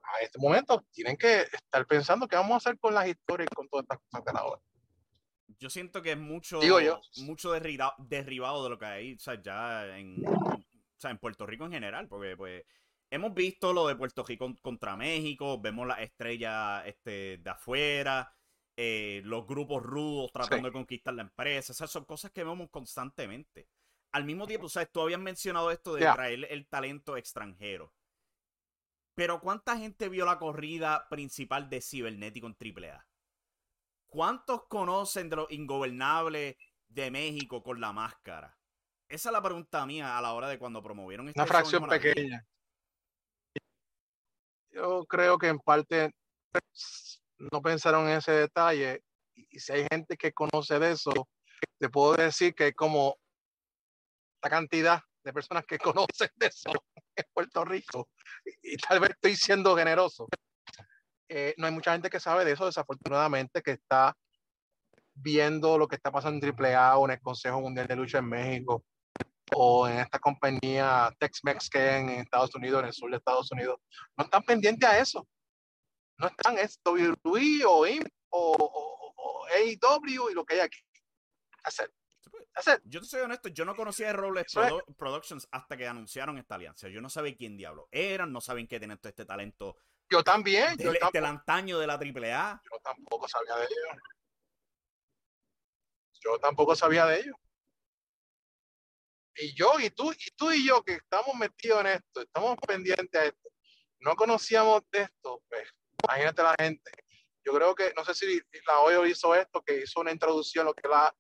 a 0.03 0.23
este 0.23 0.39
momento 0.39 0.85
tienen 0.91 1.17
que 1.17 1.43
estar 1.43 1.87
pensando 1.87 2.29
qué 2.29 2.37
vamos 2.37 2.53
a 2.53 2.57
hacer 2.57 2.79
con 2.79 2.95
las 2.95 3.07
historias 3.07 3.49
y 3.51 3.55
con 3.55 3.69
todas 3.69 3.85
estas 3.85 3.99
cosas 3.99 4.25
de 4.25 4.33
la 4.33 4.45
hora. 4.45 4.63
Yo 5.59 5.71
siento 5.71 6.03
que 6.03 6.13
es 6.13 6.19
mucho, 6.19 6.61
mucho 7.19 7.53
derribado, 7.53 8.65
de 8.65 8.71
lo 8.71 8.79
que 8.79 8.85
hay, 8.85 9.15
o 9.15 9.19
sea, 9.19 9.41
ya 9.41 9.97
en, 9.97 10.17
en 11.03 11.19
Puerto 11.19 11.47
Rico 11.47 11.67
en 11.67 11.73
general, 11.73 12.09
porque 12.09 12.37
pues 12.37 12.65
hemos 13.11 13.33
visto 13.35 13.73
lo 13.73 13.87
de 13.87 13.95
Puerto 13.95 14.25
Rico 14.25 14.53
contra 14.61 14.97
México, 14.97 15.61
vemos 15.61 15.87
las 15.87 16.01
estrellas 16.01 16.85
este, 16.87 17.39
de 17.39 17.51
afuera, 17.51 18.35
eh, 18.77 19.21
los 19.25 19.47
grupos 19.47 19.83
rudos 19.83 20.33
tratando 20.33 20.69
de 20.69 20.73
conquistar 20.73 21.15
la 21.15 21.23
empresa, 21.23 21.73
esas 21.73 21.91
son 21.91 22.05
cosas 22.05 22.33
que 22.33 22.43
vemos 22.43 22.71
constantemente. 22.71 23.69
Al 24.13 24.25
mismo 24.25 24.47
tiempo, 24.47 24.69
¿sabes? 24.69 24.91
Tú 24.91 25.01
habías 25.01 25.21
mencionado 25.21 25.71
esto 25.71 25.95
de 25.95 26.03
traer 26.03 26.47
el 26.51 26.67
talento 26.67 27.17
extranjero. 27.17 27.93
Pero 29.15 29.41
¿cuánta 29.41 29.77
gente 29.77 30.09
vio 30.09 30.25
la 30.25 30.39
corrida 30.39 31.07
principal 31.09 31.69
de 31.69 31.81
Cibernético 31.81 32.47
en 32.47 32.57
AAA? 32.59 33.07
¿Cuántos 34.07 34.67
conocen 34.69 35.29
de 35.29 35.37
los 35.37 35.51
ingobernables 35.51 36.57
de 36.89 37.11
México 37.11 37.63
con 37.63 37.81
la 37.81 37.93
máscara? 37.93 38.57
Esa 39.09 39.29
es 39.29 39.33
la 39.33 39.43
pregunta 39.43 39.85
mía 39.85 40.17
a 40.17 40.23
la 40.23 40.33
hora 40.33 40.49
de 40.49 40.59
cuando 40.59 40.83
promovieron 40.83 41.29
este 41.29 41.41
Una 41.41 41.47
fracción 41.47 41.87
pequeña. 41.87 42.47
Yo 44.71 45.05
creo 45.05 45.37
que 45.37 45.49
en 45.49 45.59
parte 45.59 46.11
no 47.39 47.61
pensaron 47.61 48.09
en 48.09 48.19
ese 48.19 48.33
detalle. 48.33 49.03
Y 49.35 49.59
si 49.61 49.73
hay 49.73 49.87
gente 49.91 50.17
que 50.17 50.33
conoce 50.33 50.79
de 50.79 50.93
eso, 50.93 51.13
te 51.79 51.91
puedo 51.91 52.15
decir 52.15 52.55
que 52.55 52.69
es 52.69 52.75
como 52.75 53.17
la 54.43 54.49
cantidad 54.49 55.03
de 55.23 55.33
personas 55.33 55.65
que 55.67 55.79
conocen 56.19 56.31
de 56.37 56.47
eso 56.47 56.73
en 57.17 57.25
Puerto 57.33 57.65
Rico, 57.65 58.09
y, 58.63 58.77
tal 58.77 59.01
vez 59.01 59.11
estoy 59.11 59.37
siendo 59.37 59.77
generoso, 59.77 60.27
eh, 61.29 61.55
no 61.57 61.67
hay 61.67 61.73
mucha 61.73 61.93
gente 61.93 62.11
que 62.11 62.21
sabe 62.21 62.45
de 62.45 62.53
eso, 62.53 62.67
desafortunadamente, 62.67 63.63
que 63.63 63.73
está 63.73 64.15
viendo 65.15 65.79
lo 65.79 65.89
que 65.89 65.97
está 65.97 66.11
pasando 66.11 66.47
en 66.47 66.55
AAA 66.55 66.97
o 66.99 67.05
en 67.07 67.13
el 67.13 67.21
Consejo 67.21 67.61
Mundial 67.61 67.87
de 67.87 67.97
Lucha 67.97 68.19
en 68.19 68.29
México. 68.29 68.85
o 69.55 69.87
en 69.87 69.99
esta 69.99 70.19
compañía 70.19 71.15
Tex-Mex 71.19 71.69
que 71.69 71.79
hay 71.79 72.03
en 72.03 72.09
Estados 72.11 72.55
Unidos, 72.55 72.81
en 72.81 72.87
el 72.87 72.93
sur 72.95 73.11
de 73.11 73.19
Estados 73.19 73.53
Unidos, 73.53 73.79
no 74.17 74.25
están 74.25 74.43
pendientes 74.45 74.89
a 74.89 74.99
eso. 74.99 75.27
No 76.19 76.29
están, 76.29 76.57
es 76.57 76.81
WWE 76.85 77.65
o 77.67 77.87
IM 77.87 78.03
o, 78.31 78.57
o, 78.57 79.47
AEW 79.47 80.31
y 80.31 80.35
lo 80.35 80.45
que 80.45 80.55
hay 80.55 80.61
aquí. 80.61 80.79
Hacer. 81.65 81.91
Yo 82.85 83.01
te 83.01 83.07
soy 83.07 83.21
honesto, 83.21 83.49
yo 83.49 83.65
no 83.65 83.75
conocía 83.75 84.09
de 84.09 84.13
Robles 84.15 84.55
Productions 84.97 85.49
hasta 85.51 85.77
que 85.77 85.87
anunciaron 85.87 86.39
esta 86.39 86.57
alianza. 86.57 86.89
Yo 86.89 87.01
no 87.01 87.11
sabía 87.11 87.37
quién 87.37 87.57
diablo 87.57 87.89
eran, 87.91 88.33
no 88.33 88.41
saben 88.41 88.67
qué 88.67 88.79
tienen 88.79 88.99
todo 88.99 89.09
este 89.09 89.25
talento. 89.25 89.77
Yo 90.11 90.23
también. 90.23 90.77
Del, 90.77 90.87
yo 90.87 90.93
este 90.93 91.19
antaño 91.19 91.79
de 91.79 91.87
la 91.87 91.95
AAA. 91.95 92.63
Yo 92.65 92.79
tampoco 92.83 93.29
sabía 93.29 93.57
de 93.57 93.65
ellos. 93.65 94.03
Yo 96.21 96.39
tampoco 96.39 96.77
sabía 96.77 97.07
de 97.07 97.21
ellos. 97.21 97.37
Y 99.37 99.55
yo 99.55 99.81
y 99.81 99.91
tú, 99.91 100.13
y 100.13 100.31
tú 100.37 100.53
y 100.53 100.67
yo 100.67 100.83
que 100.83 100.95
estamos 100.95 101.35
metidos 101.37 101.81
en 101.81 101.87
esto, 101.87 102.21
estamos 102.21 102.57
pendientes 102.67 103.21
a 103.21 103.25
esto, 103.25 103.49
no 104.01 104.15
conocíamos 104.15 104.83
de 104.91 105.03
esto, 105.03 105.43
pues, 105.49 105.69
imagínate 106.05 106.43
la 106.43 106.55
gente. 106.59 106.91
Yo 107.45 107.53
creo 107.55 107.75
que, 107.75 107.93
no 107.97 108.05
sé 108.05 108.15
si 108.15 108.41
la 108.67 108.81
OEO 108.81 109.07
hizo 109.07 109.35
esto, 109.35 109.63
que 109.63 109.81
hizo 109.81 110.01
una 110.01 110.13
introducción, 110.13 110.67
lo 110.67 110.75
que, 110.75 110.87
la, 110.87 111.13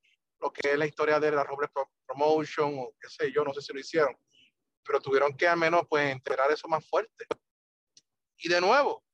lo 0.42 0.52
que 0.52 0.72
es 0.72 0.78
la 0.78 0.86
historia 0.86 1.20
de 1.20 1.30
la 1.30 1.44
Robles 1.44 1.70
Promotion, 2.04 2.78
o 2.80 2.94
qué 3.00 3.08
sé 3.08 3.32
yo, 3.32 3.44
no 3.44 3.54
sé 3.54 3.62
si 3.62 3.72
lo 3.72 3.78
hicieron, 3.78 4.14
pero 4.84 5.00
tuvieron 5.00 5.36
que 5.36 5.46
al 5.46 5.56
menos 5.56 5.82
pues 5.88 6.10
enterar 6.10 6.50
eso 6.50 6.66
más 6.66 6.84
fuerte. 6.84 7.26
Y 8.38 8.48
de 8.48 8.60
nuevo, 8.60 9.04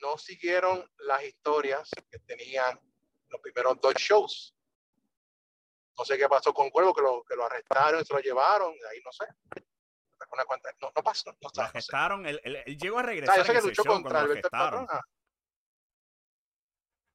no 0.00 0.16
siguieron 0.16 0.88
las 0.98 1.24
historias 1.24 1.90
que 2.08 2.20
tenían 2.20 2.80
los 3.28 3.40
primeros 3.40 3.80
dos 3.80 3.94
shows. 3.94 4.54
No 5.98 6.04
sé 6.04 6.16
qué 6.16 6.28
pasó 6.28 6.54
con 6.54 6.70
Cuervo, 6.70 6.94
que 6.94 7.02
lo, 7.02 7.24
que 7.24 7.34
lo 7.34 7.44
arrestaron 7.44 8.00
y 8.00 8.04
se 8.04 8.14
lo 8.14 8.20
llevaron, 8.20 8.72
ahí 8.90 9.00
no 9.04 9.10
sé. 9.10 9.26
No, 10.80 10.92
no 10.94 11.02
pasó. 11.02 11.32
No, 11.40 11.50
lo 11.54 11.62
arrestaron, 11.62 12.26
él, 12.26 12.40
él, 12.44 12.78
llegó 12.78 12.98
a 12.98 13.02
regresar. 13.02 13.34
Ah, 13.34 13.38
yo 13.38 13.44
sé 13.44 13.52
que 13.52 13.62
luchó 13.62 13.84
contra 13.84 14.20
Alberto 14.20 14.48
Patrón. 14.48 14.86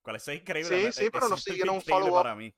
¿Cuál 0.02 0.16
es 0.18 0.28
increíble? 0.28 0.92
Sí, 0.92 1.04
sí, 1.04 1.10
pero 1.10 1.30
no 1.30 1.38
siguieron 1.38 1.76
un 1.76 1.82
follow-up. 1.82 2.54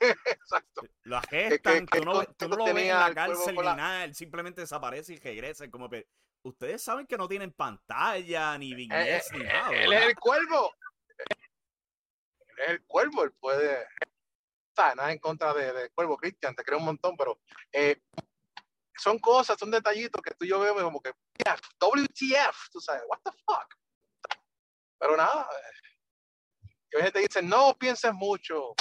Exacto. 0.00 0.82
Lo 1.02 1.16
agestan, 1.16 1.86
tú 1.86 2.04
no, 2.04 2.24
tú 2.24 2.48
no 2.48 2.56
lo 2.56 2.64
ves 2.64 2.76
en 2.84 2.88
la 2.88 3.14
cárcel 3.14 3.54
ni 3.54 3.62
nada, 3.62 4.04
él 4.04 4.14
simplemente 4.14 4.60
desaparece 4.60 5.14
y 5.14 5.18
regresa. 5.18 5.70
Como 5.70 5.88
que 5.88 6.06
ustedes 6.42 6.82
saben 6.82 7.06
que 7.06 7.16
no 7.16 7.28
tienen 7.28 7.52
pantalla, 7.52 8.56
ni 8.58 8.72
eh, 8.72 8.74
viñetas, 8.74 9.32
ni 9.32 9.40
eh, 9.40 9.44
nada. 9.44 9.70
Él 9.70 9.92
es 9.92 10.04
el 10.04 10.16
cuervo. 10.16 10.74
Él 12.48 12.56
es 12.58 12.68
el 12.70 12.84
cuervo, 12.84 13.24
él 13.24 13.32
puede. 13.38 13.86
Nada 14.76 15.10
en 15.10 15.18
contra 15.18 15.54
del 15.54 15.74
de 15.74 15.90
cuervo, 15.90 16.18
Cristian, 16.18 16.54
te 16.54 16.62
creo 16.62 16.78
un 16.78 16.84
montón, 16.84 17.16
pero 17.16 17.40
eh, 17.72 18.02
son 18.94 19.18
cosas, 19.18 19.58
son 19.58 19.70
detallitos 19.70 20.20
que 20.20 20.34
tú 20.34 20.44
y 20.44 20.48
yo 20.48 20.60
veo 20.60 20.74
como 20.74 21.00
que, 21.00 21.12
yeah, 21.42 21.56
WTF, 21.80 22.68
tú 22.70 22.80
sabes, 22.80 23.02
what 23.08 23.20
the 23.24 23.30
fuck. 23.46 23.74
Pero 24.98 25.16
nada, 25.16 25.48
y 26.92 26.96
a 26.96 26.98
veces 26.98 27.12
te 27.12 27.18
dicen, 27.20 27.48
no 27.48 27.76
pienses 27.78 28.12
mucho, 28.14 28.74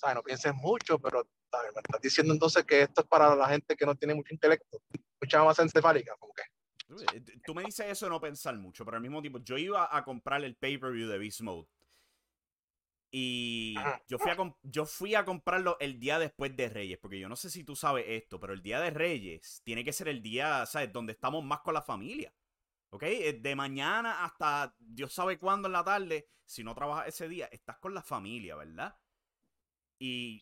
sea, 0.00 0.14
no 0.14 0.22
pienses 0.22 0.54
mucho, 0.54 0.98
pero 0.98 1.24
me 1.52 1.80
estás 1.80 2.00
diciendo 2.00 2.32
entonces 2.32 2.64
que 2.64 2.82
esto 2.82 3.02
es 3.02 3.06
para 3.06 3.34
la 3.34 3.48
gente 3.48 3.76
que 3.76 3.86
no 3.86 3.94
tiene 3.94 4.14
mucho 4.14 4.34
intelecto, 4.34 4.82
mucha 5.20 5.44
más 5.44 5.58
encefálica, 5.58 6.16
como 6.18 6.32
que. 6.32 6.42
Eh, 7.14 7.22
tú 7.44 7.54
me 7.54 7.62
dices 7.62 7.86
eso 7.86 8.06
de 8.06 8.10
no 8.10 8.20
pensar 8.20 8.56
mucho, 8.56 8.84
pero 8.84 8.96
al 8.96 9.02
mismo 9.02 9.20
tiempo, 9.20 9.38
yo 9.40 9.56
iba 9.56 9.94
a 9.94 10.02
comprar 10.04 10.42
el 10.44 10.56
pay-per-view 10.56 11.08
de 11.08 11.18
Beast 11.18 11.40
Mode. 11.42 11.68
Y 13.12 13.74
yo 14.06 14.18
fui, 14.18 14.30
a 14.30 14.36
yo 14.62 14.86
fui 14.86 15.14
a 15.16 15.24
comprarlo 15.24 15.76
el 15.80 15.98
día 15.98 16.20
después 16.20 16.56
de 16.56 16.68
Reyes, 16.68 16.98
porque 16.98 17.18
yo 17.18 17.28
no 17.28 17.34
sé 17.34 17.50
si 17.50 17.64
tú 17.64 17.74
sabes 17.74 18.04
esto, 18.08 18.38
pero 18.38 18.52
el 18.52 18.62
día 18.62 18.80
de 18.80 18.90
Reyes 18.90 19.62
tiene 19.64 19.84
que 19.84 19.92
ser 19.92 20.08
el 20.08 20.22
día, 20.22 20.64
¿sabes? 20.66 20.92
Donde 20.92 21.12
estamos 21.12 21.44
más 21.44 21.60
con 21.60 21.74
la 21.74 21.82
familia. 21.82 22.32
¿Ok? 22.90 23.02
Eh, 23.04 23.32
de 23.40 23.56
mañana 23.56 24.24
hasta 24.24 24.74
Dios 24.78 25.12
sabe 25.12 25.38
cuándo 25.38 25.66
en 25.66 25.72
la 25.72 25.84
tarde, 25.84 26.28
si 26.44 26.62
no 26.62 26.74
trabajas 26.74 27.08
ese 27.08 27.28
día, 27.28 27.46
estás 27.46 27.78
con 27.78 27.94
la 27.94 28.02
familia, 28.02 28.54
¿verdad? 28.56 28.96
Y 30.02 30.40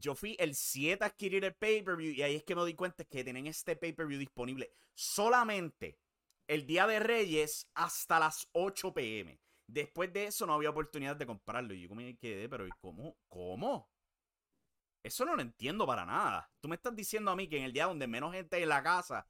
yo 0.00 0.14
fui 0.14 0.34
el 0.38 0.54
7 0.54 1.04
a 1.04 1.08
adquirir 1.08 1.44
el 1.44 1.54
pay-per-view 1.54 2.10
y 2.14 2.22
ahí 2.22 2.36
es 2.36 2.42
que 2.42 2.56
me 2.56 2.64
di 2.64 2.74
cuenta 2.74 3.04
que 3.04 3.22
tienen 3.22 3.46
este 3.46 3.76
pay-per-view 3.76 4.18
disponible 4.18 4.72
solamente 4.94 5.98
el 6.48 6.66
día 6.66 6.86
de 6.86 6.98
Reyes 6.98 7.68
hasta 7.74 8.18
las 8.18 8.48
8 8.52 8.94
pm. 8.94 9.38
Después 9.66 10.10
de 10.14 10.24
eso 10.24 10.46
no 10.46 10.54
había 10.54 10.70
oportunidad 10.70 11.16
de 11.16 11.26
comprarlo. 11.26 11.74
Y 11.74 11.82
yo 11.82 11.94
me 11.94 12.16
quedé, 12.16 12.48
pero 12.48 12.66
¿cómo? 12.80 13.18
¿Cómo? 13.28 13.90
Eso 15.04 15.26
no 15.26 15.36
lo 15.36 15.42
entiendo 15.42 15.86
para 15.86 16.06
nada. 16.06 16.50
Tú 16.60 16.68
me 16.68 16.76
estás 16.76 16.96
diciendo 16.96 17.30
a 17.30 17.36
mí 17.36 17.46
que 17.46 17.58
en 17.58 17.64
el 17.64 17.74
día 17.74 17.86
donde 17.86 18.06
menos 18.06 18.32
gente 18.32 18.56
hay 18.56 18.62
en 18.62 18.70
la 18.70 18.82
casa, 18.82 19.28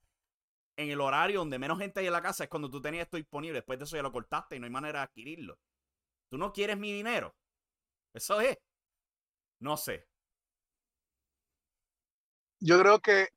en 0.77 0.91
el 0.91 1.01
horario 1.01 1.41
donde 1.41 1.59
menos 1.59 1.79
gente 1.79 1.99
hay 1.99 2.07
en 2.07 2.13
la 2.13 2.23
casa, 2.23 2.45
es 2.45 2.51
cuando 2.51 2.71
tú 2.71 2.81
tenías 2.81 3.07
esto 3.07 3.17
disponible. 3.17 3.59
Después 3.59 3.81
de 3.81 3.87
eso 3.87 3.97
ya 3.97 4.03
lo 4.03 4.13
cortaste 4.13 4.55
y 4.55 4.61
no 4.61 4.67
hay 4.67 4.71
manera 4.71 5.01
de 5.01 5.05
adquirirlo. 5.07 5.59
Tú 6.31 6.39
no 6.39 6.53
quieres 6.53 6.79
mi 6.79 6.93
dinero. 6.93 7.35
Eso 8.15 8.41
es. 8.41 8.57
No 9.61 9.77
sé. 9.77 10.07
Yo 12.61 12.81
creo 12.81 12.99
que, 13.01 13.29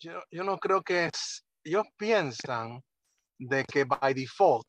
yo, 0.00 0.22
yo 0.30 0.44
no 0.44 0.58
creo 0.58 0.82
que 0.82 1.06
es, 1.06 1.44
ellos 1.64 1.86
piensan 1.96 2.82
de 3.38 3.64
que 3.64 3.84
by 3.84 4.14
default, 4.14 4.66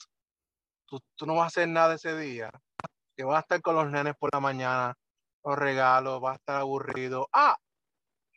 tú, 0.87 0.99
tú, 1.15 1.25
no 1.25 1.35
vas 1.35 1.43
a 1.43 1.47
hacer 1.47 1.67
nada 1.67 1.95
ese 1.95 2.17
día, 2.17 2.49
que 3.15 3.23
vas 3.23 3.37
a 3.37 3.39
estar 3.41 3.61
con 3.61 3.75
los 3.75 3.89
nenes 3.89 4.15
por 4.17 4.29
la 4.33 4.39
mañana, 4.39 4.93
los 5.43 5.57
regalos, 5.57 6.21
vas 6.21 6.33
a 6.33 6.35
estar 6.35 6.61
aburrido. 6.61 7.27
Ah, 7.33 7.55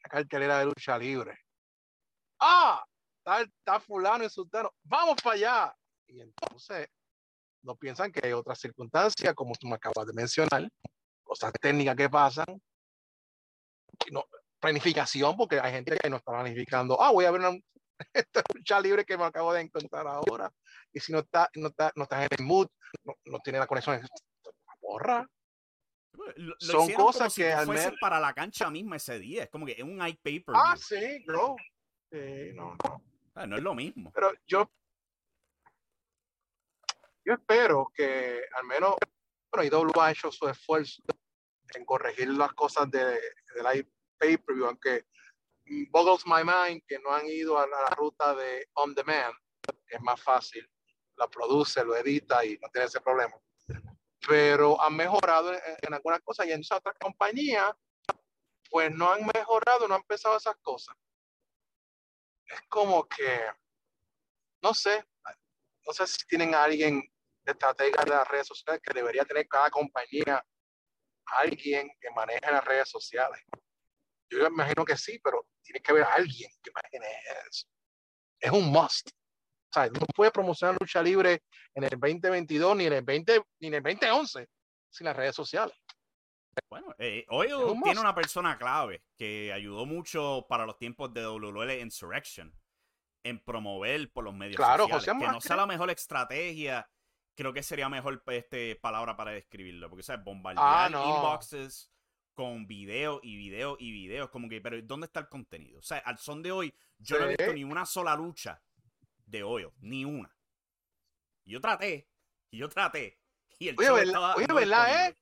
la 0.02 0.08
cartelera 0.08 0.58
de 0.58 0.66
lucha 0.66 0.98
libre. 0.98 1.38
Ah, 2.40 2.84
está, 3.18 3.42
está 3.42 3.80
fulano 3.80 4.24
y 4.24 4.30
sultano, 4.30 4.72
vamos 4.84 5.16
para 5.22 5.36
allá. 5.36 5.76
Y 6.06 6.20
entonces 6.20 6.88
no 7.62 7.76
piensan 7.76 8.12
que 8.12 8.20
hay 8.24 8.32
otras 8.32 8.58
circunstancias, 8.58 9.34
como 9.34 9.52
tú 9.54 9.66
me 9.66 9.74
acabas 9.74 10.06
de 10.06 10.12
mencionar, 10.12 10.68
cosas 11.28 11.52
técnicas 11.60 11.94
que 11.94 12.08
pasan. 12.08 12.46
No, 14.10 14.24
planificación, 14.58 15.36
porque 15.36 15.60
hay 15.60 15.72
gente 15.72 15.98
que 15.98 16.10
no 16.10 16.16
está 16.16 16.32
planificando. 16.32 17.00
Ah, 17.00 17.12
voy 17.12 17.26
a 17.26 17.30
ver 17.30 17.40
una 17.40 17.58
lucha 18.54 18.80
libre 18.80 19.04
que 19.04 19.18
me 19.18 19.24
acabo 19.24 19.52
de 19.52 19.60
encontrar 19.60 20.06
ahora. 20.06 20.50
Y 20.92 21.00
si 21.00 21.12
no 21.12 21.20
está, 21.20 21.48
no 21.54 21.68
está, 21.68 21.92
no 21.94 22.04
está 22.04 22.24
en 22.24 22.28
el 22.38 22.44
mood, 22.44 22.68
no, 23.04 23.14
no 23.26 23.38
tiene 23.40 23.58
la 23.58 23.66
conexión, 23.66 24.00
borra. 24.80 25.26
Son 26.58 26.90
cosas 26.92 27.34
que 27.34 27.52
al 27.52 27.68
menos 27.68 27.94
para 28.00 28.18
la 28.18 28.32
cancha 28.32 28.70
misma 28.70 28.96
ese 28.96 29.18
día. 29.18 29.44
Es 29.44 29.50
como 29.50 29.66
que 29.66 29.72
es 29.72 29.82
un 29.82 30.04
iPaper. 30.04 30.54
Ah, 30.54 30.76
sí, 30.76 31.24
bro. 31.26 31.56
no, 32.54 32.76
no. 32.82 33.02
Ah, 33.34 33.46
no 33.46 33.56
es 33.56 33.62
lo 33.62 33.74
mismo. 33.74 34.10
Pero 34.12 34.32
yo, 34.46 34.68
yo 37.24 37.34
espero 37.34 37.92
que 37.94 38.42
al 38.56 38.64
menos, 38.66 38.96
bueno, 39.52 39.64
IW 39.64 40.00
ha 40.00 40.10
hecho 40.10 40.30
su 40.30 40.48
esfuerzo 40.48 41.02
en 41.74 41.84
corregir 41.84 42.28
las 42.28 42.52
cosas 42.54 42.90
de, 42.90 43.04
de 43.04 43.62
la 43.62 43.72
pay-per-view, 44.18 44.66
aunque 44.66 45.06
boggles 45.90 46.26
my 46.26 46.42
mind 46.44 46.82
que 46.86 46.98
no 46.98 47.12
han 47.12 47.26
ido 47.26 47.58
a 47.58 47.66
la 47.66 47.86
ruta 47.90 48.34
de 48.34 48.68
on 48.74 48.94
demand, 48.94 49.34
es 49.86 50.00
más 50.00 50.20
fácil, 50.22 50.68
la 51.16 51.28
produce, 51.28 51.84
lo 51.84 51.96
edita 51.96 52.44
y 52.44 52.58
no 52.58 52.68
tiene 52.68 52.86
ese 52.86 53.00
problema. 53.00 53.34
Pero 54.26 54.80
han 54.80 54.96
mejorado 54.96 55.52
en, 55.52 55.94
algunas 55.94 56.20
cosas 56.20 56.46
y 56.46 56.52
en 56.52 56.62
otras 56.70 56.94
compañías, 56.98 57.72
pues 58.70 58.90
no 58.90 59.10
han 59.10 59.26
mejorado, 59.34 59.88
no 59.88 59.94
han 59.94 60.00
empezado 60.00 60.36
esas 60.36 60.56
cosas. 60.56 60.94
Es 62.46 62.60
como 62.68 63.06
que, 63.06 63.40
no 64.62 64.74
sé, 64.74 65.04
no 65.86 65.92
sé 65.92 66.06
si 66.06 66.26
tienen 66.26 66.54
a 66.54 66.64
alguien 66.64 67.02
de 67.48 67.52
estratega 67.52 68.04
de 68.04 68.10
las 68.10 68.28
redes 68.28 68.46
sociales 68.46 68.80
que 68.82 68.92
debería 68.92 69.24
tener 69.24 69.48
cada 69.48 69.70
compañía 69.70 70.44
alguien 71.26 71.90
que 72.00 72.10
maneje 72.10 72.50
las 72.50 72.64
redes 72.64 72.88
sociales. 72.88 73.42
Yo 74.30 74.46
imagino 74.46 74.84
que 74.84 74.96
sí, 74.96 75.18
pero 75.22 75.46
tiene 75.62 75.80
que 75.80 75.90
haber 75.92 76.04
alguien 76.04 76.50
que 76.62 76.70
maneje 76.70 77.20
eso. 77.48 77.66
Es 78.38 78.50
un 78.50 78.70
must. 78.70 79.08
O 79.10 79.72
sea, 79.72 79.86
no 79.86 80.06
puede 80.14 80.30
promocionar 80.30 80.76
lucha 80.78 81.02
libre 81.02 81.42
en 81.74 81.84
el 81.84 81.90
2022 81.90 82.76
ni 82.76 82.86
en 82.86 82.92
el 82.92 83.02
20 83.02 83.42
ni 83.60 83.68
en 83.68 83.74
el 83.74 83.82
2011 83.82 84.46
sin 84.90 85.04
las 85.04 85.16
redes 85.16 85.34
sociales. 85.34 85.76
Bueno, 86.70 86.94
eh, 86.98 87.24
hoy 87.28 87.48
tiene 87.84 88.00
una 88.00 88.14
persona 88.14 88.58
clave 88.58 89.04
que 89.16 89.52
ayudó 89.52 89.86
mucho 89.86 90.46
para 90.48 90.66
los 90.66 90.76
tiempos 90.76 91.12
de 91.14 91.22
WL 91.22 91.80
Insurrection 91.80 92.52
en 93.22 93.38
promover 93.44 94.10
por 94.10 94.24
los 94.24 94.34
medios 94.34 94.56
claro, 94.56 94.88
sociales. 94.88 95.22
que 95.26 95.32
no 95.32 95.40
sea 95.40 95.56
la 95.56 95.66
mejor 95.66 95.90
estrategia 95.90 96.88
creo 97.38 97.52
que 97.52 97.62
sería 97.62 97.88
mejor 97.88 98.20
este, 98.26 98.74
palabra 98.74 99.16
para 99.16 99.30
describirlo. 99.30 99.88
Porque, 99.88 100.02
¿sabes? 100.02 100.24
Bombardear 100.24 100.92
ah, 100.92 101.16
inboxes 101.16 101.88
con 102.34 102.66
video 102.66 103.20
y 103.22 103.36
video 103.36 103.76
y 103.78 103.92
videos. 103.92 104.28
Como 104.30 104.48
que, 104.48 104.60
pero 104.60 104.82
¿dónde 104.82 105.06
está 105.06 105.20
el 105.20 105.28
contenido? 105.28 105.78
O 105.78 105.82
sea, 105.82 105.98
al 105.98 106.18
son 106.18 106.42
de 106.42 106.50
hoy, 106.50 106.74
yo 106.98 107.16
no 107.16 107.26
he 107.26 107.36
visto 107.36 107.52
ni 107.52 107.62
una 107.62 107.86
sola 107.86 108.16
lucha 108.16 108.60
de 109.24 109.44
hoyo. 109.44 109.72
Ni 109.78 110.04
una. 110.04 110.36
Yo 111.44 111.60
traté. 111.60 112.08
Y 112.50 112.58
yo 112.58 112.68
traté. 112.68 113.20
Y 113.60 113.68
el 113.68 113.76
oye, 113.78 113.92
verdad, 113.92 114.34
oye, 114.36 114.46
¿verdad, 114.52 115.06
eh? 115.06 115.16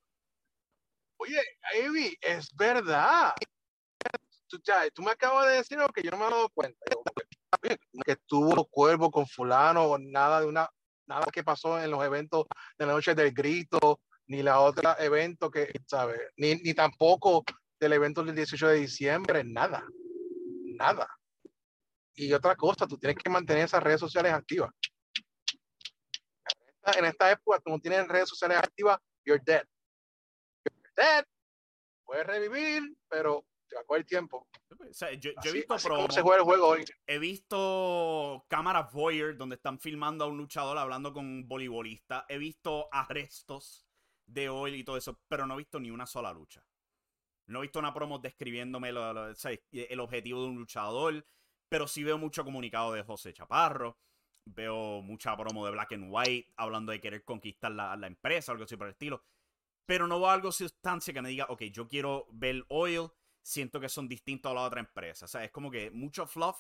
Oye, 1.19 1.43
Ivy, 1.85 2.17
es 2.23 2.51
verdad. 2.57 3.35
tú, 4.47 4.59
ya, 4.65 4.89
tú 4.91 5.03
me 5.03 5.11
acabas 5.11 5.49
de 5.49 5.57
decir 5.57 5.79
algo 5.79 5.93
que 5.93 6.03
yo 6.03 6.11
no 6.11 6.17
me 6.17 6.27
he 6.27 6.31
dado 6.31 6.49
cuenta. 6.49 6.81
que 8.07 8.13
estuvo 8.13 8.65
Cuervo 8.69 9.11
con 9.11 9.27
fulano, 9.27 9.99
nada 9.99 10.41
de 10.41 10.47
una, 10.47 10.71
nada 11.07 11.27
que 11.33 11.45
pasó 11.45 11.81
en 11.81 11.91
los 11.91 12.05
eventos 12.05 12.47
de 12.79 12.87
la 12.87 12.93
noche 12.93 13.15
del 13.15 13.33
grito, 13.33 14.01
ni 14.27 14.43
la 14.43 14.61
otra 14.61 14.97
evento 14.99 15.51
que, 15.51 15.73
¿sabes? 15.87 16.21
Ni, 16.37 16.57
ni 16.57 16.75
tampoco 16.75 17.45
del 17.79 17.93
evento 17.93 18.25
del 18.25 18.35
18 18.35 18.69
de 18.69 18.77
diciembre, 18.77 19.45
nada, 19.45 19.85
nada. 20.65 21.09
Y 22.15 22.33
otra 22.33 22.57
cosa, 22.57 22.87
tú 22.87 22.99
tienes 22.99 23.17
que 23.23 23.31
mantener 23.31 23.65
esas 23.65 23.83
redes 23.83 24.01
sociales 24.01 24.33
activas. 24.33 24.71
En 26.97 27.05
esta 27.05 27.31
época, 27.31 27.61
como 27.61 27.81
tienes 27.81 28.07
redes 28.09 28.29
sociales 28.29 28.59
activas, 28.59 28.99
you're 29.25 29.43
dead. 29.45 29.65
You're 30.65 30.93
dead. 30.97 31.25
Puedes 32.05 32.27
revivir, 32.27 32.97
pero 33.09 33.45
te 33.69 33.77
va 33.77 33.83
a 33.83 33.85
coger 33.85 34.05
tiempo. 34.05 34.49
yo, 35.19 35.31
he 35.45 35.53
visto 35.53 35.79
se 35.79 36.23
juega 36.23 36.39
el 36.39 36.45
juego 36.45 36.69
hoy. 36.69 36.85
He 37.07 37.19
visto 37.19 38.45
cámaras 38.49 38.93
voyeur 38.93 39.37
donde 39.37 39.57
están 39.57 39.79
filmando 39.79 40.25
a 40.25 40.29
un 40.29 40.37
luchador 40.37 40.79
hablando 40.79 41.13
con 41.13 41.27
un 41.27 41.49
voleibolista. 41.49 42.25
He 42.29 42.39
visto 42.39 42.89
arrestos 42.93 43.87
de 44.27 44.49
hoy 44.49 44.75
y 44.75 44.85
todo 44.85 44.97
eso, 44.97 45.21
pero 45.29 45.47
no 45.47 45.55
he 45.55 45.59
visto 45.59 45.81
ni 45.81 45.91
una 45.91 46.07
sola 46.07 46.33
lucha. 46.33 46.65
No 47.49 47.61
he 47.61 47.63
visto 47.63 47.79
una 47.79 47.95
promo 47.95 48.19
describiéndome 48.19 48.89
el 48.89 50.01
objetivo 50.01 50.43
de 50.43 50.49
un 50.49 50.57
luchador, 50.57 51.27
pero 51.69 51.87
sí 51.87 52.03
veo 52.03 52.19
mucho 52.19 52.45
comunicado 52.45 52.93
de 52.93 53.03
José 53.03 53.33
Chaparro. 53.33 53.99
Veo 54.49 55.03
mucha 55.03 55.37
promo 55.37 55.65
de 55.67 55.73
Black 55.73 55.93
and 55.93 56.07
White 56.09 56.53
hablando 56.57 56.93
de 56.93 57.01
querer 57.01 57.25
conquistar 57.25 57.73
la, 57.73 57.97
la 57.97 58.07
empresa, 58.07 58.53
algo 58.53 58.65
así 58.65 58.77
por 58.77 58.87
el 58.87 58.93
estilo. 58.93 59.25
Pero 59.87 60.07
no 60.07 60.19
veo 60.19 60.31
algo 60.31 60.53
sustancia 60.53 61.13
que 61.13 61.23
me 61.23 61.29
diga, 61.29 61.47
ok, 61.49 61.63
yo 61.65 61.89
quiero 61.89 62.27
ver 62.31 62.65
Oil, 62.69 63.09
siento 63.47 63.79
que 63.79 63.89
son 63.89 64.09
distintos 64.09 64.51
a 64.51 64.55
la 64.55 64.63
otra 64.63 64.81
empresa. 64.81 65.25
O 65.25 65.29
sea, 65.29 65.45
es 65.45 65.53
como 65.53 65.71
que 65.71 65.91
mucho 65.93 66.27
fluff, 66.27 66.59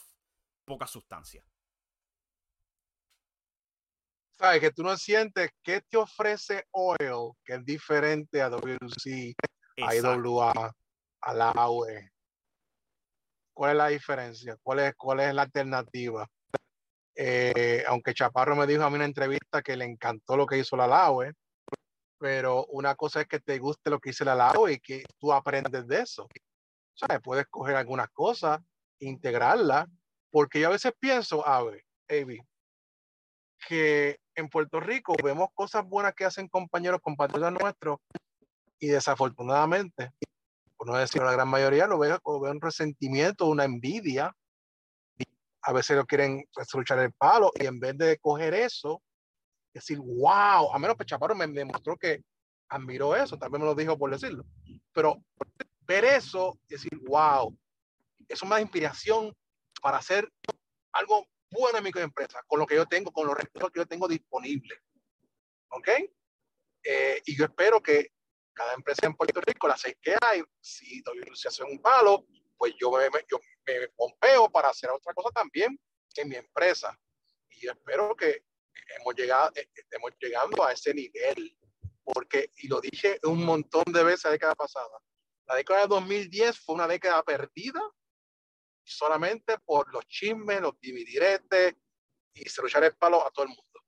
poca 0.64 0.86
sustancia. 0.86 1.44
¿Sabes? 4.38 4.60
Que 4.60 4.70
tú 4.70 4.84
no 4.84 4.96
sientes 4.96 5.50
qué 5.62 5.80
te 5.80 5.96
ofrece 5.96 6.64
Oil, 6.70 7.32
que 7.44 7.54
es 7.54 7.64
diferente 7.64 8.40
a 8.40 8.50
WC, 8.50 9.34
a 9.82 9.94
IWA, 9.96 10.72
a 11.22 11.34
la 11.34 11.50
AUE. 11.50 12.10
¿Cuál 13.52 13.70
es 13.72 13.76
la 13.76 13.88
diferencia? 13.88 14.56
¿Cuál 14.62 14.80
es, 14.80 14.94
cuál 14.94 15.20
es 15.20 15.34
la 15.34 15.42
alternativa? 15.42 16.28
Eh, 17.16 17.82
aunque 17.88 18.14
Chaparro 18.14 18.54
me 18.54 18.66
dijo 18.66 18.84
a 18.84 18.90
mí 18.90 18.94
en 18.94 19.00
una 19.00 19.06
entrevista 19.06 19.62
que 19.62 19.76
le 19.76 19.86
encantó 19.86 20.36
lo 20.36 20.46
que 20.46 20.58
hizo 20.58 20.76
la 20.76 20.86
LAUE, 20.86 21.32
pero 22.18 22.66
una 22.66 22.94
cosa 22.94 23.22
es 23.22 23.26
que 23.26 23.40
te 23.40 23.58
guste 23.58 23.90
lo 23.90 23.98
que 23.98 24.10
hizo 24.10 24.24
la 24.24 24.34
LAUE 24.34 24.74
y 24.74 24.78
que 24.78 25.02
tú 25.18 25.32
aprendes 25.32 25.88
de 25.88 26.00
eso. 26.00 26.28
¿Sabes? 26.96 27.20
Puedes 27.22 27.46
coger 27.46 27.76
algunas 27.76 28.08
cosas, 28.10 28.60
integrarlas, 28.98 29.86
porque 30.30 30.60
yo 30.60 30.68
a 30.68 30.72
veces 30.72 30.92
pienso, 30.98 31.46
a 31.46 31.62
ver, 31.62 31.84
que 33.68 34.18
en 34.34 34.48
Puerto 34.48 34.80
Rico 34.80 35.14
vemos 35.22 35.48
cosas 35.54 35.84
buenas 35.86 36.14
que 36.14 36.24
hacen 36.24 36.48
compañeros, 36.48 37.00
compatriotas 37.02 37.52
nuestros, 37.52 37.98
y 38.78 38.88
desafortunadamente, 38.88 40.10
por 40.76 40.86
no 40.86 40.96
decir 40.96 41.22
la 41.22 41.32
gran 41.32 41.48
mayoría, 41.48 41.86
lo 41.86 41.98
veo, 41.98 42.18
lo 42.24 42.38
un 42.38 42.60
resentimiento, 42.60 43.46
una 43.46 43.64
envidia. 43.64 44.34
A 45.62 45.72
veces 45.72 45.96
lo 45.96 46.06
quieren 46.06 46.44
luchar 46.74 46.98
el 47.00 47.12
palo 47.12 47.50
y 47.58 47.66
en 47.66 47.80
vez 47.80 47.96
de 47.98 48.18
coger 48.18 48.54
eso, 48.54 49.02
decir, 49.72 49.98
wow, 49.98 50.72
a 50.72 50.78
menos 50.78 50.96
que 50.96 51.04
Chaparro 51.04 51.34
me 51.34 51.46
demostró 51.48 51.96
que 51.96 52.22
admiró 52.68 53.16
eso, 53.16 53.36
también 53.38 53.62
me 53.62 53.66
lo 53.66 53.74
dijo 53.74 53.98
por 53.98 54.10
decirlo. 54.10 54.44
Pero 54.92 55.22
ver 55.86 56.04
eso, 56.04 56.58
decir, 56.68 56.98
wow, 57.02 57.56
eso 58.28 58.46
me 58.46 58.56
da 58.56 58.60
inspiración 58.60 59.34
para 59.80 59.98
hacer 59.98 60.30
algo 60.92 61.26
bueno 61.50 61.78
en 61.78 61.84
mi 61.84 61.90
empresa, 61.94 62.42
con 62.46 62.58
lo 62.58 62.66
que 62.66 62.74
yo 62.74 62.86
tengo, 62.86 63.12
con 63.12 63.26
los 63.26 63.36
recursos 63.36 63.70
que 63.70 63.80
yo 63.80 63.86
tengo 63.86 64.08
disponibles. 64.08 64.78
¿Ok? 65.70 65.88
Eh, 66.82 67.22
y 67.24 67.36
yo 67.36 67.44
espero 67.44 67.82
que 67.82 68.12
cada 68.52 68.74
empresa 68.74 69.06
en 69.06 69.14
Puerto 69.14 69.40
Rico, 69.40 69.68
las 69.68 69.80
seis 69.80 69.96
que 70.00 70.16
hay, 70.22 70.42
si 70.60 71.02
se 71.34 71.48
hace 71.48 71.62
un 71.62 71.80
palo, 71.80 72.26
pues 72.56 72.74
yo 72.80 72.90
me, 72.90 73.08
yo 73.30 73.38
me 73.66 73.88
pompeo 73.88 74.48
para 74.50 74.70
hacer 74.70 74.90
otra 74.90 75.12
cosa 75.12 75.30
también 75.30 75.78
en 76.16 76.28
mi 76.28 76.36
empresa. 76.36 76.98
Y 77.50 77.66
yo 77.66 77.72
espero 77.72 78.14
que 78.16 78.44
hemos 78.98 79.14
llegado, 79.14 79.52
eh, 79.54 79.68
estemos 79.74 80.12
llegando 80.18 80.64
a 80.64 80.72
ese 80.72 80.94
nivel, 80.94 81.56
porque, 82.04 82.50
y 82.58 82.68
lo 82.68 82.80
dije 82.80 83.18
un 83.24 83.44
montón 83.44 83.84
de 83.92 84.04
veces 84.04 84.24
la 84.24 84.30
década 84.30 84.54
pasada, 84.54 84.98
la 85.46 85.54
década 85.54 85.82
de 85.82 85.88
2010 85.88 86.58
fue 86.58 86.74
una 86.74 86.88
década 86.88 87.22
perdida 87.22 87.80
solamente 88.84 89.58
por 89.58 89.92
los 89.92 90.06
chismes, 90.06 90.60
los 90.60 90.78
dividiretes 90.80 91.74
y 92.34 92.48
se 92.48 92.64
echar 92.64 92.84
el 92.84 92.96
palo 92.96 93.24
a 93.26 93.30
todo 93.30 93.44
el 93.44 93.50
mundo. 93.50 93.80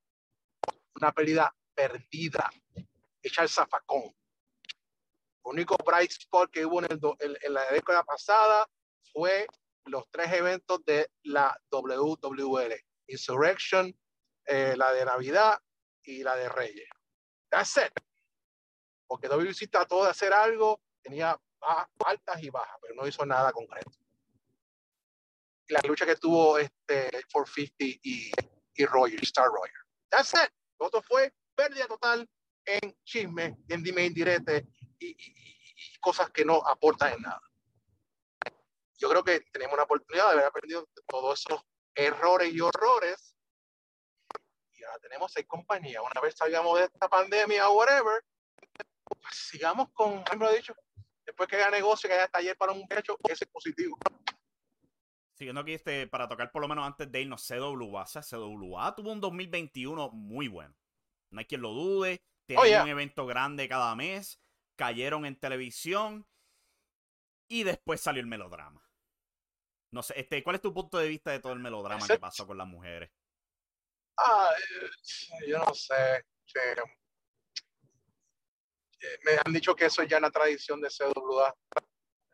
Una 0.97 1.13
pérdida 1.13 1.55
perdida, 1.75 2.51
echar 3.23 3.49
zafacón. 3.49 4.03
El 4.03 5.53
único 5.53 5.77
bright 5.85 6.11
spot 6.11 6.51
que 6.51 6.67
hubo 6.67 6.83
en, 6.83 6.89
el, 6.91 7.39
en, 7.43 7.55
la 7.55 7.65
década 7.71 8.03
pasada 8.05 8.69
fue 9.13 9.47
los 9.85 10.09
tres 10.11 10.33
eventos 10.33 10.85
de 10.85 11.11
la 11.23 11.57
WWL. 11.71 12.75
Insurrection, 13.07 13.97
eh, 14.45 14.75
la 14.77 14.93
de 14.93 15.05
Navidad 15.05 15.59
y 16.03 16.23
la 16.23 16.37
de 16.37 16.49
Reyes. 16.49 16.89
That's 17.49 17.77
it. 17.77 17.93
Porque 19.07 19.29
WC 19.29 19.69
trató 19.69 20.05
de 20.05 20.11
hacer 20.11 20.33
algo, 20.33 20.83
tenía 21.03 21.41
altas 22.05 22.43
y 22.43 22.51
bajas, 22.51 22.77
pero 22.81 22.95
no 22.95 23.07
hizo 23.07 23.25
nada 23.27 23.53
concreto 23.53 23.91
la 25.69 25.81
lucha 25.87 26.07
que 26.07 26.17
tuvo 26.17 26.59
este 26.59 27.11
450 27.33 27.75
y, 28.03 28.33
y 28.75 28.87
Roger, 28.87 29.23
Star 29.23 29.47
Roger. 29.47 29.81
That's 30.11 30.33
it. 30.35 30.51
Otro 30.79 31.03
fue 31.03 31.33
pérdida 31.55 31.87
total 31.87 32.29
en 32.65 32.97
chisme, 33.05 33.57
en 33.69 33.83
dime 33.83 34.05
indirecte 34.05 34.67
y, 34.99 35.09
y, 35.09 35.99
cosas 36.01 36.31
que 36.31 36.45
no 36.45 36.57
aportan 36.67 37.15
en 37.15 37.23
nada. 37.23 37.41
Yo 38.99 39.09
creo 39.09 39.23
que 39.23 39.41
tenemos 39.53 39.75
una 39.75 39.85
oportunidad 39.85 40.27
de 40.27 40.33
haber 40.33 40.45
aprendido 40.47 40.89
todos 41.07 41.45
esos 41.47 41.63
errores 41.95 42.53
y 42.53 42.61
horrores. 42.61 43.37
Y 44.73 44.83
ahora 44.85 44.99
tenemos 45.01 45.33
seis 45.33 45.47
compañías. 45.47 46.03
Una 46.03 46.21
vez 46.21 46.35
salgamos 46.37 46.79
de 46.79 46.85
esta 46.87 47.09
pandemia 47.09 47.69
o 47.69 47.77
whatever, 47.77 48.25
pues 49.05 49.35
sigamos 49.35 49.89
con, 49.93 50.25
lo 50.39 50.51
he 50.51 50.57
dicho, 50.57 50.75
después 51.29 51.47
que 51.47 51.57
haya 51.57 51.71
negocio, 51.71 52.09
que 52.09 52.15
haya 52.15 52.29
taller 52.29 52.57
para 52.57 52.73
un 52.73 52.89
pecho, 52.89 53.17
ese 53.25 53.45
es 53.45 53.51
positivo. 53.51 53.99
Siguiendo 55.35 55.61
aquí, 55.61 55.75
este, 55.75 56.07
para 56.07 56.27
tocar 56.27 56.51
por 56.51 56.63
lo 56.63 56.69
menos 56.69 56.87
antes 56.87 57.13
de 57.13 57.21
irnos, 57.21 57.47
CWA. 57.47 58.03
O 58.03 58.07
sea, 58.07 58.23
CWA 58.23 58.95
tuvo 58.97 59.13
un 59.13 59.21
2021 59.21 60.11
muy 60.11 60.49
bueno. 60.49 60.75
No 61.31 61.39
hay 61.39 61.45
quien 61.45 61.61
lo 61.61 61.71
dude. 61.71 62.25
Tenían 62.47 62.81
oh, 62.81 62.85
un 62.85 62.89
evento 62.89 63.27
grande 63.27 63.69
cada 63.69 63.95
mes. 63.95 64.41
Cayeron 64.77 65.27
en 65.27 65.39
televisión. 65.39 66.27
Y 67.47 67.63
después 67.63 68.01
salió 68.01 68.21
el 68.21 68.27
melodrama. 68.27 68.83
No 69.91 70.03
sé, 70.03 70.19
este, 70.19 70.43
¿cuál 70.43 70.57
es 70.57 70.63
tu 70.63 70.73
punto 70.73 70.99
de 70.99 71.09
vista 71.09 71.31
de 71.31 71.41
todo 71.41 71.53
el 71.53 71.61
melodrama 71.61 72.07
que 72.07 72.19
pasó 72.19 72.47
con 72.47 72.59
las 72.59 72.67
mujeres? 72.67 73.11
Ah, 74.17 74.51
yo 75.47 75.59
no 75.59 75.75
sé. 75.75 76.17
Eh, 76.17 76.75
me 79.25 79.33
han 79.45 79.53
dicho 79.53 79.75
que 79.75 79.87
eso 79.87 80.03
ya 80.03 80.17
es 80.17 80.23
una 80.23 80.31
tradición 80.31 80.81
de 80.81 80.89
CWA. 80.89 81.55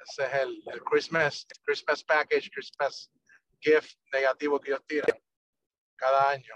Ese 0.06 0.26
es 0.26 0.34
el, 0.34 0.62
el 0.72 0.82
Christmas, 0.82 1.46
Christmas 1.64 2.04
package, 2.04 2.50
Christmas 2.50 3.10
gift 3.60 3.96
negativo 4.12 4.60
que 4.60 4.70
ellos 4.70 4.84
tiran 4.86 5.18
cada 5.96 6.30
año. 6.30 6.54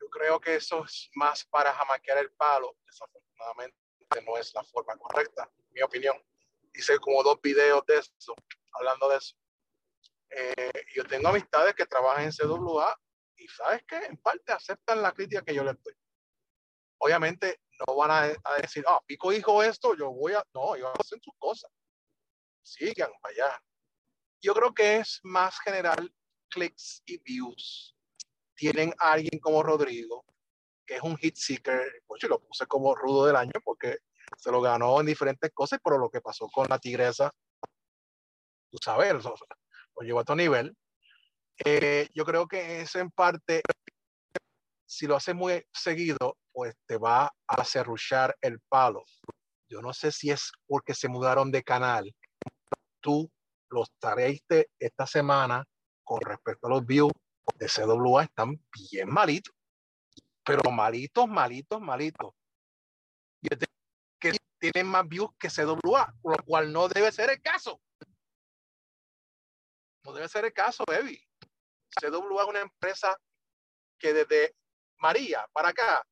Yo 0.00 0.08
creo 0.10 0.40
que 0.40 0.56
eso 0.56 0.84
es 0.84 1.10
más 1.14 1.44
para 1.44 1.72
jamaquear 1.72 2.18
el 2.18 2.32
palo. 2.32 2.76
Desafortunadamente 2.84 3.76
no 4.26 4.36
es 4.36 4.52
la 4.54 4.64
forma 4.64 4.96
correcta, 4.96 5.50
mi 5.70 5.82
opinión. 5.82 6.16
Hice 6.74 6.98
como 6.98 7.22
dos 7.22 7.40
videos 7.40 7.84
de 7.86 7.98
eso, 7.98 8.34
hablando 8.72 9.08
de 9.08 9.16
eso. 9.16 9.36
Eh, 10.30 10.72
yo 10.94 11.04
tengo 11.04 11.28
amistades 11.28 11.74
que 11.74 11.86
trabajan 11.86 12.24
en 12.24 12.32
CWA 12.32 12.98
y 13.36 13.48
sabes 13.48 13.82
que 13.84 13.96
en 13.96 14.16
parte 14.18 14.52
aceptan 14.52 15.02
la 15.02 15.12
crítica 15.12 15.42
que 15.42 15.54
yo 15.54 15.64
les 15.64 15.80
doy. 15.82 15.94
Obviamente 16.98 17.60
no 17.86 17.96
van 17.96 18.10
a, 18.10 18.56
decir, 18.60 18.84
ah, 18.86 19.00
Pico 19.06 19.30
dijo 19.30 19.62
esto, 19.62 19.96
yo 19.96 20.10
voy 20.10 20.32
a, 20.32 20.42
no, 20.54 20.74
ellos 20.74 20.90
hacen 20.98 21.20
sus 21.22 21.34
cosas. 21.38 21.70
Sigan 22.62 23.10
para 23.20 23.34
allá. 23.34 23.62
Yo 24.40 24.54
creo 24.54 24.74
que 24.74 24.96
es 24.98 25.20
más 25.22 25.58
general 25.60 26.12
clics 26.48 27.02
y 27.06 27.18
views. 27.18 27.94
Tienen 28.54 28.92
a 28.98 29.12
alguien 29.12 29.40
como 29.40 29.62
Rodrigo, 29.62 30.24
que 30.86 30.96
es 30.96 31.02
un 31.02 31.16
hit 31.16 31.36
seeker, 31.36 32.02
pues 32.06 32.20
yo 32.22 32.28
lo 32.28 32.40
puse 32.40 32.66
como 32.66 32.94
rudo 32.94 33.26
del 33.26 33.36
año 33.36 33.52
porque 33.62 33.98
se 34.36 34.50
lo 34.50 34.60
ganó 34.60 35.00
en 35.00 35.06
diferentes 35.06 35.50
cosas, 35.52 35.80
pero 35.82 35.98
lo 35.98 36.10
que 36.10 36.20
pasó 36.20 36.48
con 36.48 36.68
la 36.68 36.78
tigresa, 36.78 37.32
tú 38.70 38.78
sabes, 38.82 39.14
lo, 39.24 39.34
llevó 40.00 40.18
a 40.18 40.22
otro 40.22 40.36
nivel. 40.36 40.76
Eh, 41.64 42.08
yo 42.14 42.24
creo 42.24 42.46
que 42.46 42.82
es 42.82 42.94
en 42.96 43.10
parte, 43.10 43.62
si 44.88 45.06
lo 45.06 45.16
hace 45.16 45.34
muy 45.34 45.62
seguido, 45.70 46.38
pues 46.50 46.74
te 46.86 46.96
va 46.96 47.30
a 47.46 47.64
cerruchar 47.64 48.34
el 48.40 48.58
palo. 48.70 49.04
Yo 49.68 49.82
no 49.82 49.92
sé 49.92 50.10
si 50.10 50.30
es 50.30 50.50
porque 50.66 50.94
se 50.94 51.08
mudaron 51.08 51.52
de 51.52 51.62
canal. 51.62 52.10
tú 53.00 53.30
los 53.70 53.90
traiste 53.98 54.70
esta 54.78 55.06
semana 55.06 55.62
con 56.02 56.22
respecto 56.22 56.66
a 56.66 56.70
los 56.70 56.86
views 56.86 57.12
de 57.56 57.66
CWA 57.66 58.24
están 58.24 58.58
bien 58.90 59.10
malitos, 59.10 59.54
pero 60.42 60.70
malitos, 60.70 61.28
malitos, 61.28 61.80
malitos. 61.82 62.32
Y 63.42 63.48
que 64.18 64.32
tienen 64.58 64.86
más 64.86 65.06
views 65.06 65.30
que 65.38 65.50
CWA, 65.50 66.14
lo 66.24 66.36
cual 66.44 66.72
no 66.72 66.88
debe 66.88 67.12
ser 67.12 67.28
el 67.28 67.42
caso. 67.42 67.78
No 70.02 70.14
debe 70.14 70.28
ser 70.28 70.46
el 70.46 70.52
caso, 70.54 70.82
baby. 70.86 71.22
CWA 72.00 72.42
es 72.42 72.48
una 72.48 72.60
empresa 72.60 73.14
que 73.98 74.14
desde 74.14 74.54
María 74.98 75.46
para 75.52 75.70
acá 75.70 76.04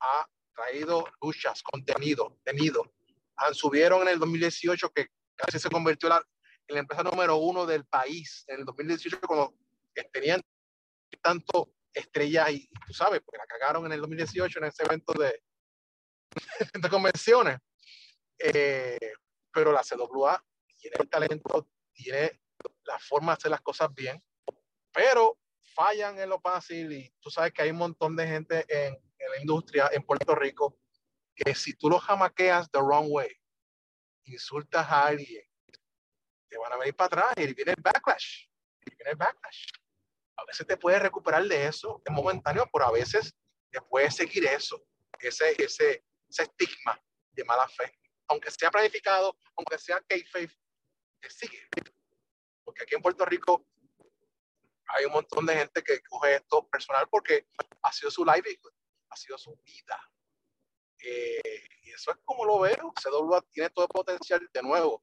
ha 0.00 0.26
traído 0.54 1.04
luchas, 1.20 1.62
contenido, 1.62 2.38
tenido. 2.44 2.92
Han, 3.36 3.54
subieron 3.54 4.02
en 4.02 4.08
el 4.08 4.18
2018 4.18 4.90
que 4.92 5.08
casi 5.36 5.58
se 5.58 5.70
convirtió 5.70 6.08
en 6.08 6.74
la, 6.74 6.80
empresa 6.80 7.02
número 7.02 7.36
uno 7.36 7.66
del 7.66 7.84
país. 7.86 8.44
En 8.48 8.60
el 8.60 8.64
2018 8.64 9.20
cuando 9.20 9.54
tenían 10.12 10.40
tanto 11.20 11.72
estrellas 11.92 12.50
y 12.50 12.68
tú 12.86 12.92
sabes, 12.92 13.20
porque 13.20 13.38
la 13.38 13.46
cagaron 13.46 13.86
en 13.86 13.92
el 13.92 14.00
2018 14.00 14.58
en 14.58 14.64
ese 14.64 14.84
evento 14.84 15.12
de, 15.12 15.42
de 16.74 16.88
convenciones. 16.88 17.58
Eh, 18.38 19.12
pero 19.52 19.72
la 19.72 19.82
CWA 19.82 20.42
tiene 20.76 20.96
el 21.00 21.08
talento, 21.08 21.68
tiene 21.92 22.40
la 22.84 22.98
forma 22.98 23.32
de 23.32 23.36
hacer 23.36 23.50
las 23.50 23.60
cosas 23.60 23.92
bien, 23.94 24.22
pero 24.92 25.38
fallan 25.74 26.18
en 26.18 26.28
lo 26.28 26.40
fácil 26.40 26.92
y 26.92 27.10
tú 27.20 27.30
sabes 27.30 27.52
que 27.52 27.62
hay 27.62 27.70
un 27.70 27.78
montón 27.78 28.16
de 28.16 28.26
gente 28.26 28.64
en, 28.68 28.94
en 28.94 29.30
la 29.30 29.40
industria 29.40 29.90
en 29.92 30.02
Puerto 30.02 30.34
Rico 30.34 30.78
que 31.34 31.54
si 31.54 31.74
tú 31.74 31.88
lo 31.88 31.98
jamaqueas 31.98 32.70
the 32.70 32.78
wrong 32.78 33.06
way, 33.08 33.30
insultas 34.24 34.86
a 34.88 35.06
alguien, 35.06 35.44
te 36.48 36.58
van 36.58 36.72
a 36.72 36.76
venir 36.76 36.94
para 36.94 37.06
atrás 37.06 37.32
y 37.36 37.54
viene 37.54 37.72
el 37.72 37.82
backlash. 37.82 38.46
Y 38.84 38.94
viene 38.94 39.12
el 39.12 39.16
backlash. 39.16 39.68
A 40.36 40.44
veces 40.44 40.66
te 40.66 40.76
puedes 40.76 41.00
recuperar 41.00 41.44
de 41.44 41.66
eso, 41.66 42.02
es 42.04 42.12
momentáneo, 42.12 42.68
pero 42.72 42.86
a 42.86 42.92
veces 42.92 43.34
te 43.70 43.80
puedes 43.80 44.14
seguir 44.14 44.44
eso, 44.44 44.84
ese, 45.18 45.62
ese, 45.62 46.04
ese 46.28 46.42
estigma 46.42 47.00
de 47.30 47.44
mala 47.44 47.66
fe. 47.68 47.98
Aunque 48.28 48.50
sea 48.50 48.70
planificado, 48.70 49.36
aunque 49.56 49.78
sea 49.78 50.00
kayfabe, 50.06 50.50
te 51.20 51.30
sigue. 51.30 51.68
Porque 52.64 52.82
aquí 52.82 52.94
en 52.94 53.02
Puerto 53.02 53.24
Rico 53.24 53.66
hay 54.92 55.04
un 55.06 55.12
montón 55.12 55.46
de 55.46 55.56
gente 55.56 55.82
que 55.82 56.00
coge 56.02 56.36
esto 56.36 56.68
personal 56.68 57.08
porque 57.10 57.46
ha 57.82 57.92
sido 57.92 58.10
su 58.10 58.24
livelihood, 58.24 58.72
ha 59.10 59.16
sido 59.16 59.38
su 59.38 59.56
vida. 59.64 60.00
Eh, 61.02 61.66
y 61.82 61.90
eso 61.90 62.12
es 62.12 62.18
como 62.24 62.44
lo 62.44 62.60
veo. 62.60 62.92
CWA 63.02 63.42
tiene 63.50 63.70
todo 63.70 63.86
el 63.86 63.90
potencial 63.90 64.48
de 64.52 64.62
nuevo 64.62 65.00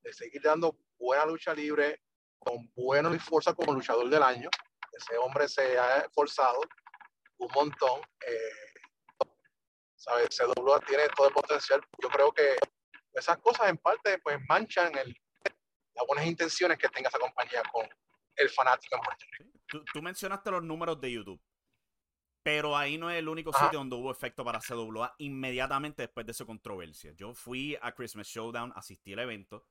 de 0.00 0.12
seguir 0.12 0.42
dando 0.42 0.76
buena 0.98 1.26
lucha 1.26 1.54
libre, 1.54 2.02
con 2.38 2.70
buena 2.74 3.14
y 3.14 3.18
fuerza 3.18 3.54
como 3.54 3.72
luchador 3.72 4.08
del 4.08 4.22
año. 4.22 4.48
Ese 4.92 5.16
hombre 5.16 5.48
se 5.48 5.78
ha 5.78 5.98
esforzado 5.98 6.60
un 7.38 7.48
montón. 7.54 8.00
Eh, 8.26 9.26
¿sabes? 9.96 10.28
CWA 10.36 10.80
tiene 10.80 11.08
todo 11.16 11.28
el 11.28 11.34
potencial. 11.34 11.80
Yo 12.02 12.08
creo 12.08 12.32
que 12.32 12.56
esas 13.14 13.38
cosas 13.38 13.68
en 13.68 13.78
parte 13.78 14.18
pues 14.18 14.38
manchan 14.48 14.96
el, 14.98 15.16
las 15.94 16.06
buenas 16.06 16.26
intenciones 16.26 16.78
que 16.78 16.88
tenga 16.88 17.08
esa 17.08 17.18
compañía 17.18 17.62
con 17.70 17.88
el 18.36 18.48
fanático 18.50 18.96
en 18.96 19.02
Puerto 19.02 19.24
Rico. 19.38 19.84
Tú, 19.92 20.02
mencionaste 20.02 20.50
los 20.50 20.62
números 20.62 21.00
de 21.00 21.12
YouTube. 21.12 21.42
Pero 22.42 22.76
ahí 22.76 22.98
no 22.98 23.08
es 23.08 23.18
el 23.18 23.28
único 23.28 23.52
sitio 23.52 23.78
donde 23.78 23.94
hubo 23.94 24.10
efecto 24.10 24.44
para 24.44 24.58
CWA 24.58 25.14
inmediatamente 25.18 26.02
después 26.02 26.26
de 26.26 26.32
esa 26.32 26.44
controversia. 26.44 27.12
Yo 27.12 27.34
fui 27.34 27.78
a 27.80 27.92
Christmas 27.92 28.26
Showdown, 28.26 28.72
asistí 28.74 29.12
al 29.12 29.20
evento. 29.20 29.64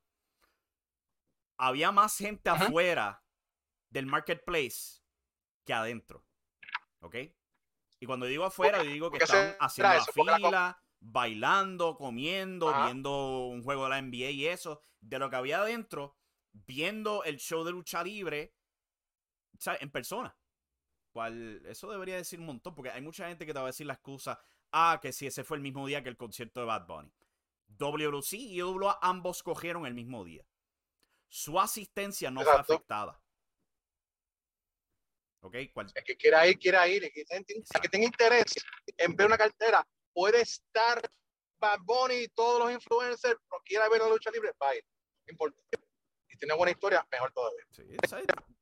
Había 1.58 1.92
más 1.92 2.18
gente 2.18 2.50
afuera 2.50 3.24
del 3.90 4.06
marketplace 4.06 5.02
que 5.66 5.74
adentro. 5.74 6.26
¿Ok? 7.02 7.16
Y 8.00 8.06
cuando 8.06 8.26
digo 8.26 8.46
afuera, 8.46 8.82
digo 8.82 9.12
que 9.12 9.18
estaban 9.18 9.56
haciendo 9.60 9.94
la 9.94 10.06
fila, 10.06 10.84
bailando, 11.00 11.98
comiendo, 11.98 12.74
viendo 12.86 13.48
un 13.48 13.64
juego 13.64 13.84
de 13.84 13.90
la 13.90 14.02
NBA 14.02 14.30
y 14.32 14.48
eso. 14.48 14.82
De 15.02 15.20
lo 15.20 15.30
que 15.30 15.36
había 15.36 15.62
adentro, 15.62 16.18
viendo 16.54 17.24
el 17.24 17.38
show 17.38 17.64
de 17.64 17.72
lucha 17.72 18.04
libre 18.04 18.54
¿sabes? 19.58 19.82
en 19.82 19.92
persona. 19.92 20.38
Cual, 21.12 21.66
eso 21.66 21.92
debería 21.92 22.16
decir 22.16 22.40
un 22.40 22.46
montón, 22.46 22.74
porque 22.74 22.92
hay 22.92 23.02
mucha 23.02 23.28
gente 23.28 23.46
que 23.46 23.54
te 23.54 23.60
va 23.60 23.66
a 23.66 23.70
decir 23.70 23.86
la 23.86 23.94
excusa, 23.94 24.40
ah, 24.72 25.00
que 25.02 25.12
si 25.12 25.28
ese 25.28 25.44
fue 25.44 25.58
el 25.58 25.64
mismo 25.64 25.86
día 25.86 26.02
que 26.02 26.10
el 26.10 26.18
concierto 26.18 26.62
de 26.62 26.66
Bad 26.66 26.88
Bunny. 26.88 27.12
WC 27.68 28.38
y 28.38 28.62
WA 28.62 29.00
ambos 29.02 29.44
cogieron 29.44 29.86
el 29.86 29.94
mismo 29.94 30.24
día. 30.24 30.46
Su 31.28 31.60
asistencia 31.60 32.32
no 32.32 32.42
fue 32.42 32.54
afectada. 32.54 33.22
¿Ok? 35.42 35.56
El 35.56 36.04
que 36.06 36.18
quiera 36.18 36.48
ir, 36.48 36.60
quiera 36.60 36.88
ir. 36.88 37.04
El 37.06 37.12
que, 37.12 37.26
tenga 37.90 38.06
interés 38.06 38.54
en 38.98 39.16
ver 39.16 39.28
una 39.28 39.38
cartera, 39.38 39.86
puede 40.14 40.42
estar 40.42 41.02
Bad 41.60 41.80
Bunny 41.84 42.16
y 42.16 42.28
todos 42.30 42.60
los 42.60 42.72
influencers, 42.72 43.40
pero 43.50 43.62
quiera 43.64 43.90
ver 43.90 44.02
la 44.02 44.10
lucha 44.10 44.32
libre, 44.32 44.52
va 44.62 44.70
a 44.70 44.76
ir. 44.76 44.86
No 45.26 45.32
importa 45.32 45.62
tiene 46.42 46.56
buena 46.56 46.72
historia, 46.72 47.08
mejor 47.12 47.32
todavía. 47.32 47.64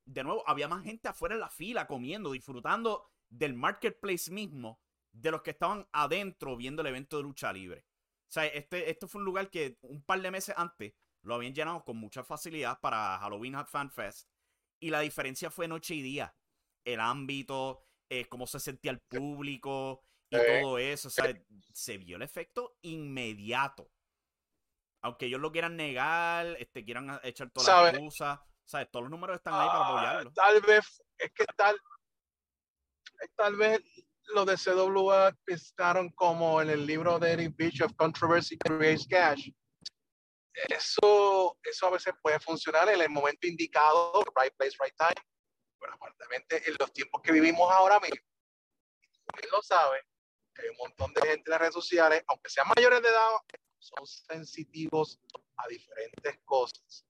de 0.03 0.23
nuevo, 0.23 0.43
había 0.45 0.67
más 0.67 0.83
gente 0.83 1.07
afuera 1.07 1.35
en 1.35 1.41
la 1.41 1.49
fila 1.49 1.87
comiendo, 1.87 2.33
disfrutando 2.33 3.09
del 3.29 3.53
marketplace 3.53 4.29
mismo 4.29 4.81
de 5.13 5.31
los 5.31 5.41
que 5.41 5.51
estaban 5.51 5.87
adentro 5.93 6.57
viendo 6.57 6.81
el 6.81 6.89
evento 6.89 7.17
de 7.17 7.23
lucha 7.23 7.53
libre. 7.53 7.85
O 8.27 8.31
sea, 8.31 8.45
este, 8.47 8.89
esto 8.89 9.07
fue 9.07 9.19
un 9.19 9.25
lugar 9.25 9.49
que 9.49 9.77
un 9.81 10.03
par 10.03 10.21
de 10.21 10.29
meses 10.29 10.53
antes 10.57 10.93
lo 11.21 11.35
habían 11.35 11.53
llenado 11.53 11.85
con 11.85 11.95
mucha 11.95 12.21
facilidad 12.23 12.81
para 12.81 13.17
Halloween 13.19 13.55
Fan 13.65 13.89
Fest. 13.91 14.29
Y 14.81 14.89
la 14.89 14.99
diferencia 14.99 15.49
fue 15.49 15.69
noche 15.69 15.95
y 15.95 16.01
día. 16.01 16.35
El 16.83 16.99
ámbito, 16.99 17.85
eh, 18.09 18.25
cómo 18.25 18.45
se 18.45 18.59
sentía 18.59 18.91
el 18.91 18.99
público 18.99 20.03
y 20.29 20.37
todo 20.37 20.77
eso. 20.77 21.07
O 21.07 21.11
sea, 21.11 21.33
se 21.73 21.97
vio 21.97 22.17
el 22.17 22.23
efecto 22.23 22.77
inmediato 22.81 23.89
aunque 25.01 25.27
ellos 25.27 25.39
lo 25.39 25.51
quieran 25.51 25.75
negar, 25.75 26.45
este, 26.59 26.83
quieran 26.83 27.19
echar 27.23 27.49
todas 27.51 27.67
las 27.67 27.93
excusas, 27.93 28.39
¿sabes? 28.65 28.89
Todos 28.91 29.03
los 29.03 29.11
números 29.11 29.37
están 29.37 29.53
ahí 29.53 29.67
para 29.67 29.79
ah, 29.79 29.87
apoyarlo. 29.87 30.31
Tal 30.33 30.61
vez, 30.61 31.01
es 31.17 31.31
que 31.31 31.45
tal, 31.55 31.79
tal 33.35 33.55
vez 33.55 33.81
los 34.33 34.45
de 34.45 34.57
CWA 34.57 35.35
pensaron 35.45 36.09
como 36.11 36.61
en 36.61 36.69
el 36.69 36.85
libro 36.85 37.17
de 37.17 37.31
Eric 37.31 37.55
Bishop, 37.55 37.95
Controversy 37.95 38.57
Creates 38.57 39.07
Cash. 39.07 39.49
Eso, 40.53 41.57
eso 41.63 41.87
a 41.87 41.91
veces 41.91 42.13
puede 42.21 42.39
funcionar 42.39 42.89
en 42.89 43.01
el 43.01 43.09
momento 43.09 43.47
indicado, 43.47 44.21
right 44.35 44.53
place, 44.57 44.75
right 44.79 44.95
time. 44.97 45.25
Pero 45.79 45.93
aparentemente 45.93 46.69
en 46.69 46.75
los 46.77 46.91
tiempos 46.91 47.21
que 47.21 47.31
vivimos 47.31 47.71
ahora 47.71 47.99
mismo, 48.01 48.17
él 49.41 49.49
lo 49.51 49.61
sabe, 49.61 50.03
que 50.53 50.63
hay 50.63 50.69
un 50.69 50.77
montón 50.77 51.13
de 51.13 51.21
gente 51.21 51.43
en 51.45 51.51
las 51.51 51.59
redes 51.59 51.73
sociales, 51.73 52.23
aunque 52.27 52.49
sean 52.49 52.67
mayores 52.75 53.01
de 53.01 53.07
edad, 53.07 53.29
son 53.79 54.05
sensitivos 54.05 55.19
a 55.57 55.67
diferentes 55.67 56.39
cosas. 56.45 57.05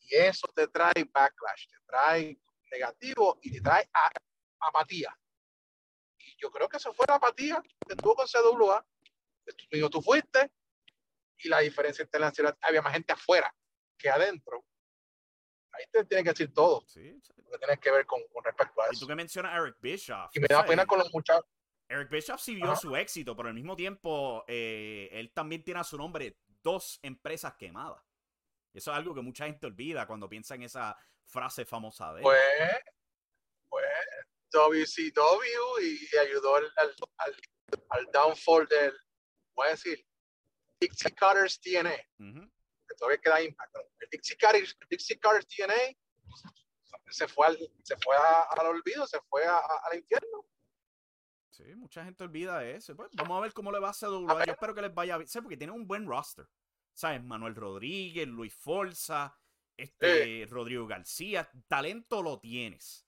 Y 0.00 0.14
eso 0.16 0.46
te 0.54 0.68
trae 0.68 1.04
backlash, 1.12 1.68
te 1.68 1.76
trae 1.86 2.38
negativo 2.70 3.38
y 3.42 3.52
te 3.52 3.60
trae 3.60 3.88
apatía. 4.60 5.16
Y 6.18 6.36
yo 6.38 6.50
creo 6.50 6.68
que 6.68 6.76
eso 6.76 6.92
fue 6.92 7.06
la 7.08 7.16
apatía 7.16 7.62
que 7.86 7.96
tuvo 7.96 8.14
con 8.14 8.26
CWA. 8.26 8.86
Tú, 9.70 9.90
tú 9.90 10.02
fuiste 10.02 10.50
y 11.38 11.48
la 11.48 11.60
diferencia 11.60 12.02
internacional, 12.02 12.56
había 12.62 12.82
más 12.82 12.92
gente 12.92 13.12
afuera 13.12 13.54
que 13.98 14.08
adentro. 14.08 14.64
Ahí 15.72 15.84
te 15.90 16.04
tienen 16.04 16.24
que 16.24 16.30
decir 16.30 16.52
todo. 16.54 16.84
Sí, 16.86 17.20
Lo 17.36 17.50
que 17.50 17.58
tienes 17.58 17.80
que 17.80 17.90
ver 17.90 18.06
con, 18.06 18.22
con 18.32 18.44
respecto 18.44 18.80
a 18.80 18.86
eso. 18.86 18.94
Y 18.94 18.98
tú 19.00 19.06
que 19.06 19.14
mencionas 19.14 19.52
a 19.52 19.56
Eric 19.58 19.76
Bischoff. 19.80 20.30
Y 20.32 20.40
me 20.40 20.46
da 20.48 20.64
pena 20.64 20.86
con 20.86 20.98
los 20.98 21.12
muchachos. 21.12 21.50
Eric 21.88 22.10
Bischoff 22.10 22.40
sí 22.40 22.54
vio 22.54 22.74
su 22.76 22.96
éxito, 22.96 23.36
pero 23.36 23.48
al 23.48 23.54
mismo 23.54 23.76
tiempo 23.76 24.44
eh, 24.48 25.08
él 25.12 25.32
también 25.32 25.62
tiene 25.62 25.80
a 25.80 25.84
su 25.84 25.96
nombre 25.96 26.38
dos 26.62 26.98
empresas 27.02 27.54
quemadas. 27.54 28.02
Eso 28.72 28.90
es 28.90 28.96
algo 28.96 29.14
que 29.14 29.20
mucha 29.20 29.46
gente 29.46 29.66
olvida 29.66 30.06
cuando 30.06 30.28
piensa 30.28 30.54
en 30.54 30.62
esa 30.62 30.96
frase 31.26 31.64
famosa 31.64 32.12
de 32.12 32.20
él. 32.20 32.22
Pues, 32.22 32.40
pues 33.68 33.84
WCW 34.50 35.80
y 35.82 36.16
ayudó 36.16 36.56
al, 36.56 36.72
al, 36.76 37.36
al, 37.90 38.06
downfall 38.12 38.66
del, 38.68 38.96
voy 39.54 39.68
a 39.68 39.70
decir, 39.70 40.04
Dixie 40.80 41.14
Cutters 41.14 41.60
TNA. 41.60 41.96
Que 42.86 42.94
todavía 42.96 43.20
queda 43.20 43.42
impacto. 43.42 43.80
El 44.00 44.08
Dixie 44.10 44.36
Cutters, 44.36 44.76
Dixie 44.88 45.20
Cutters 45.20 45.46
TNA 45.46 45.96
se 47.10 47.28
fue 47.28 47.46
al, 47.46 47.58
se 47.82 47.96
fue 47.98 48.16
al 48.16 48.66
olvido, 48.66 49.06
se 49.06 49.20
fue 49.28 49.44
al 49.44 49.98
infierno. 49.98 50.46
Sí, 51.56 51.62
mucha 51.76 52.04
gente 52.04 52.24
olvida 52.24 52.64
eso. 52.64 52.96
Pues, 52.96 53.10
vamos 53.12 53.38
a 53.38 53.42
ver 53.42 53.52
cómo 53.52 53.70
le 53.70 53.78
va 53.78 53.90
a 53.90 53.92
CWA. 53.92 54.44
Yo 54.44 54.52
espero 54.52 54.74
que 54.74 54.82
les 54.82 54.92
vaya 54.92 55.16
bien. 55.16 55.28
Porque 55.40 55.56
tiene 55.56 55.72
un 55.72 55.86
buen 55.86 56.04
roster. 56.04 56.48
¿Sabes? 56.92 57.22
Manuel 57.22 57.54
Rodríguez, 57.54 58.26
Luis 58.26 58.52
Forza, 58.52 59.38
este, 59.76 60.46
Rodrigo 60.50 60.84
García. 60.88 61.48
Talento 61.68 62.22
lo 62.22 62.40
tienes. 62.40 63.06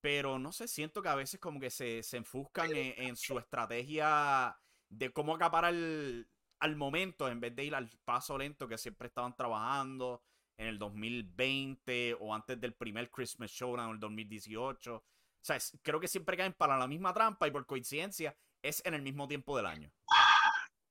Pero 0.00 0.40
no 0.40 0.50
sé, 0.50 0.66
siento 0.66 1.02
que 1.02 1.08
a 1.08 1.14
veces 1.14 1.38
como 1.38 1.60
que 1.60 1.70
se, 1.70 2.02
se 2.02 2.16
enfuscan 2.16 2.70
en, 2.74 3.14
su 3.16 3.38
estrategia 3.38 4.58
de 4.88 5.12
cómo 5.12 5.36
acaparar 5.36 5.72
al 5.72 6.76
momento 6.76 7.28
en 7.28 7.38
vez 7.38 7.54
de 7.54 7.64
ir 7.64 7.74
al 7.76 7.88
paso 8.04 8.36
lento 8.36 8.66
que 8.66 8.76
siempre 8.76 9.06
estaban 9.06 9.36
trabajando. 9.36 10.24
en 10.56 10.66
el 10.66 10.78
2020 10.78 12.16
o 12.18 12.34
antes 12.34 12.60
del 12.60 12.74
primer 12.74 13.08
Christmas 13.10 13.52
Show 13.52 13.76
en 13.76 13.90
el 13.90 14.00
2018. 14.00 15.04
O 15.42 15.44
sea, 15.44 15.58
creo 15.82 15.98
que 15.98 16.06
siempre 16.06 16.36
caen 16.36 16.52
para 16.52 16.78
la 16.78 16.86
misma 16.86 17.12
trampa 17.12 17.48
y 17.48 17.50
por 17.50 17.66
coincidencia 17.66 18.36
es 18.62 18.80
en 18.84 18.94
el 18.94 19.02
mismo 19.02 19.26
tiempo 19.26 19.56
del 19.56 19.66
año. 19.66 19.92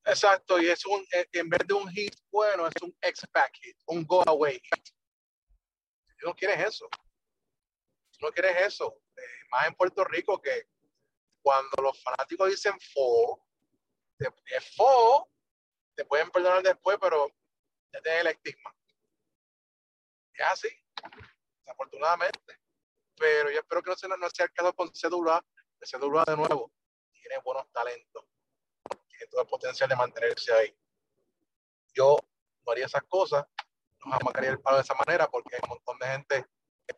Exacto, 0.04 0.60
y 0.60 0.68
es 0.68 0.86
un, 0.86 1.02
eh, 1.14 1.26
en 1.32 1.48
vez 1.48 1.62
de 1.66 1.74
un 1.74 1.88
hit 1.90 2.14
bueno, 2.30 2.68
es 2.68 2.74
un 2.82 2.94
X-Pack 3.00 3.56
hit, 3.62 3.78
un 3.86 4.06
go 4.06 4.28
away. 4.28 4.62
Tú 6.20 6.28
no 6.28 6.36
quieres 6.36 6.60
eso. 6.68 6.90
Tú 8.12 8.26
no 8.26 8.32
quieres 8.32 8.58
eso. 8.68 9.02
Eh, 9.16 9.46
más 9.52 9.68
en 9.68 9.76
Puerto 9.76 10.04
Rico 10.04 10.42
que 10.42 10.68
cuando 11.42 11.82
los 11.82 12.04
fanáticos 12.04 12.50
dicen 12.50 12.78
fo, 12.94 13.48
es 14.20 14.76
fo, 14.76 15.32
te 15.96 16.04
pueden 16.04 16.30
perdonar 16.30 16.62
después, 16.62 16.98
pero 17.00 17.32
ya 17.94 18.02
tienes 18.02 18.22
el 18.22 18.28
estigma. 18.28 18.76
Es 20.34 20.46
así, 20.46 20.70
desafortunadamente. 21.60 22.60
Pero 23.18 23.52
yo 23.52 23.60
espero 23.60 23.82
que 23.84 23.92
no 24.08 24.18
no 24.18 24.30
sea 24.30 24.46
el 24.46 24.52
caso 24.52 24.74
con. 24.74 24.90
El 24.90 26.00
CWA 26.00 26.24
de 26.28 26.38
nuevo 26.38 26.72
tiene 27.12 27.40
buenos 27.44 27.72
talentos 27.72 28.26
todo 29.32 29.42
el 29.42 29.48
potencial 29.48 29.90
de 29.90 29.96
mantenerse 29.96 30.54
ahí. 30.54 30.76
Yo 31.94 32.18
no 32.66 32.72
haría 32.72 32.86
esas 32.86 33.04
cosas, 33.04 33.46
no 34.06 34.12
jamás 34.12 34.34
el 34.44 34.60
palo 34.62 34.78
de 34.78 34.84
esa 34.84 34.94
manera 34.94 35.28
porque 35.30 35.56
hay 35.56 35.62
un 35.64 35.70
montón 35.70 35.98
de 36.00 36.08
gente, 36.08 36.46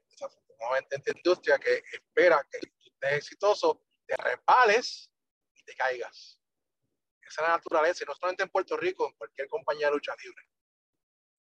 desafortunadamente 0.09 0.95
en 0.95 1.01
esta 1.01 1.17
industria, 1.17 1.59
que 1.59 1.83
espera 1.91 2.45
que 2.51 2.59
tú 2.59 2.67
estés 2.85 3.13
exitoso, 3.13 3.81
te 4.05 4.15
repales 4.17 5.09
y 5.55 5.63
te 5.63 5.75
caigas. 5.75 6.39
Esa 7.21 7.41
es 7.41 7.47
la 7.47 7.55
naturaleza, 7.55 8.03
y 8.03 8.07
no 8.07 8.15
solamente 8.15 8.43
en 8.43 8.49
Puerto 8.49 8.77
Rico, 8.77 9.07
en 9.07 9.13
cualquier 9.13 9.47
compañía 9.47 9.87
de 9.87 9.93
lucha 9.93 10.13
libre. 10.21 10.43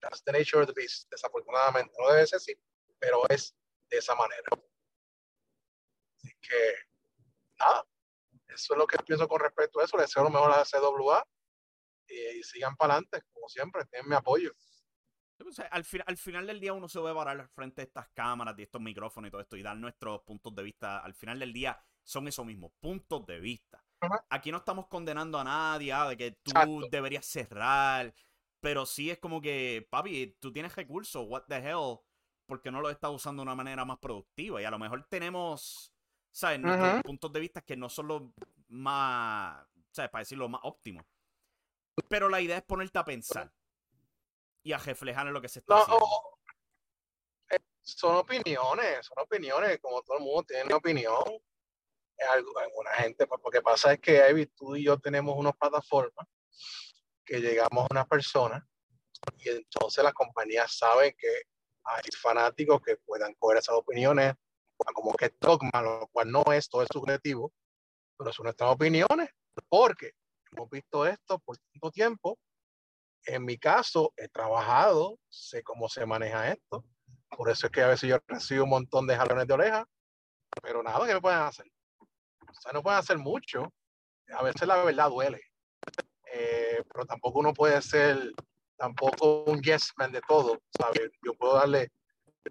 That's 0.01 0.23
the 0.25 0.33
nature 0.33 0.61
of 0.63 0.67
the 0.67 0.73
beast, 0.73 1.09
desafortunadamente. 1.11 1.95
No 1.99 2.09
debe 2.09 2.27
ser 2.27 2.39
así, 2.39 2.59
pero 2.99 3.23
es 3.29 3.55
de 3.93 3.99
esa 3.99 4.15
manera. 4.15 4.49
Así 6.17 6.33
que, 6.41 6.75
nada, 7.59 7.85
eso 8.49 8.75
es 8.75 8.79
lo 8.79 8.87
que 8.87 8.97
pienso 9.05 9.29
con 9.29 9.41
respecto 9.41 9.81
a 9.81 9.85
eso. 9.85 9.97
Les 9.97 10.07
deseo 10.07 10.25
lo 10.25 10.31
mejor 10.31 10.51
a 10.53 10.59
la 10.59 10.65
CWA 10.65 11.27
y, 12.09 12.43
sigan 12.43 12.75
para 12.77 12.95
adelante, 12.95 13.23
como 13.33 13.49
siempre, 13.49 13.85
tienen 13.87 14.09
mi 14.09 14.17
apoyo. 14.17 14.53
al, 15.71 15.87
al 16.07 16.17
final 16.17 16.47
del 16.47 16.61
día 16.61 16.73
uno 16.73 16.89
se 16.89 16.99
debe 17.01 17.15
parar 17.15 17.49
frente 17.49 17.83
a 17.83 17.85
estas 17.85 18.09
cámaras 18.15 18.59
y 18.59 18.63
estos 18.63 18.81
micrófonos 18.81 19.29
y 19.29 19.31
todo 19.31 19.41
esto 19.41 19.57
y 19.57 19.63
dar 19.63 19.77
nuestros 19.77 20.23
puntos 20.23 20.55
de 20.55 20.63
vista. 20.63 20.99
Al 20.99 21.15
final 21.15 21.39
del 21.39 21.53
día 21.53 21.79
son 22.03 22.29
esos 22.29 22.47
mismos 22.47 22.73
puntos 22.81 23.27
de 23.27 23.41
vista. 23.41 23.85
Aquí 24.31 24.51
no 24.51 24.59
estamos 24.59 24.89
condenando 24.89 25.39
a 25.39 25.45
nadie 25.45 25.93
ah, 25.93 26.09
de 26.09 26.17
que 26.17 26.33
tú 26.43 26.89
deberías 26.91 27.25
cerrar, 27.25 28.13
pero 28.59 28.85
sí 28.85 29.11
es 29.11 29.19
como 29.19 29.41
que, 29.41 29.87
papi, 29.89 30.37
tú 30.41 30.53
tienes 30.53 30.75
recursos, 30.75 31.25
what 31.29 31.45
the 31.47 31.57
hell, 31.57 32.01
porque 32.47 32.71
no 32.71 32.81
lo 32.81 32.91
estás 32.91 33.11
usando 33.11 33.41
de 33.41 33.45
una 33.45 33.55
manera 33.55 33.85
más 33.85 33.99
productiva. 33.99 34.61
Y 34.61 34.65
a 34.65 34.71
lo 34.71 34.79
mejor 34.79 35.07
tenemos 35.09 35.93
¿sabes? 36.33 36.59
Nuestros 36.59 37.03
puntos 37.03 37.33
de 37.33 37.41
vista 37.41 37.61
que 37.61 37.77
no 37.77 37.89
son 37.89 38.09
los 38.09 38.23
más, 38.69 39.65
¿sabes? 39.93 40.11
Para 40.11 40.23
decirlo 40.23 40.49
más 40.49 40.63
óptimos. 40.65 41.05
Pero 42.09 42.29
la 42.29 42.41
idea 42.41 42.57
es 42.57 42.63
ponerte 42.63 42.99
a 42.99 43.05
pensar 43.05 43.53
y 44.63 44.73
a 44.73 44.79
reflejar 44.79 45.27
en 45.27 45.35
lo 45.35 45.43
que 45.43 45.49
se 45.49 45.59
está 45.61 45.77
haciendo. 45.77 46.07
Eh, 47.51 47.59
son 47.83 48.17
opiniones, 48.17 49.07
son 49.07 49.19
opiniones, 49.23 49.79
como 49.81 50.03
todo 50.03 50.17
el 50.17 50.25
mundo 50.25 50.45
tiene 50.45 50.65
una 50.65 50.77
opinión. 50.77 51.23
Alguna 52.33 52.91
gente, 52.95 53.27
pues, 53.27 53.41
lo 53.45 53.51
que 53.51 53.61
pasa 53.61 53.93
es 53.93 54.01
que 54.01 54.17
Evi, 54.17 54.47
tú 54.47 54.77
y 54.77 54.85
yo 54.85 54.99
tenemos 54.99 55.37
una 55.37 55.53
plataforma 55.53 56.27
que 57.25 57.41
llegamos 57.41 57.85
a 57.85 57.89
una 57.91 58.07
persona 58.07 58.67
y 59.39 59.49
entonces 59.49 60.03
las 60.03 60.13
compañías 60.13 60.77
saben 60.77 61.15
que 61.19 61.43
hay 61.85 62.03
fanáticos 62.21 62.81
que 62.83 62.97
puedan 62.99 63.35
coger 63.35 63.59
esas 63.59 63.75
opiniones, 63.75 64.35
como 64.95 65.13
que 65.13 65.27
es 65.27 65.33
dogma, 65.41 65.83
lo 65.83 66.09
cual 66.09 66.31
no 66.31 66.45
es, 66.53 66.69
todo 66.69 66.83
es 66.83 66.89
subjetivo, 66.93 67.53
pero 68.17 68.33
son 68.33 68.45
nuestras 68.45 68.71
opiniones, 68.71 69.31
porque 69.69 70.13
hemos 70.51 70.71
visto 70.71 71.07
esto 71.07 71.39
por 71.39 71.57
tanto 71.57 71.91
tiempo. 71.91 72.39
En 73.25 73.45
mi 73.45 73.57
caso, 73.57 74.13
he 74.17 74.29
trabajado, 74.29 75.19
sé 75.29 75.63
cómo 75.63 75.89
se 75.89 76.05
maneja 76.05 76.51
esto, 76.51 76.85
por 77.37 77.49
eso 77.51 77.67
es 77.67 77.73
que 77.73 77.83
a 77.83 77.89
veces 77.89 78.11
yo 78.11 78.19
recibo 78.27 78.65
un 78.65 78.71
montón 78.71 79.07
de 79.07 79.17
jalones 79.17 79.47
de 79.47 79.55
oreja, 79.55 79.87
pero 80.61 80.83
nada, 80.83 81.07
que 81.07 81.15
me 81.15 81.21
pueden 81.21 81.39
hacer? 81.39 81.67
O 82.01 82.61
sea, 82.61 82.73
no 82.73 82.83
pueden 82.83 82.99
hacer 82.99 83.19
mucho, 83.19 83.73
a 84.29 84.43
veces 84.43 84.67
la 84.67 84.83
verdad 84.83 85.09
duele, 85.09 85.41
eh, 86.33 86.83
pero 86.93 87.07
tampoco 87.07 87.39
uno 87.39 87.53
puede 87.53 87.81
ser 87.81 88.33
tampoco 88.83 89.45
un 89.45 89.63
yes 89.63 89.93
man 89.97 90.11
de 90.11 90.21
todo, 90.23 90.61
¿sabes? 90.77 91.13
Yo 91.25 91.35
puedo 91.35 91.55
darle 91.55 91.93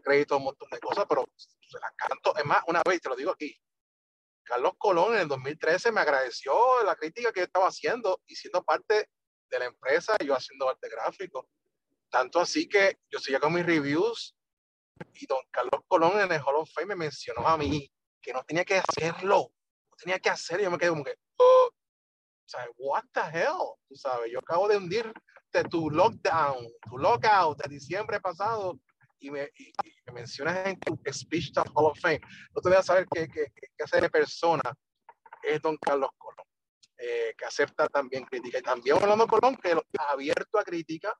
crédito 0.01 0.35
a 0.35 0.37
un 0.37 0.45
montón 0.45 0.69
de 0.69 0.79
cosas, 0.79 1.05
pero 1.09 1.25
se 1.35 1.77
las 1.77 1.91
canto. 1.97 2.33
Es 2.37 2.45
más, 2.45 2.63
una 2.67 2.81
vez, 2.87 3.01
te 3.01 3.09
lo 3.09 3.17
digo 3.17 3.31
aquí, 3.31 3.53
Carlos 4.41 4.71
Colón 4.77 5.13
en 5.15 5.21
el 5.23 5.27
2013 5.27 5.91
me 5.91 5.99
agradeció 5.99 6.53
la 6.85 6.95
crítica 6.95 7.33
que 7.33 7.41
yo 7.41 7.45
estaba 7.47 7.67
haciendo 7.67 8.21
y 8.25 8.37
siendo 8.37 8.63
parte 8.63 9.09
de 9.49 9.59
la 9.59 9.65
empresa, 9.65 10.15
yo 10.23 10.33
haciendo 10.33 10.69
arte 10.69 10.87
gráfico. 10.87 11.49
Tanto 12.09 12.39
así 12.39 12.69
que 12.69 12.99
yo 13.09 13.19
seguía 13.19 13.41
con 13.41 13.53
mis 13.53 13.65
reviews 13.65 14.33
y 15.13 15.25
don 15.25 15.43
Carlos 15.51 15.81
Colón 15.85 16.17
en 16.17 16.31
el 16.31 16.41
Hall 16.41 16.55
of 16.55 16.71
Fame 16.73 16.87
me 16.87 16.95
mencionó 16.95 17.45
a 17.45 17.57
mí 17.57 17.91
que 18.21 18.31
no 18.31 18.41
tenía 18.45 18.63
que 18.63 18.77
hacerlo, 18.77 19.51
no 19.89 19.97
tenía 19.97 20.17
que 20.17 20.29
hacerlo. 20.29 20.63
Yo 20.63 20.71
me 20.71 20.77
quedé 20.77 20.91
como 20.91 21.03
que, 21.03 21.17
oh, 21.35 21.69
o 21.73 22.47
sea, 22.47 22.65
what 22.77 23.03
the 23.11 23.19
hell, 23.19 23.75
tú 23.89 23.95
sabes, 23.97 24.31
yo 24.31 24.39
acabo 24.39 24.69
de 24.69 24.77
hundir 24.77 25.11
de 25.51 25.63
tu 25.65 25.89
lockdown, 25.89 26.67
tu 26.89 26.97
lockout 26.97 27.61
de 27.61 27.69
diciembre 27.69 28.19
pasado 28.19 28.79
y 29.19 29.29
me, 29.29 29.49
mencionas 30.13 30.65
en 30.67 30.79
tu 30.79 30.99
speech 31.11 31.55
of 31.57 31.67
Hall 31.75 31.85
of 31.85 31.99
Fame, 31.99 32.21
no 32.55 32.61
te 32.61 32.69
voy 32.69 32.77
a 32.77 32.83
saber 32.83 33.07
qué, 33.13 33.27
qué, 33.27 33.51
clase 33.77 34.01
de 34.01 34.09
persona 34.09 34.63
es 35.43 35.61
don 35.61 35.77
Carlos 35.77 36.09
Colón, 36.17 36.45
eh, 36.97 37.33
que 37.37 37.45
acepta 37.45 37.87
también 37.87 38.25
crítica. 38.25 38.59
Y 38.59 38.61
también 38.61 38.97
hablando 38.97 39.27
Colón, 39.27 39.55
que 39.57 39.75
lo 39.75 39.83
ha 39.99 40.11
abierto 40.11 40.57
a 40.57 40.63
crítica 40.63 41.15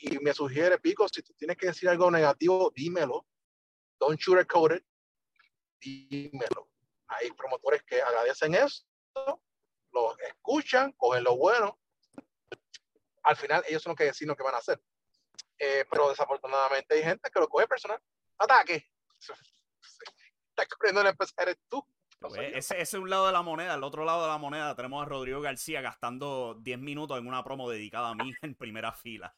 y 0.00 0.18
me 0.18 0.32
sugiere, 0.32 0.78
Pico, 0.78 1.08
si 1.08 1.22
tú 1.22 1.34
tienes 1.34 1.56
que 1.56 1.66
decir 1.66 1.88
algo 1.88 2.10
negativo, 2.10 2.72
dímelo. 2.74 3.26
Don't 3.98 4.20
sugarcoat 4.20 4.76
it. 4.76 4.84
Dímelo. 5.80 6.70
Hay 7.08 7.30
promotores 7.32 7.82
que 7.84 8.00
agradecen 8.00 8.54
eso, 8.54 8.84
lo 9.92 10.16
escuchan, 10.18 10.92
cogen 10.92 11.24
lo 11.24 11.36
bueno. 11.36 11.78
Al 13.28 13.36
final, 13.36 13.62
ellos 13.68 13.82
son 13.82 13.90
los 13.90 13.98
que 13.98 14.04
deciden 14.04 14.28
lo 14.28 14.36
que 14.36 14.42
van 14.42 14.54
a 14.54 14.58
hacer. 14.58 14.80
Eh, 15.58 15.84
pero 15.90 16.08
desafortunadamente 16.08 16.94
hay 16.94 17.02
gente 17.02 17.28
que 17.30 17.38
lo 17.38 17.46
coge 17.46 17.68
personal. 17.68 18.00
Ataque. 18.38 18.90
Está 20.50 20.66
corriendo 20.66 21.02
el 21.02 21.08
empezar 21.08 21.46
eres 21.46 21.58
tú. 21.68 21.86
Pues, 22.20 22.40
ese, 22.54 22.80
es 22.80 22.94
un 22.94 23.10
lado 23.10 23.26
de 23.26 23.32
la 23.32 23.42
moneda. 23.42 23.74
El 23.74 23.84
otro 23.84 24.06
lado 24.06 24.22
de 24.22 24.28
la 24.28 24.38
moneda 24.38 24.74
tenemos 24.74 25.02
a 25.02 25.08
Rodrigo 25.08 25.42
García 25.42 25.82
gastando 25.82 26.56
10 26.60 26.78
minutos 26.78 27.18
en 27.18 27.26
una 27.26 27.44
promo 27.44 27.68
dedicada 27.68 28.08
a 28.08 28.14
mí 28.14 28.32
en 28.40 28.54
primera 28.54 28.92
fila. 28.92 29.36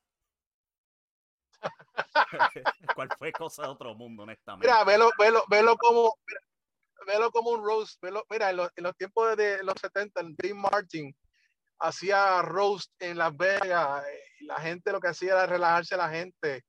¿Cuál 2.95 3.09
fue 3.19 3.33
cosa 3.33 3.63
de 3.65 3.69
otro 3.71 3.97
mundo, 3.97 4.23
honestamente? 4.23 4.69
Mira, 4.69 4.85
velo, 4.85 5.11
velo, 5.19 5.43
velo 5.51 5.77
como, 5.77 6.17
velo 7.09 7.33
como 7.33 7.51
un 7.51 7.65
roast. 7.65 8.01
mira, 8.31 8.51
en 8.51 8.57
los, 8.57 8.71
en 8.77 8.85
los 8.85 8.97
tiempos 8.97 9.37
de, 9.37 9.65
los 9.65 9.75
70, 9.81 10.21
el 10.21 10.37
Dream 10.37 10.59
Martin 10.59 11.13
hacía 11.81 12.43
roast 12.43 12.93
en 12.99 13.19
Las 13.19 13.37
Vegas 13.37 14.05
y 14.41 14.45
la 14.45 14.61
gente 14.61 14.93
lo 14.93 15.01
que 15.01 15.09
hacía 15.09 15.33
era 15.33 15.47
relajarse 15.47 15.95
a 15.95 15.99
la 15.99 16.11
gente 16.11 16.65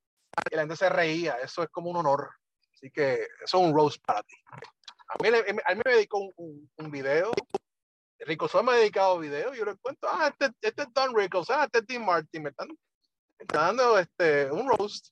y 0.49 0.55
la 0.55 0.61
gente 0.61 0.75
se 0.75 0.89
reía. 0.89 1.35
Eso 1.41 1.63
es 1.63 1.69
como 1.69 1.89
un 1.89 1.97
honor. 1.97 2.29
Así 2.73 2.89
que 2.89 3.13
eso 3.13 3.27
es 3.43 3.53
un 3.53 3.73
roast 3.73 4.03
para 4.05 4.23
ti. 4.23 4.35
A 5.07 5.21
mí, 5.21 5.29
a 5.29 5.75
mí 5.75 5.81
me 5.85 5.91
dedicó 5.93 6.19
un, 6.19 6.69
un, 6.77 6.91
video. 6.91 7.31
Rico 8.19 8.47
Sol 8.47 8.63
me 8.63 8.71
ha 8.71 8.75
dedicado 8.75 9.19
video. 9.19 9.53
Yo 9.53 9.65
le 9.65 9.75
cuento, 9.75 10.07
ah, 10.09 10.29
este, 10.29 10.55
este 10.61 10.83
es 10.83 10.93
Don 10.93 11.15
Rico, 11.15 11.43
ah, 11.49 11.65
este 11.65 11.79
es 11.79 11.85
Tim 11.85 12.05
Martin. 12.05 12.43
Me 12.43 12.49
están, 12.49 12.69
me 12.69 13.43
están 13.43 13.77
dando 13.77 13.99
este, 13.99 14.49
un 14.49 14.69
roast. 14.69 15.09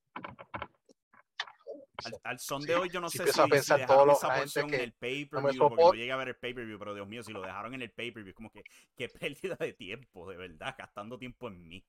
Al, 2.24 2.40
son 2.40 2.62
de 2.62 2.76
hoy 2.76 2.90
yo 2.90 3.02
no 3.02 3.10
sé 3.10 3.26
si, 3.26 3.32
si 3.32 3.50
dejaron 3.50 4.10
esa 4.12 4.36
porción 4.36 4.74
en 4.74 4.82
el 4.82 4.94
pay-per-view, 4.94 5.58
porque 5.58 5.84
no 5.84 5.94
llegué 5.94 6.12
a 6.12 6.18
ver 6.18 6.30
el 6.30 6.36
pay-per-view, 6.36 6.80
pero 6.80 6.94
Dios 6.94 7.08
mío, 7.08 7.24
si 7.24 7.32
lo 7.32 7.42
dejaron 7.42 7.74
en 7.74 7.82
el 7.82 7.92
pay-per-view, 7.92 8.34
como 8.34 8.50
que 8.52 8.64
qué 8.96 9.10
pérdida 9.10 9.56
de 9.56 9.74
tiempo, 9.74 10.30
de 10.30 10.38
verdad, 10.38 10.76
gastando 10.78 11.18
tiempo 11.18 11.48
en 11.48 11.68
mí. 11.68 11.86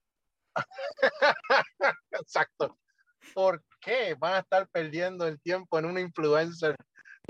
Exacto. 2.13 2.79
¿Por 3.35 3.63
qué 3.81 4.15
van 4.19 4.35
a 4.35 4.39
estar 4.39 4.69
perdiendo 4.69 5.27
el 5.27 5.41
tiempo 5.41 5.79
en 5.79 5.85
una 5.85 6.01
influencer 6.01 6.75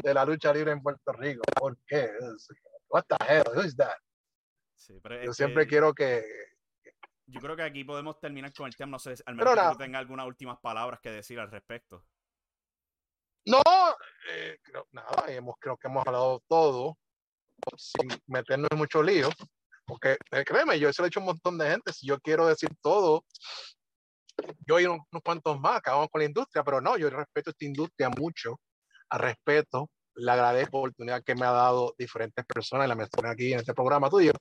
de 0.03 0.15
la 0.15 0.25
lucha 0.25 0.53
libre 0.53 0.73
en 0.73 0.83
Puerto 0.83 1.13
Rico? 1.13 1.43
¿Por 1.57 1.77
qué? 1.87 2.11
What 2.89 3.05
the 3.09 3.17
hell? 3.29 3.45
Who 3.55 3.63
is 3.63 3.77
that? 3.77 3.97
Yo 5.25 5.33
siempre 5.33 5.67
quiero 5.67 5.93
que, 5.93 6.25
yo 7.31 7.41
creo 7.41 7.57
que 7.57 7.63
aquí 7.63 7.85
podemos 7.85 8.19
terminar 8.19 8.53
con 8.53 8.67
el 8.67 8.77
tema. 8.77 8.93
No 8.93 8.99
sé, 8.99 9.15
al 9.25 9.37
menos 9.37 9.55
que 9.55 9.85
tenga 9.85 9.99
algunas 9.99 10.27
últimas 10.27 10.59
palabras 10.59 11.01
que 11.01 11.11
decir 11.11 11.39
al 11.39 11.51
respecto. 11.51 12.05
No, 13.47 13.63
eh, 14.31 14.59
creo, 14.63 14.87
nada, 14.93 15.25
hemos, 15.29 15.57
creo 15.59 15.77
que 15.77 15.89
hemos 15.89 16.07
hablado 16.07 16.43
todo 16.47 16.99
sin 17.77 18.09
meternos 18.27 18.69
en 18.71 18.79
mucho 18.79 19.03
lío, 19.03 19.29
porque 19.87 20.17
eh, 20.31 20.45
créeme, 20.45 20.79
yo 20.79 20.89
eso 20.89 21.03
lo 21.03 21.07
he 21.07 21.09
hecho 21.09 21.21
un 21.21 21.27
montón 21.27 21.59
de 21.59 21.71
gente, 21.71 21.93
si 21.93 22.07
yo 22.07 22.19
quiero 22.21 22.47
decir 22.47 22.71
todo, 22.83 23.25
yo 24.67 24.81
y 24.81 24.87
unos, 24.87 25.07
cuantos 25.25 25.59
más 25.61 25.79
acabamos 25.79 26.09
con 26.11 26.21
la 26.21 26.27
industria, 26.27 26.63
pero 26.63 26.81
no, 26.81 26.97
yo 26.97 27.11
respeto 27.11 27.51
esta 27.51 27.65
industria 27.65 28.09
mucho, 28.11 28.61
a 29.09 29.19
respeto, 29.19 29.91
le 30.15 30.31
agradezco 30.31 30.77
la 30.77 30.81
oportunidad 30.81 31.25
que 31.25 31.35
me 31.35 31.47
ha 31.47 31.53
dado 31.53 31.95
diferentes 31.99 32.45
personas, 32.47 32.89
la 32.89 32.95
mencioné 32.95 33.31
aquí 33.31 33.53
en 33.53 33.61
este 33.61 33.75
programa 33.75 34.11
tuyo, 34.11 34.33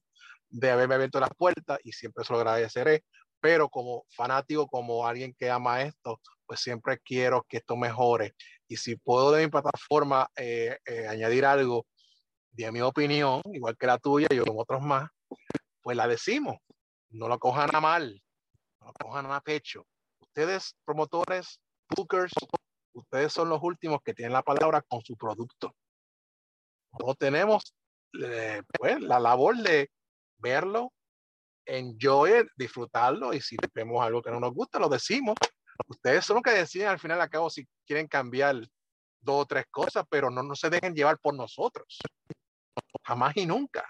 de 0.49 0.71
haberme 0.71 0.95
abierto 0.95 1.19
las 1.19 1.29
puertas 1.37 1.79
y 1.83 1.91
siempre 1.91 2.23
se 2.23 2.33
lo 2.33 2.39
agradeceré, 2.39 3.03
pero 3.39 3.69
como 3.69 4.05
fanático, 4.09 4.67
como 4.67 5.05
alguien 5.05 5.33
que 5.37 5.49
ama 5.49 5.81
esto, 5.81 6.19
pues 6.45 6.59
siempre 6.59 6.99
quiero 6.99 7.45
que 7.47 7.57
esto 7.57 7.75
mejore. 7.77 8.35
Y 8.67 8.77
si 8.77 8.95
puedo 8.95 9.31
de 9.31 9.45
mi 9.45 9.51
plataforma 9.51 10.29
eh, 10.35 10.77
eh, 10.85 11.07
añadir 11.07 11.45
algo 11.45 11.85
de 12.51 12.71
mi 12.71 12.81
opinión, 12.81 13.41
igual 13.53 13.77
que 13.77 13.87
la 13.87 13.97
tuya, 13.97 14.27
yo 14.31 14.45
con 14.45 14.55
otros 14.57 14.81
más, 14.81 15.09
pues 15.81 15.95
la 15.95 16.07
decimos. 16.07 16.57
No 17.09 17.27
lo 17.27 17.39
cojan 17.39 17.73
a 17.73 17.79
mal, 17.79 18.21
no 18.79 18.87
lo 18.87 18.93
cojan 18.93 19.31
a 19.31 19.41
pecho. 19.41 19.85
Ustedes, 20.19 20.75
promotores, 20.85 21.59
bookers, 21.95 22.33
ustedes 22.93 23.33
son 23.33 23.49
los 23.49 23.59
últimos 23.63 24.01
que 24.03 24.13
tienen 24.13 24.33
la 24.33 24.43
palabra 24.43 24.81
con 24.81 25.01
su 25.01 25.15
producto. 25.15 25.75
No 26.99 27.15
tenemos 27.15 27.73
eh, 28.21 28.61
pues, 28.77 28.99
la 29.01 29.19
labor 29.19 29.57
de 29.57 29.89
verlo, 30.37 30.93
enjoy 31.69 32.47
disfrutarlo 32.55 33.33
y 33.33 33.41
si 33.41 33.55
vemos 33.73 34.03
algo 34.03 34.21
que 34.21 34.31
no 34.31 34.39
nos 34.39 34.53
gusta, 34.53 34.79
lo 34.79 34.89
decimos. 34.89 35.35
Ustedes 35.87 36.25
son 36.25 36.35
los 36.35 36.43
que 36.43 36.51
deciden 36.51 36.87
al 36.87 36.99
final 36.99 37.21
a 37.21 37.29
cabo 37.29 37.49
si 37.49 37.67
quieren 37.85 38.07
cambiar 38.07 38.55
dos 39.21 39.43
o 39.43 39.45
tres 39.45 39.65
cosas, 39.69 40.05
pero 40.09 40.29
no, 40.29 40.43
no 40.43 40.55
se 40.55 40.69
dejen 40.69 40.95
llevar 40.95 41.19
por 41.19 41.33
nosotros. 41.33 41.99
Jamás 43.03 43.37
y 43.37 43.45
nunca. 43.45 43.85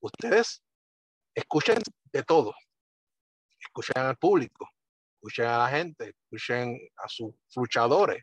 Ustedes 0.00 0.62
escuchen 1.34 1.78
de 2.12 2.22
todo. 2.22 2.54
Escuchen 3.58 4.02
al 4.02 4.16
público, 4.16 4.68
escuchen 5.16 5.46
a 5.46 5.58
la 5.58 5.68
gente, 5.68 6.14
escuchen 6.22 6.78
a 6.96 7.08
sus 7.08 7.34
luchadores. 7.56 8.22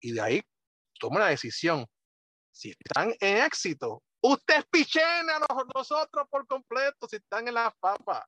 Y 0.00 0.12
de 0.12 0.20
ahí 0.20 0.42
tomen 0.98 1.20
la 1.20 1.28
decisión. 1.28 1.86
Si 2.50 2.70
están 2.70 3.14
en 3.20 3.38
éxito, 3.38 4.02
ustedes 4.22 4.64
pichen 4.70 5.28
a 5.30 5.64
nosotros 5.74 6.26
por 6.30 6.46
completo. 6.46 7.06
Si 7.08 7.16
están 7.16 7.46
en 7.48 7.54
la 7.54 7.74
papa, 7.78 8.26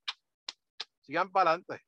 sigan 1.01 1.31
para 1.31 1.53
adelante. 1.53 1.85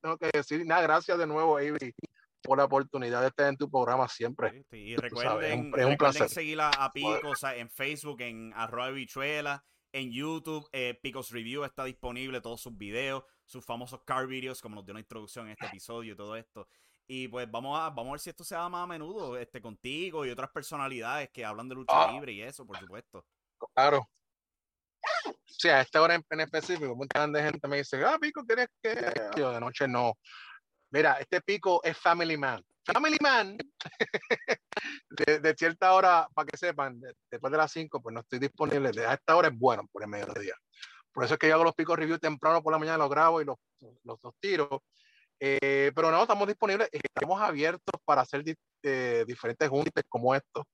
Tengo 0.00 0.16
que 0.16 0.30
decir 0.32 0.64
nada, 0.66 0.82
gracias 0.82 1.18
de 1.18 1.26
nuevo, 1.26 1.56
Avery, 1.58 1.94
por 2.42 2.58
la 2.58 2.64
oportunidad 2.64 3.20
de 3.20 3.28
estar 3.28 3.48
en 3.48 3.56
tu 3.56 3.70
programa 3.70 4.08
siempre. 4.08 4.64
y 4.72 4.96
recuerden, 4.96 5.72
es 5.76 5.84
un, 5.84 5.96
placer. 5.96 6.28
seguir 6.28 6.60
a, 6.60 6.90
Pico 6.92 7.32
en 7.54 7.70
Facebook, 7.70 8.20
en 8.22 8.52
arroba 8.54 8.90
bichuela, 8.90 9.64
en 9.92 10.10
YouTube. 10.10 10.68
Eh, 10.72 10.98
Picos 11.02 11.30
Review 11.30 11.64
está 11.64 11.84
disponible, 11.84 12.40
todos 12.40 12.60
sus 12.60 12.76
videos, 12.76 13.24
sus 13.44 13.64
famosos 13.64 14.02
car 14.04 14.26
videos, 14.26 14.60
como 14.60 14.76
nos 14.76 14.84
dio 14.84 14.92
una 14.92 15.00
introducción 15.00 15.46
en 15.46 15.52
este 15.52 15.66
episodio 15.66 16.14
y 16.14 16.16
todo 16.16 16.36
esto. 16.36 16.66
Y 17.06 17.28
pues 17.28 17.50
vamos 17.50 17.78
a, 17.78 17.90
vamos 17.90 18.08
a 18.08 18.12
ver 18.12 18.20
si 18.20 18.30
esto 18.30 18.44
se 18.44 18.54
da 18.54 18.68
más 18.68 18.84
a 18.84 18.86
menudo 18.86 19.36
este, 19.36 19.60
contigo 19.60 20.24
y 20.24 20.30
otras 20.30 20.50
personalidades 20.50 21.30
que 21.30 21.44
hablan 21.44 21.68
de 21.68 21.74
lucha 21.74 22.04
ah. 22.04 22.12
libre 22.12 22.32
y 22.32 22.42
eso, 22.42 22.66
por 22.66 22.78
supuesto. 22.78 23.24
Claro. 23.74 24.08
Sí, 25.44 25.68
a 25.68 25.82
esta 25.82 26.02
hora 26.02 26.14
en, 26.14 26.40
específico, 26.40 26.96
mucha 26.96 27.26
gente 27.26 27.68
me 27.68 27.78
dice, 27.78 28.02
ah, 28.04 28.18
Pico, 28.20 28.44
tienes 28.46 28.68
que. 28.82 29.12
Yo 29.36 29.52
de 29.52 29.60
noche 29.60 29.86
no. 29.86 30.14
Mira, 30.90 31.14
este 31.14 31.40
Pico 31.40 31.80
es 31.84 31.96
Family 31.98 32.36
Man. 32.36 32.64
Family 32.86 33.16
Man, 33.20 33.56
de, 35.10 35.54
cierta 35.56 35.94
hora, 35.94 36.28
para 36.34 36.46
que 36.46 36.56
sepan, 36.56 37.00
después 37.30 37.50
de 37.50 37.56
las 37.56 37.72
5, 37.72 38.02
pues 38.02 38.12
no 38.12 38.20
estoy 38.20 38.38
disponible. 38.38 38.90
De 38.92 39.10
esta 39.10 39.36
hora 39.36 39.48
es 39.48 39.58
bueno 39.58 39.86
por 39.90 40.02
el 40.02 40.08
mediodía. 40.08 40.54
Por 41.12 41.24
eso 41.24 41.34
es 41.34 41.40
que 41.40 41.48
yo 41.48 41.54
hago 41.54 41.64
los 41.64 41.74
picos 41.74 41.98
review 41.98 42.18
temprano 42.18 42.62
por 42.62 42.72
la 42.72 42.78
mañana, 42.78 42.98
los 42.98 43.10
grabo 43.10 43.40
y 43.40 43.44
los, 43.44 43.56
los, 44.02 44.18
los 44.22 44.34
tiro. 44.38 44.82
Eh, 45.40 45.92
pero 45.94 46.10
no, 46.10 46.22
estamos 46.22 46.46
disponibles, 46.46 46.88
estamos 46.92 47.40
abiertos 47.40 48.00
para 48.04 48.22
hacer 48.22 48.44
eh, 48.82 49.24
diferentes 49.26 49.68
juntas 49.68 50.04
como 50.08 50.34
esto 50.34 50.66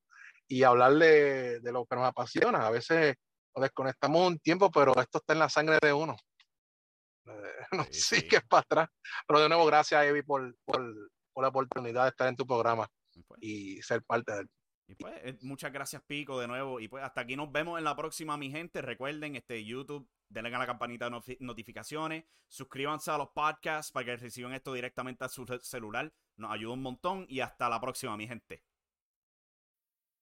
y 0.49 0.65
hablar 0.65 0.95
de, 0.95 1.61
lo 1.65 1.87
que 1.87 1.97
nos 1.97 2.07
apasiona. 2.07 2.67
A 2.67 2.71
veces 2.71 3.17
nos 3.55 3.63
desconectamos 3.63 4.29
un 4.29 4.39
tiempo, 4.39 4.71
pero 4.71 4.93
esto 5.01 5.19
está 5.19 5.33
en 5.33 5.39
la 5.39 5.49
sangre 5.49 5.79
de 5.81 5.93
uno. 5.93 6.17
Eh, 7.27 7.31
no 7.73 7.87
sí, 7.91 8.27
que 8.27 8.37
es 8.37 8.45
para 8.47 8.63
atrás. 8.63 8.89
Pero 9.27 9.41
de 9.41 9.49
nuevo, 9.49 9.67
gracias, 9.67 10.05
Evi, 10.05 10.23
por, 10.23 10.55
por, 10.65 10.83
por, 11.33 11.43
la 11.43 11.49
oportunidad 11.49 12.05
de 12.05 12.11
estar 12.11 12.29
en 12.29 12.37
tu 12.37 12.47
programa 12.47 12.89
pues. 13.27 13.41
y 13.43 13.81
ser 13.83 14.03
parte 14.03 14.33
de 14.33 14.41
él. 14.41 14.51
Y 14.91 14.97
pues, 14.97 15.15
eh, 15.23 15.39
muchas 15.43 15.73
gracias, 15.73 16.03
Pico, 16.03 16.41
de 16.41 16.49
nuevo. 16.49 16.81
Y 16.81 16.89
pues, 16.89 17.05
hasta 17.05 17.21
aquí 17.21 17.37
nos 17.37 17.53
vemos 17.53 17.79
en 17.79 17.85
la 17.85 17.95
próxima, 17.95 18.37
mi 18.37 18.51
gente. 18.51 18.83
Recuerden, 18.83 19.37
este 19.37 19.65
YouTube, 19.65 20.09
denle 20.29 20.53
a 20.53 20.59
la 20.59 20.67
campanita 20.67 21.09
de 21.09 21.37
notificaciones. 21.39 22.25
Suscríbanse 22.49 23.13
a 23.13 23.19
los 23.19 23.29
podcasts 23.29 23.93
para 23.93 24.05
que 24.05 24.17
reciban 24.17 24.53
esto 24.53 24.73
directamente 24.73 25.25
a 25.25 25.29
su 25.29 25.47
celular. 25.63 26.13
Nos 26.37 26.51
ayuda 26.51 26.75
un 26.75 26.83
montón. 26.83 27.25
Y 27.29 27.39
hasta 27.39 27.69
la 27.69 27.81
próxima, 27.81 28.17
mi 28.17 28.27
gente. 28.27 28.65